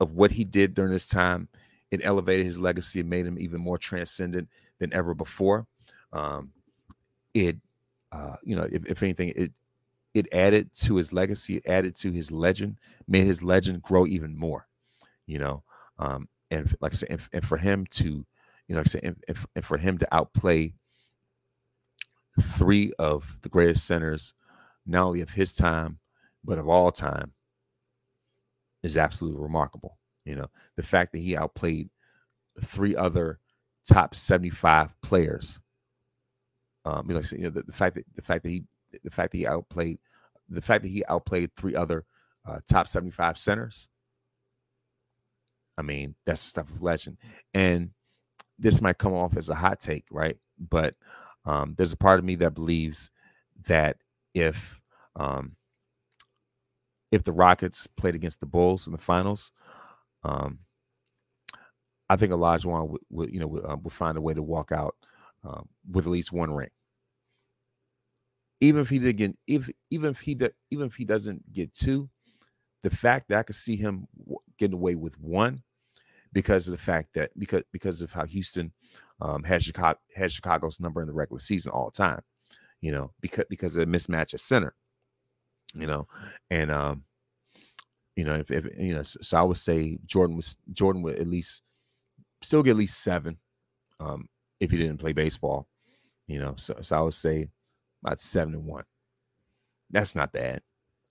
of 0.00 0.14
what 0.14 0.30
he 0.30 0.44
did 0.44 0.74
during 0.74 0.92
this 0.92 1.08
time, 1.08 1.48
it 1.90 2.00
elevated 2.02 2.46
his 2.46 2.58
legacy 2.58 3.00
and 3.00 3.08
made 3.08 3.26
him 3.26 3.38
even 3.38 3.60
more 3.60 3.78
transcendent 3.78 4.48
than 4.78 4.92
ever 4.92 5.14
before. 5.14 5.66
Um, 6.12 6.50
it 7.34 7.58
uh, 8.12 8.36
you 8.44 8.54
know, 8.56 8.68
if, 8.70 8.86
if 8.86 9.02
anything, 9.02 9.32
it 9.36 9.52
it 10.14 10.32
added 10.32 10.70
to 10.74 10.96
his 10.96 11.12
legacy, 11.12 11.56
it 11.56 11.66
added 11.68 11.96
to 11.96 12.12
his 12.12 12.30
legend, 12.30 12.78
made 13.08 13.26
his 13.26 13.42
legend 13.42 13.82
grow 13.82 14.06
even 14.06 14.36
more. 14.36 14.68
You 15.26 15.38
know, 15.40 15.62
um, 15.98 16.28
and 16.50 16.74
like 16.80 16.92
I 16.92 16.96
said, 16.96 17.10
and, 17.10 17.28
and 17.32 17.44
for 17.44 17.56
him 17.56 17.86
to, 17.92 18.26
you 18.68 18.74
know, 18.74 18.76
like 18.78 18.86
I 18.86 18.90
said, 18.90 19.04
and, 19.04 19.16
and, 19.28 19.38
and 19.56 19.64
for 19.64 19.78
him 19.78 19.98
to 19.98 20.14
outplay 20.14 20.74
three 22.40 22.92
of 22.98 23.40
the 23.42 23.48
greatest 23.48 23.86
centers, 23.86 24.34
not 24.86 25.06
only 25.06 25.20
of 25.20 25.30
his 25.30 25.54
time 25.54 25.98
but 26.44 26.58
of 26.58 26.68
all 26.68 26.92
time, 26.92 27.32
is 28.82 28.96
absolutely 28.98 29.40
remarkable. 29.40 29.98
You 30.24 30.36
know, 30.36 30.46
the 30.76 30.82
fact 30.82 31.12
that 31.12 31.20
he 31.20 31.36
outplayed 31.36 31.88
three 32.62 32.94
other 32.94 33.38
top 33.88 34.14
75 34.14 35.00
players. 35.02 35.60
Um, 36.84 37.06
you 37.08 37.14
know, 37.14 37.22
you 37.32 37.44
know 37.44 37.50
the, 37.50 37.62
the, 37.62 37.72
fact 37.72 37.96
that 37.96 38.04
the 38.14 38.22
fact 38.22 38.42
that 38.42 38.50
he 38.50 38.64
the 39.02 39.10
fact 39.10 39.32
that 39.32 39.38
he 39.38 39.46
outplayed 39.46 39.98
the 40.48 40.62
fact 40.62 40.82
that 40.82 40.90
he 40.90 41.04
outplayed 41.06 41.54
three 41.56 41.74
other 41.74 42.04
uh, 42.46 42.58
top 42.70 42.88
75 42.88 43.38
centers. 43.38 43.88
I 45.76 45.82
mean, 45.82 46.14
that's 46.24 46.42
the 46.42 46.48
stuff 46.48 46.70
of 46.70 46.82
legend. 46.82 47.16
And 47.52 47.90
this 48.58 48.80
might 48.80 48.98
come 48.98 49.14
off 49.14 49.36
as 49.36 49.48
a 49.48 49.54
hot 49.54 49.80
take, 49.80 50.04
right? 50.10 50.36
But 50.58 50.94
um, 51.44 51.74
there's 51.76 51.92
a 51.92 51.96
part 51.96 52.18
of 52.18 52.24
me 52.24 52.36
that 52.36 52.54
believes 52.54 53.10
that 53.66 53.96
if 54.34 54.80
um, 55.16 55.56
if 57.10 57.22
the 57.22 57.32
Rockets 57.32 57.86
played 57.86 58.14
against 58.14 58.40
the 58.40 58.46
Bulls 58.46 58.86
in 58.86 58.92
the 58.92 58.98
finals, 58.98 59.52
um, 60.22 60.60
I 62.08 62.16
think 62.16 62.32
Olajuwon 62.32 62.88
would, 62.88 63.00
would 63.10 63.32
you 63.32 63.40
know 63.40 63.46
would, 63.46 63.64
uh, 63.64 63.76
would, 63.82 63.92
find 63.92 64.16
a 64.16 64.20
way 64.20 64.34
to 64.34 64.42
walk 64.42 64.72
out 64.72 64.96
uh, 65.44 65.62
with 65.90 66.06
at 66.06 66.10
least 66.10 66.32
one 66.32 66.52
ring. 66.52 66.70
Even 68.60 68.80
if 68.80 68.88
he 68.88 68.98
did 68.98 69.16
get, 69.16 69.36
if 69.46 69.68
even 69.90 70.10
if 70.10 70.20
he 70.20 70.34
did, 70.34 70.54
even 70.70 70.86
if 70.86 70.94
he 70.94 71.04
doesn't 71.04 71.52
get 71.52 71.74
two, 71.74 72.08
the 72.82 72.90
fact 72.90 73.28
that 73.28 73.38
I 73.38 73.42
could 73.42 73.56
see 73.56 73.76
him 73.76 74.06
getting 74.58 74.74
away 74.74 74.94
with 74.94 75.20
one 75.20 75.62
because 76.32 76.68
of 76.68 76.72
the 76.72 76.78
fact 76.78 77.14
that 77.14 77.30
because 77.38 77.62
because 77.72 78.02
of 78.02 78.12
how 78.12 78.24
Houston 78.26 78.72
um, 79.20 79.42
has 79.44 79.64
Chicago 79.64 79.98
has 80.14 80.32
Chicago's 80.32 80.80
number 80.80 81.00
in 81.00 81.08
the 81.08 81.14
regular 81.14 81.40
season 81.40 81.72
all 81.72 81.86
the 81.86 81.96
time, 81.96 82.20
you 82.80 82.92
know, 82.92 83.12
because 83.20 83.44
because 83.50 83.76
of 83.76 83.88
a 83.88 83.90
mismatch 83.90 84.34
at 84.34 84.40
center, 84.40 84.74
you 85.74 85.86
know, 85.86 86.06
and 86.50 86.70
um, 86.70 87.04
you 88.16 88.24
know 88.24 88.34
if, 88.34 88.50
if 88.50 88.66
you 88.78 88.94
know 88.94 89.02
so, 89.02 89.18
so 89.22 89.36
I 89.36 89.42
would 89.42 89.58
say 89.58 89.98
Jordan 90.04 90.36
was 90.36 90.56
Jordan 90.72 91.02
would 91.02 91.18
at 91.18 91.28
least 91.28 91.62
still 92.42 92.62
get 92.62 92.72
at 92.72 92.76
least 92.76 93.02
seven 93.02 93.38
um, 94.00 94.28
if 94.60 94.70
he 94.70 94.76
didn't 94.76 94.98
play 94.98 95.12
baseball, 95.12 95.66
you 96.26 96.38
know, 96.38 96.54
so 96.56 96.76
so 96.82 96.96
I 96.96 97.00
would 97.00 97.14
say 97.14 97.48
about 98.02 98.20
seven 98.20 98.54
and 98.54 98.66
one. 98.66 98.84
That's 99.90 100.14
not 100.14 100.32
bad, 100.32 100.62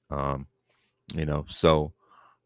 um, 0.09 0.47
you 1.13 1.25
know, 1.25 1.45
so 1.47 1.93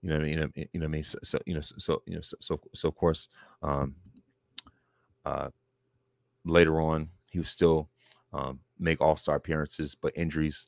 you 0.01 0.09
know, 0.09 0.23
you 0.23 0.35
know, 0.35 0.49
you 0.55 0.79
know, 0.79 0.85
I 0.85 0.89
mean, 0.89 1.03
so, 1.03 1.17
so 1.23 1.39
you 1.45 1.53
know, 1.55 1.61
so, 1.61 1.75
so 1.77 2.01
you 2.05 2.15
know, 2.15 2.21
so, 2.21 2.37
so, 2.39 2.59
so 2.73 2.87
of 2.87 2.95
course, 2.95 3.29
um, 3.63 3.95
uh, 5.25 5.49
later 6.45 6.79
on, 6.79 7.09
he 7.29 7.39
was 7.39 7.49
still 7.49 7.89
um, 8.33 8.59
make 8.79 9.01
All 9.01 9.15
Star 9.15 9.35
appearances, 9.35 9.95
but 9.95 10.13
injuries. 10.15 10.67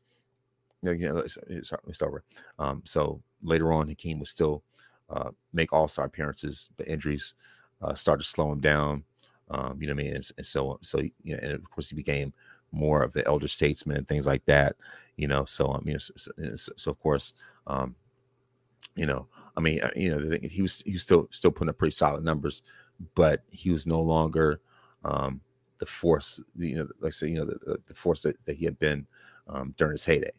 You 0.81 0.95
know, 0.95 1.15
let's, 1.15 1.37
let's 1.49 1.67
start 1.67 1.83
over. 2.03 2.23
Um, 2.57 2.81
so 2.85 3.21
later 3.43 3.73
on, 3.73 3.89
Hakeem 3.89 4.19
would 4.19 4.29
still 4.29 4.63
uh, 5.09 5.31
make 5.51 5.73
All 5.73 5.87
Star 5.87 6.05
appearances, 6.05 6.69
but 6.77 6.87
injuries 6.87 7.33
uh, 7.81 7.93
started 7.95 8.23
to 8.23 8.29
slow 8.29 8.51
him 8.51 8.61
down. 8.61 9.03
Um, 9.49 9.77
you 9.81 9.87
know 9.87 9.93
what 9.93 10.01
I 10.01 10.03
mean? 10.03 10.15
And, 10.15 10.31
and, 10.37 10.45
so, 10.45 10.77
so 10.81 10.99
you 10.99 11.35
know, 11.35 11.39
and 11.41 11.53
of 11.53 11.69
course, 11.69 11.89
he 11.89 11.95
became 11.95 12.33
more 12.71 13.01
of 13.01 13.13
the 13.13 13.25
elder 13.25 13.47
statesman 13.47 13.97
and 13.97 14.07
things 14.07 14.27
like 14.27 14.45
that. 14.45 14.75
You 15.17 15.27
know, 15.27 15.45
so 15.45 15.67
um, 15.67 15.83
you 15.85 15.93
know, 15.93 15.99
so, 15.99 16.13
so, 16.55 16.71
so 16.75 16.91
of 16.91 16.99
course, 16.99 17.33
um, 17.67 17.95
you 18.95 19.05
know, 19.05 19.27
I 19.57 19.61
mean, 19.61 19.81
uh, 19.81 19.89
you 19.95 20.15
know, 20.15 20.37
he 20.41 20.61
was 20.61 20.81
he 20.81 20.93
was 20.93 21.03
still 21.03 21.27
still 21.31 21.51
putting 21.51 21.69
up 21.69 21.77
pretty 21.77 21.93
solid 21.93 22.23
numbers, 22.23 22.61
but 23.15 23.43
he 23.49 23.71
was 23.71 23.87
no 23.87 24.01
longer 24.01 24.61
um, 25.03 25.41
the 25.79 25.85
force. 25.85 26.39
You 26.57 26.77
know, 26.77 26.87
like 26.99 27.07
I 27.07 27.09
say, 27.09 27.27
you 27.29 27.35
know, 27.35 27.45
the, 27.45 27.77
the 27.87 27.93
force 27.93 28.23
that, 28.23 28.37
that 28.45 28.57
he 28.57 28.65
had 28.65 28.79
been 28.79 29.07
um, 29.47 29.73
during 29.77 29.93
his 29.93 30.05
heyday. 30.05 30.31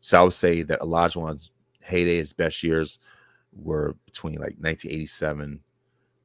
So 0.00 0.20
I 0.20 0.22
would 0.24 0.32
say 0.32 0.62
that 0.62 0.80
Olajuwon's 0.80 1.52
heyday, 1.82 2.16
his 2.16 2.32
best 2.32 2.62
years, 2.62 2.98
were 3.52 3.94
between 4.04 4.34
like 4.34 4.56
1987 4.58 5.60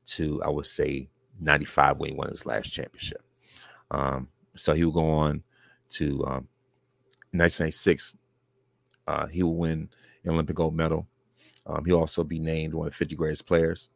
to 0.03 0.43
I 0.43 0.49
would 0.49 0.65
say 0.65 1.09
95 1.41 1.99
when 1.99 2.11
he 2.11 2.15
won 2.15 2.29
his 2.29 2.45
last 2.45 2.71
championship. 2.71 3.21
Um, 3.89 4.29
so 4.55 4.73
he 4.73 4.85
will 4.85 4.91
go 4.91 5.09
on 5.09 5.43
to 5.89 6.23
um, 6.25 6.47
1996. 7.31 8.15
Uh, 9.07 9.27
he 9.27 9.43
will 9.43 9.55
win 9.55 9.89
an 10.23 10.31
Olympic 10.31 10.55
gold 10.55 10.75
medal. 10.75 11.07
Um, 11.65 11.85
he'll 11.85 11.99
also 11.99 12.23
be 12.23 12.39
named 12.39 12.73
one 12.73 12.87
of 12.87 12.93
the 12.93 12.97
50 12.97 13.15
greatest 13.15 13.45
players. 13.45 13.89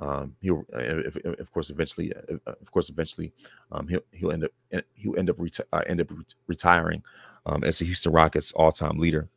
Um, 0.00 0.36
he'll, 0.40 0.64
if, 0.74 1.16
if, 1.16 1.40
of 1.40 1.52
course, 1.52 1.70
eventually, 1.70 2.14
uh, 2.14 2.36
uh, 2.46 2.54
of 2.60 2.70
course, 2.70 2.88
eventually, 2.88 3.32
um, 3.72 3.88
he'll 3.88 4.04
he'll 4.12 4.30
end 4.30 4.44
up 4.44 4.52
he'll 4.94 5.18
end 5.18 5.28
up 5.28 5.36
reti- 5.38 5.60
uh, 5.72 5.82
end 5.88 6.00
up 6.00 6.08
retiring 6.46 7.02
um, 7.46 7.64
as 7.64 7.80
the 7.80 7.84
Houston 7.84 8.12
Rockets 8.12 8.52
all 8.52 8.70
time 8.70 8.98
leader 8.98 9.28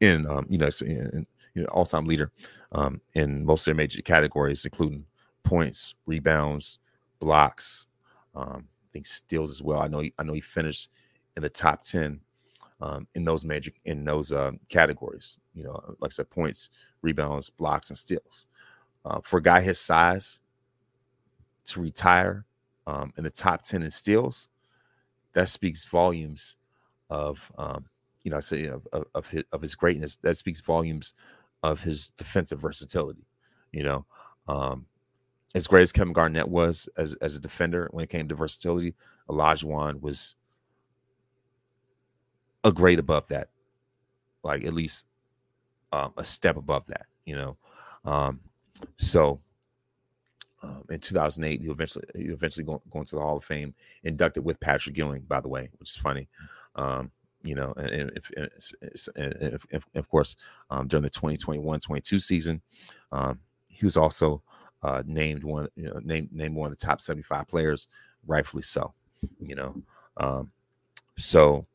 in 0.00 0.26
um, 0.26 0.46
you 0.50 0.58
know 0.58 0.68
in, 0.82 1.26
you 1.54 1.62
know 1.62 1.68
all 1.68 1.86
time 1.86 2.06
leader 2.06 2.30
um, 2.72 3.00
in 3.14 3.44
most 3.46 3.62
of 3.62 3.64
their 3.66 3.74
major 3.74 4.02
categories, 4.02 4.66
including 4.66 5.06
points, 5.44 5.94
rebounds, 6.06 6.78
blocks, 7.20 7.86
um, 8.34 8.68
I 8.68 8.88
think 8.92 9.06
steals 9.06 9.50
as 9.50 9.62
well. 9.62 9.80
I 9.80 9.88
know 9.88 10.00
he, 10.00 10.12
I 10.18 10.22
know 10.22 10.32
he 10.32 10.40
finished 10.40 10.90
in 11.36 11.42
the 11.42 11.48
top 11.48 11.82
ten 11.82 12.20
um, 12.80 13.06
in 13.14 13.24
those 13.24 13.44
major 13.44 13.72
in 13.84 14.04
those 14.04 14.32
uh, 14.32 14.52
categories. 14.68 15.38
You 15.54 15.64
know, 15.64 15.96
like 16.00 16.10
I 16.10 16.14
said, 16.14 16.30
points, 16.30 16.68
rebounds, 17.00 17.50
blocks, 17.50 17.90
and 17.90 17.98
steals. 17.98 18.46
Uh, 19.04 19.20
for 19.20 19.38
a 19.38 19.42
guy 19.42 19.60
his 19.60 19.80
size 19.80 20.40
to 21.64 21.80
retire 21.80 22.44
um, 22.86 23.12
in 23.16 23.24
the 23.24 23.30
top 23.30 23.62
ten 23.62 23.82
in 23.82 23.90
steals, 23.90 24.48
that 25.32 25.48
speaks 25.48 25.84
volumes 25.84 26.56
of 27.10 27.50
um, 27.58 27.86
you 28.24 28.30
know, 28.30 28.36
I 28.36 28.40
say 28.40 28.66
of, 28.66 28.86
of 29.14 29.30
his, 29.30 29.44
of 29.52 29.60
his 29.60 29.74
greatness. 29.74 30.16
That 30.16 30.36
speaks 30.36 30.60
volumes 30.60 31.14
of 31.62 31.82
his 31.82 32.10
defensive 32.10 32.60
versatility. 32.60 33.26
You 33.72 33.84
know, 33.84 34.06
um, 34.48 34.86
as 35.54 35.66
great 35.66 35.82
as 35.82 35.92
Kevin 35.92 36.12
Garnett 36.12 36.48
was 36.48 36.88
as 36.96 37.14
as 37.16 37.36
a 37.36 37.40
defender 37.40 37.88
when 37.90 38.04
it 38.04 38.10
came 38.10 38.28
to 38.28 38.34
versatility, 38.34 38.94
Olajuwon 39.28 40.00
was 40.00 40.36
a 42.64 42.72
grade 42.72 42.98
above 42.98 43.28
that, 43.28 43.48
like 44.42 44.64
at 44.64 44.72
least 44.72 45.06
um, 45.92 46.12
a 46.16 46.24
step 46.24 46.56
above 46.56 46.86
that, 46.86 47.06
you 47.24 47.36
know. 47.36 47.56
Um, 48.04 48.40
so 48.96 49.40
um, 50.62 50.84
in 50.90 51.00
2008, 51.00 51.60
he 51.60 51.68
eventually 51.68 52.04
he 52.14 52.24
eventually 52.24 52.64
go, 52.64 52.82
go 52.90 53.00
into 53.00 53.16
the 53.16 53.22
Hall 53.22 53.36
of 53.36 53.44
Fame, 53.44 53.74
inducted 54.04 54.44
with 54.44 54.60
Patrick 54.60 54.96
Ewing, 54.96 55.22
by 55.22 55.40
the 55.40 55.48
way, 55.48 55.68
which 55.78 55.90
is 55.90 55.96
funny. 55.96 56.28
Um, 56.76 57.10
you 57.44 57.56
know, 57.56 57.74
and, 57.76 57.88
and, 57.88 58.10
if, 58.14 58.30
and 58.36 58.48
if, 59.40 59.66
if, 59.70 59.84
of 59.96 60.08
course, 60.08 60.36
um, 60.70 60.86
during 60.86 61.02
the 61.02 61.10
2021-22 61.10 62.22
season, 62.22 62.62
um, 63.10 63.40
he 63.66 63.84
was 63.84 63.96
also 63.96 64.42
uh, 64.82 65.02
named 65.06 65.44
one, 65.44 65.68
you 65.76 65.84
know, 65.84 66.00
named 66.02 66.30
named 66.32 66.54
one 66.54 66.70
of 66.70 66.78
the 66.78 66.84
top 66.84 67.00
75 67.00 67.48
players, 67.48 67.88
rightfully 68.26 68.62
so. 68.62 68.92
You 69.40 69.54
know, 69.54 69.82
um, 70.16 70.50
so 71.16 71.66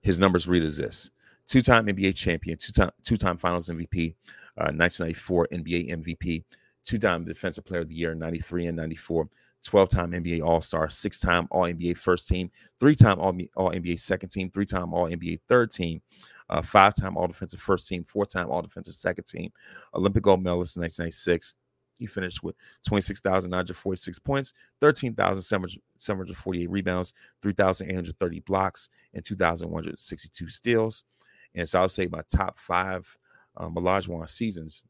his 0.00 0.18
numbers 0.18 0.48
read 0.48 0.62
as 0.62 0.76
this: 0.76 1.10
two-time 1.46 1.86
NBA 1.86 2.14
champion, 2.16 2.58
two-time 2.58 2.90
two-time 3.02 3.36
Finals 3.36 3.70
MVP, 3.70 4.14
uh, 4.58 4.72
1994 4.74 5.48
NBA 5.52 5.90
MVP, 5.92 6.44
two-time 6.84 7.24
Defensive 7.24 7.64
Player 7.64 7.82
of 7.82 7.88
the 7.88 7.94
Year, 7.94 8.14
93 8.14 8.66
and 8.66 8.76
94. 8.76 9.28
12-time 9.66 10.12
NBA 10.12 10.42
All-Star, 10.42 10.88
six-time 10.88 11.48
All-NBA 11.50 11.96
first 11.96 12.28
team, 12.28 12.50
three-time 12.78 13.18
All-NBA 13.18 13.98
second 13.98 14.28
team, 14.28 14.50
three-time 14.50 14.94
All-NBA 14.94 15.40
third 15.48 15.70
team, 15.70 16.00
uh, 16.48 16.62
five-time 16.62 17.16
All-Defensive 17.16 17.60
first 17.60 17.88
team, 17.88 18.04
four-time 18.04 18.48
All-Defensive 18.48 18.94
second 18.94 19.24
team, 19.24 19.52
Olympic 19.94 20.22
gold 20.22 20.42
medalist 20.42 20.76
in 20.76 20.82
1996, 20.82 21.56
he 21.98 22.06
finished 22.06 22.42
with 22.42 22.56
26,946 22.86 24.18
points, 24.20 24.52
13,748 24.80 26.70
rebounds, 26.70 27.12
3,830 27.42 28.40
blocks, 28.40 28.90
and 29.14 29.24
2,162 29.24 30.48
steals. 30.48 31.04
And 31.54 31.68
so 31.68 31.78
I 31.78 31.82
would 31.82 31.90
say 31.90 32.06
my 32.06 32.22
top 32.34 32.58
five 32.58 33.16
um, 33.56 33.74
Olajuwon 33.74 34.28
seasons. 34.28 34.84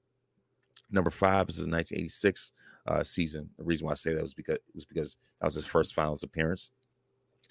Number 0.90 1.10
five 1.10 1.48
is 1.48 1.56
his 1.56 1.66
1986 1.66 2.52
uh, 2.86 3.02
season. 3.02 3.50
The 3.58 3.64
reason 3.64 3.86
why 3.86 3.92
I 3.92 3.96
say 3.96 4.14
that 4.14 4.22
was 4.22 4.34
because 4.34 4.58
was 4.74 4.84
because 4.84 5.16
that 5.40 5.46
was 5.46 5.54
his 5.54 5.66
first 5.66 5.94
finals 5.94 6.22
appearance. 6.22 6.70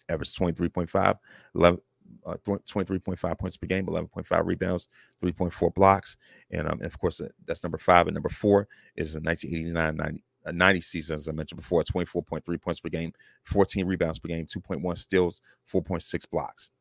Averaged 0.07 0.38
23.5, 0.38 1.18
11, 1.56 1.82
uh, 2.26 2.36
23.5 2.45 3.40
points 3.40 3.57
per 3.57 3.68
game, 3.68 3.86
11.5 3.86 4.45
rebounds, 4.45 4.88
3.4 5.22 5.73
blocks. 5.73 6.18
And, 6.52 6.68
um, 6.68 6.80
and 6.80 6.86
of 6.86 6.98
course, 6.99 7.22
uh, 7.22 7.27
that's 7.45 7.64
number 7.64 7.77
five. 7.77 8.07
And 8.07 8.14
number 8.14 8.30
four 8.30 8.68
is 8.95 9.15
a 9.15 9.19
1989 9.19 10.19
90 10.53 10.82
season, 10.82 11.15
as 11.15 11.27
I 11.27 11.32
mentioned 11.32 11.60
before, 11.60 11.84
24.3 11.84 12.61
points 12.61 12.80
per 12.80 12.90
game, 12.90 13.11
14 13.45 13.86
rebounds 13.86 14.19
per 14.19 14.27
game, 14.27 14.45
2.1 14.45 14.98
steals, 14.98 15.41
4.6 15.72 16.30
blocks. 16.30 16.72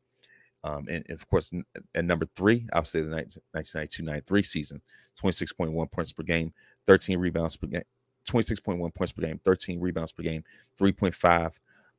Um, 0.63 0.87
and, 0.89 1.03
and, 1.07 1.11
of 1.11 1.27
course, 1.27 1.51
at 1.93 2.05
number 2.05 2.27
three, 2.35 2.67
I'll 2.73 2.85
say 2.85 3.01
the 3.01 3.27
1992-93 3.55 4.45
season, 4.45 4.81
26.1 5.21 5.91
points 5.91 6.11
per 6.11 6.23
game, 6.23 6.53
13 6.87 7.19
rebounds 7.19 7.55
per 7.55 7.67
game, 7.67 7.83
26.1 8.27 8.93
points 8.93 9.13
per 9.13 9.21
game, 9.21 9.39
13 9.43 9.79
rebounds 9.79 10.11
per 10.11 10.23
game, 10.23 10.43
3.5 10.79 11.51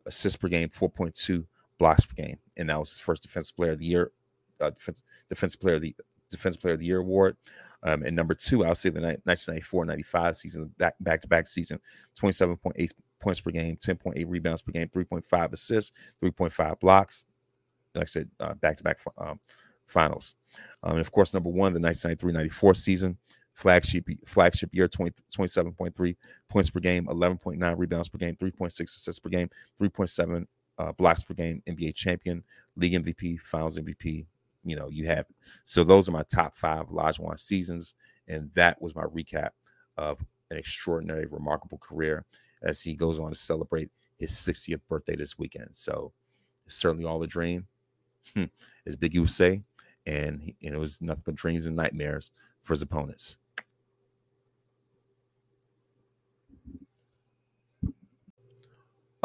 assists 0.07 0.37
per 0.37 0.49
game, 0.49 0.69
4.2 0.69 1.47
blocks 1.79 2.07
per 2.07 2.15
game, 2.15 2.39
and 2.57 2.71
that 2.71 2.79
was 2.79 2.91
his 2.91 2.99
first 2.99 3.23
Defensive 3.23 3.57
Player 3.57 3.73
of 3.73 3.79
the 3.79 3.87
Year, 3.87 4.13
uh, 4.61 4.71
defense, 4.71 5.03
Defensive 5.29 5.61
Player 5.61 5.77
of 5.77 5.83
the 5.83 5.95
Defensive 6.31 6.61
Player 6.61 6.75
of 6.75 6.81
the 6.81 6.87
Year 6.87 6.99
award. 6.99 7.37
Um, 7.83 8.03
and 8.03 8.17
number 8.17 8.35
two, 8.35 8.65
I'll 8.65 8.75
say 8.75 8.89
the 8.89 9.01
1994-95 9.27 10.37
season, 10.37 10.75
back 10.79 11.21
to 11.21 11.29
back 11.29 11.47
season, 11.47 11.79
27.8 12.21 12.91
points 13.21 13.41
per 13.41 13.51
game, 13.51 13.77
10.8 13.77 14.25
rebounds 14.27 14.63
per 14.63 14.73
game, 14.73 14.89
3.5 14.89 15.53
assists, 15.53 15.97
3.5 16.23 16.81
blocks. 16.81 17.27
Like 17.95 18.03
I 18.03 18.07
said, 18.07 18.31
back 18.61 18.77
to 18.77 18.83
back 18.83 18.99
finals. 19.87 20.35
Um, 20.83 20.93
and 20.93 21.01
of 21.01 21.13
course, 21.13 21.33
number 21.33 21.49
one, 21.49 21.73
the 21.73 21.81
1993-94 21.81 22.77
season, 22.77 23.19
flagship 23.55 24.07
flagship 24.27 24.71
year 24.75 24.87
20, 24.87 25.15
27.3 25.35 26.17
points 26.49 26.71
per 26.71 26.81
game 26.81 27.07
11.9 27.07 27.79
rebounds 27.79 28.09
per 28.09 28.19
game 28.19 28.37
3.6 28.37 28.81
assists 28.83 29.19
per 29.19 29.31
game 29.31 29.49
3.7 29.81 30.47
uh, 30.79 30.93
blocks 30.93 31.25
per 31.25 31.35
game 31.35 31.63
nba 31.67 31.95
champion 31.95 32.43
league 32.77 32.93
mvp 32.93 33.39
finals 33.41 33.79
mvp 33.79 34.27
you 34.65 34.77
know 34.77 34.89
you 34.89 35.07
have 35.07 35.21
it. 35.21 35.37
so 35.65 35.85
those 35.85 36.09
are 36.09 36.13
my 36.13 36.25
top 36.25 36.55
five 36.55 36.87
Olajuwon 36.89 37.39
seasons 37.39 37.95
and 38.29 38.51
that 38.53 38.81
was 38.81 38.95
my 38.95 39.05
recap 39.05 39.51
of 39.97 40.25
an 40.51 40.57
extraordinary 40.57 41.27
remarkable 41.27 41.79
career 41.79 42.25
as 42.63 42.83
he 42.83 42.95
goes 42.95 43.19
on 43.19 43.31
to 43.31 43.37
celebrate 43.37 43.91
his 44.19 44.31
60th 44.33 44.81
birthday 44.89 45.17
this 45.17 45.39
weekend 45.39 45.71
so 45.73 46.13
certainly 46.69 47.07
all 47.07 47.23
a 47.23 47.27
dream 47.27 47.67
as 48.87 48.97
biggie 48.97 49.21
would 49.21 49.31
say 49.31 49.63
and, 50.05 50.41
he, 50.43 50.57
and 50.65 50.75
it 50.75 50.79
was 50.79 51.01
nothing 51.01 51.23
but 51.25 51.35
dreams 51.35 51.67
and 51.67 51.77
nightmares 51.77 52.31
for 52.63 52.75
his 52.75 52.83
opponents 52.83 53.39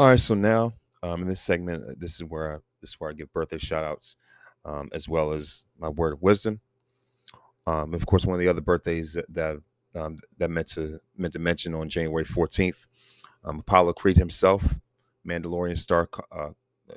All 0.01 0.07
right, 0.07 0.19
so 0.19 0.33
now 0.33 0.73
um, 1.03 1.21
in 1.21 1.27
this 1.27 1.41
segment, 1.41 1.83
uh, 1.83 1.93
this 1.97 2.15
is 2.15 2.23
where 2.23 2.55
I, 2.55 2.57
this 2.79 2.91
is 2.91 2.95
where 2.99 3.09
I 3.09 3.13
give 3.13 3.31
birthday 3.33 3.57
shout 3.57 3.83
outs 3.83 4.17
um, 4.65 4.89
as 4.93 5.07
well 5.09 5.31
as 5.33 5.65
my 5.79 5.89
word 5.89 6.13
of 6.13 6.21
wisdom. 6.21 6.59
Um, 7.67 7.93
of 7.93 8.05
course, 8.05 8.25
one 8.25 8.33
of 8.33 8.39
the 8.39 8.47
other 8.47 8.61
birthdays 8.61 9.13
that 9.13 9.31
that, 9.33 9.57
um, 9.95 10.19
that 10.37 10.49
meant 10.49 10.67
to 10.69 10.99
meant 11.17 11.33
to 11.33 11.39
mention 11.39 11.73
on 11.73 11.89
January 11.89 12.25
14th, 12.25 12.87
um, 13.43 13.59
Apollo 13.59 13.93
Creed 13.93 14.17
himself, 14.17 14.79
Mandalorian 15.27 15.77
star, 15.77 16.09
uh, 16.31 16.49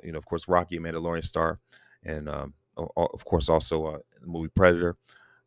you 0.03 0.11
know, 0.11 0.17
of 0.17 0.25
course, 0.25 0.47
Rocky, 0.47 0.79
Mandalorian 0.79 1.23
star, 1.23 1.59
and 2.03 2.29
um, 2.29 2.53
of 2.77 3.25
course 3.25 3.49
also 3.49 3.85
uh, 3.85 3.97
movie 4.23 4.49
Predator. 4.49 4.97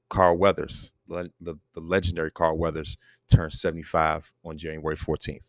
Carl 0.08 0.38
Weathers, 0.38 0.92
the, 1.06 1.30
the, 1.42 1.54
the 1.74 1.80
legendary 1.80 2.30
Carl 2.30 2.56
Weathers, 2.56 2.96
turned 3.30 3.52
75 3.52 4.32
on 4.42 4.56
January 4.56 4.96
14th 4.96 5.42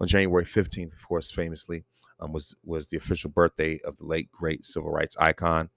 on 0.00 0.06
January 0.06 0.44
15th, 0.44 0.94
of 0.94 1.06
course, 1.06 1.30
famously, 1.30 1.84
um, 2.20 2.32
was 2.32 2.54
was 2.64 2.88
the 2.88 2.96
official 2.96 3.30
birthday 3.30 3.78
of 3.84 3.96
the 3.98 4.06
late 4.06 4.30
great 4.32 4.64
civil 4.64 4.90
rights 4.90 5.16
icon 5.18 5.70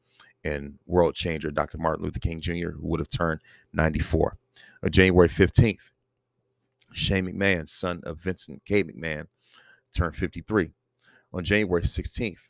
and 0.44 0.78
world 0.86 1.16
changer 1.16 1.52
Dr. 1.52 1.78
Martin 1.78 2.04
Luther 2.04 2.20
King 2.20 2.42
Jr., 2.42 2.72
who 2.72 2.88
would 2.88 3.00
have 3.00 3.10
turned 3.10 3.42
94. 3.72 4.38
On 4.84 4.92
January 4.92 5.30
15th, 5.30 5.92
Shane 6.92 7.26
McMahon, 7.26 7.68
son 7.68 8.02
of 8.04 8.20
Vincent 8.20 8.62
K. 8.66 8.84
McMahon, 8.84 9.28
turned 9.96 10.16
53. 10.16 10.72
On 11.34 11.44
January 11.44 11.82
16th, 11.82 12.50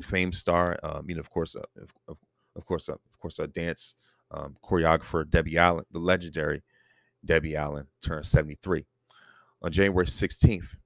fame 0.00 0.32
star, 0.32 0.78
um, 0.82 1.04
you 1.06 1.14
know, 1.14 1.20
of 1.20 1.30
course, 1.30 1.54
uh, 1.54 1.82
of, 2.08 2.16
of, 2.56 2.64
course, 2.64 2.88
uh, 2.88 2.94
of 2.94 3.20
course, 3.20 3.38
a 3.38 3.46
dance 3.46 3.94
um, 4.30 4.56
choreographer 4.64 5.28
Debbie 5.28 5.58
Allen, 5.58 5.84
the 5.92 5.98
legendary 5.98 6.62
Debbie 7.24 7.56
Allen, 7.56 7.86
turned 8.00 8.24
73 8.24 8.86
on 9.64 9.72
January 9.72 10.04
16th, 10.04 10.76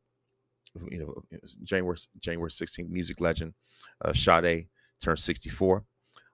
you 0.89 1.01
know, 1.01 1.21
January 1.65 1.97
January 2.21 2.49
16th, 2.49 2.89
music 2.89 3.21
legend 3.21 3.53
uh, 4.05 4.13
Sade 4.13 4.69
turned 5.03 5.19
64. 5.19 5.85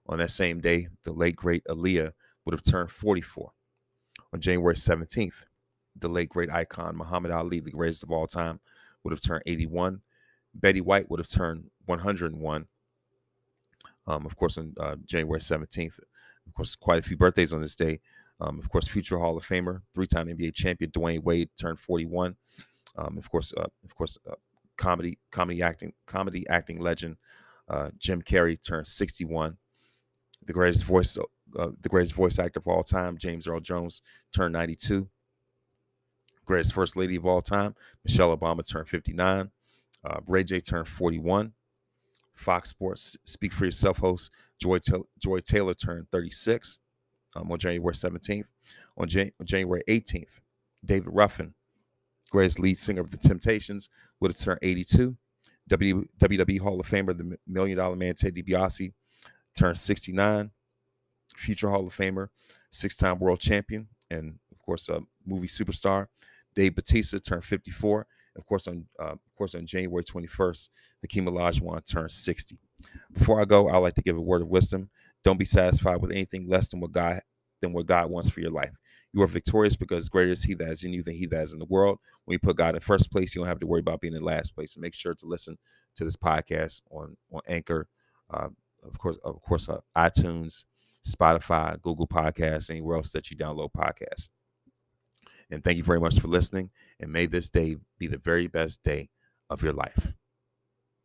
On 0.08 0.18
that 0.18 0.30
same 0.30 0.60
day, 0.60 0.88
the 1.04 1.12
late 1.12 1.34
great 1.34 1.64
Aaliyah 1.64 2.12
would 2.44 2.52
have 2.52 2.62
turned 2.62 2.90
44. 2.90 3.50
On 4.34 4.40
January 4.40 4.74
17th, 4.74 5.46
the 5.98 6.08
late 6.08 6.28
great 6.28 6.52
icon 6.52 6.94
Muhammad 6.94 7.30
Ali, 7.30 7.60
the 7.60 7.70
greatest 7.70 8.02
of 8.02 8.12
all 8.12 8.26
time, 8.26 8.60
would 9.02 9.12
have 9.12 9.22
turned 9.22 9.42
81. 9.46 10.02
Betty 10.54 10.82
White 10.82 11.08
would 11.08 11.20
have 11.20 11.30
turned 11.30 11.64
101. 11.86 12.66
Um, 14.06 14.26
of 14.26 14.36
course, 14.36 14.58
on 14.58 14.74
uh, 14.78 14.96
January 15.06 15.40
17th, 15.40 15.98
of 16.46 16.54
course, 16.54 16.76
quite 16.76 16.98
a 16.98 17.02
few 17.02 17.16
birthdays 17.16 17.54
on 17.54 17.62
this 17.62 17.74
day. 17.74 18.00
Um, 18.44 18.58
of 18.58 18.68
course, 18.68 18.86
future 18.86 19.18
Hall 19.18 19.36
of 19.36 19.46
Famer, 19.46 19.80
three-time 19.94 20.28
NBA 20.28 20.54
champion 20.54 20.90
Dwyane 20.90 21.22
Wade 21.22 21.48
turned 21.58 21.80
41. 21.80 22.36
Um, 22.96 23.16
of 23.16 23.30
course, 23.30 23.54
uh, 23.56 23.66
of 23.84 23.94
course, 23.94 24.18
uh, 24.30 24.34
comedy, 24.76 25.18
comedy 25.30 25.62
acting, 25.62 25.92
comedy 26.06 26.46
acting 26.48 26.78
legend 26.78 27.16
uh, 27.68 27.90
Jim 27.98 28.20
Carrey 28.20 28.60
turned 28.62 28.86
61. 28.86 29.56
The 30.44 30.52
greatest 30.52 30.84
voice, 30.84 31.16
uh, 31.16 31.70
the 31.80 31.88
greatest 31.88 32.12
voice 32.12 32.38
actor 32.38 32.58
of 32.58 32.66
all 32.66 32.84
time, 32.84 33.16
James 33.16 33.48
Earl 33.48 33.60
Jones, 33.60 34.02
turned 34.34 34.52
92. 34.52 35.08
Greatest 36.44 36.74
first 36.74 36.96
lady 36.96 37.16
of 37.16 37.24
all 37.24 37.40
time, 37.40 37.74
Michelle 38.04 38.36
Obama, 38.36 38.68
turned 38.68 38.88
59. 38.88 39.50
Uh, 40.04 40.20
Ray 40.26 40.44
J 40.44 40.60
turned 40.60 40.88
41. 40.88 41.52
Fox 42.34 42.68
Sports 42.68 43.16
Speak 43.24 43.52
for 43.52 43.64
Yourself 43.64 43.98
host 43.98 44.30
Joy, 44.60 44.80
Joy 45.20 45.38
Taylor 45.38 45.72
turned 45.72 46.10
36 46.10 46.80
um, 47.36 47.50
on 47.50 47.58
January 47.58 47.94
17th. 47.94 48.46
On, 48.96 49.08
Jan- 49.08 49.32
January 49.44 49.82
18th, 49.88 50.40
David 50.84 51.08
Ruffin, 51.12 51.54
greatest 52.30 52.60
lead 52.60 52.78
singer 52.78 53.00
of 53.00 53.10
The 53.10 53.16
Temptations, 53.16 53.90
would 54.20 54.30
have 54.30 54.38
turned 54.38 54.60
82. 54.62 55.16
W- 55.68 56.06
WWE 56.18 56.60
Hall 56.60 56.80
of 56.80 56.88
Famer, 56.88 57.16
the 57.16 57.36
Million 57.46 57.78
Dollar 57.78 57.96
Man 57.96 58.14
Ted 58.14 58.34
DiBiase, 58.34 58.92
turned 59.56 59.78
69. 59.78 60.50
Future 61.36 61.68
Hall 61.68 61.86
of 61.86 61.96
Famer, 61.96 62.28
six-time 62.70 63.18
world 63.18 63.40
champion, 63.40 63.88
and 64.10 64.38
of 64.52 64.62
course, 64.62 64.88
a 64.88 65.00
movie 65.26 65.48
superstar, 65.48 66.06
Dave 66.54 66.74
Batista 66.76 67.18
turned 67.18 67.44
54. 67.44 68.06
Of 68.36 68.46
course, 68.46 68.66
on 68.66 68.84
uh, 69.00 69.12
of 69.12 69.34
course 69.36 69.54
on 69.54 69.64
January 69.66 70.02
21st, 70.02 70.68
Hakeem 71.02 71.26
Olajuwon 71.26 71.84
turned 71.86 72.10
60. 72.10 72.58
Before 73.12 73.40
I 73.40 73.44
go, 73.44 73.68
I'd 73.68 73.78
like 73.78 73.94
to 73.94 74.02
give 74.02 74.16
a 74.16 74.20
word 74.20 74.42
of 74.42 74.48
wisdom. 74.48 74.90
Don't 75.24 75.38
be 75.38 75.44
satisfied 75.44 76.00
with 76.00 76.10
anything 76.10 76.48
less 76.48 76.68
than 76.68 76.80
what 76.80 76.92
God 76.92 77.20
than 77.60 77.72
what 77.72 77.86
God 77.86 78.10
wants 78.10 78.30
for 78.30 78.40
your 78.40 78.50
life. 78.50 78.72
You 79.12 79.22
are 79.22 79.26
victorious 79.26 79.76
because 79.76 80.08
greater 80.08 80.32
is 80.32 80.44
He 80.44 80.54
that 80.54 80.70
is 80.70 80.84
in 80.84 80.92
you 80.92 81.02
than 81.02 81.14
He 81.14 81.26
that 81.26 81.42
is 81.42 81.52
in 81.52 81.58
the 81.58 81.64
world. 81.66 81.98
When 82.24 82.34
you 82.34 82.38
put 82.38 82.56
God 82.56 82.74
in 82.74 82.80
first 82.80 83.10
place, 83.10 83.34
you 83.34 83.40
don't 83.40 83.48
have 83.48 83.60
to 83.60 83.66
worry 83.66 83.80
about 83.80 84.00
being 84.00 84.14
in 84.14 84.22
last 84.22 84.54
place. 84.54 84.74
And 84.74 84.82
make 84.82 84.94
sure 84.94 85.14
to 85.14 85.26
listen 85.26 85.56
to 85.96 86.04
this 86.04 86.16
podcast 86.16 86.82
on 86.90 87.16
on 87.32 87.40
Anchor, 87.48 87.88
uh, 88.32 88.48
of 88.82 88.98
course, 88.98 89.18
of 89.24 89.40
course, 89.42 89.68
uh, 89.68 89.78
iTunes, 89.96 90.64
Spotify, 91.06 91.80
Google 91.80 92.06
Podcasts, 92.06 92.70
anywhere 92.70 92.96
else 92.96 93.10
that 93.12 93.30
you 93.30 93.36
download 93.36 93.70
podcasts. 93.76 94.30
And 95.50 95.62
thank 95.62 95.76
you 95.76 95.84
very 95.84 96.00
much 96.00 96.18
for 96.18 96.28
listening. 96.28 96.70
And 97.00 97.12
may 97.12 97.26
this 97.26 97.50
day 97.50 97.76
be 97.98 98.06
the 98.06 98.18
very 98.18 98.46
best 98.46 98.82
day 98.82 99.10
of 99.50 99.62
your 99.62 99.72
life. 99.72 100.14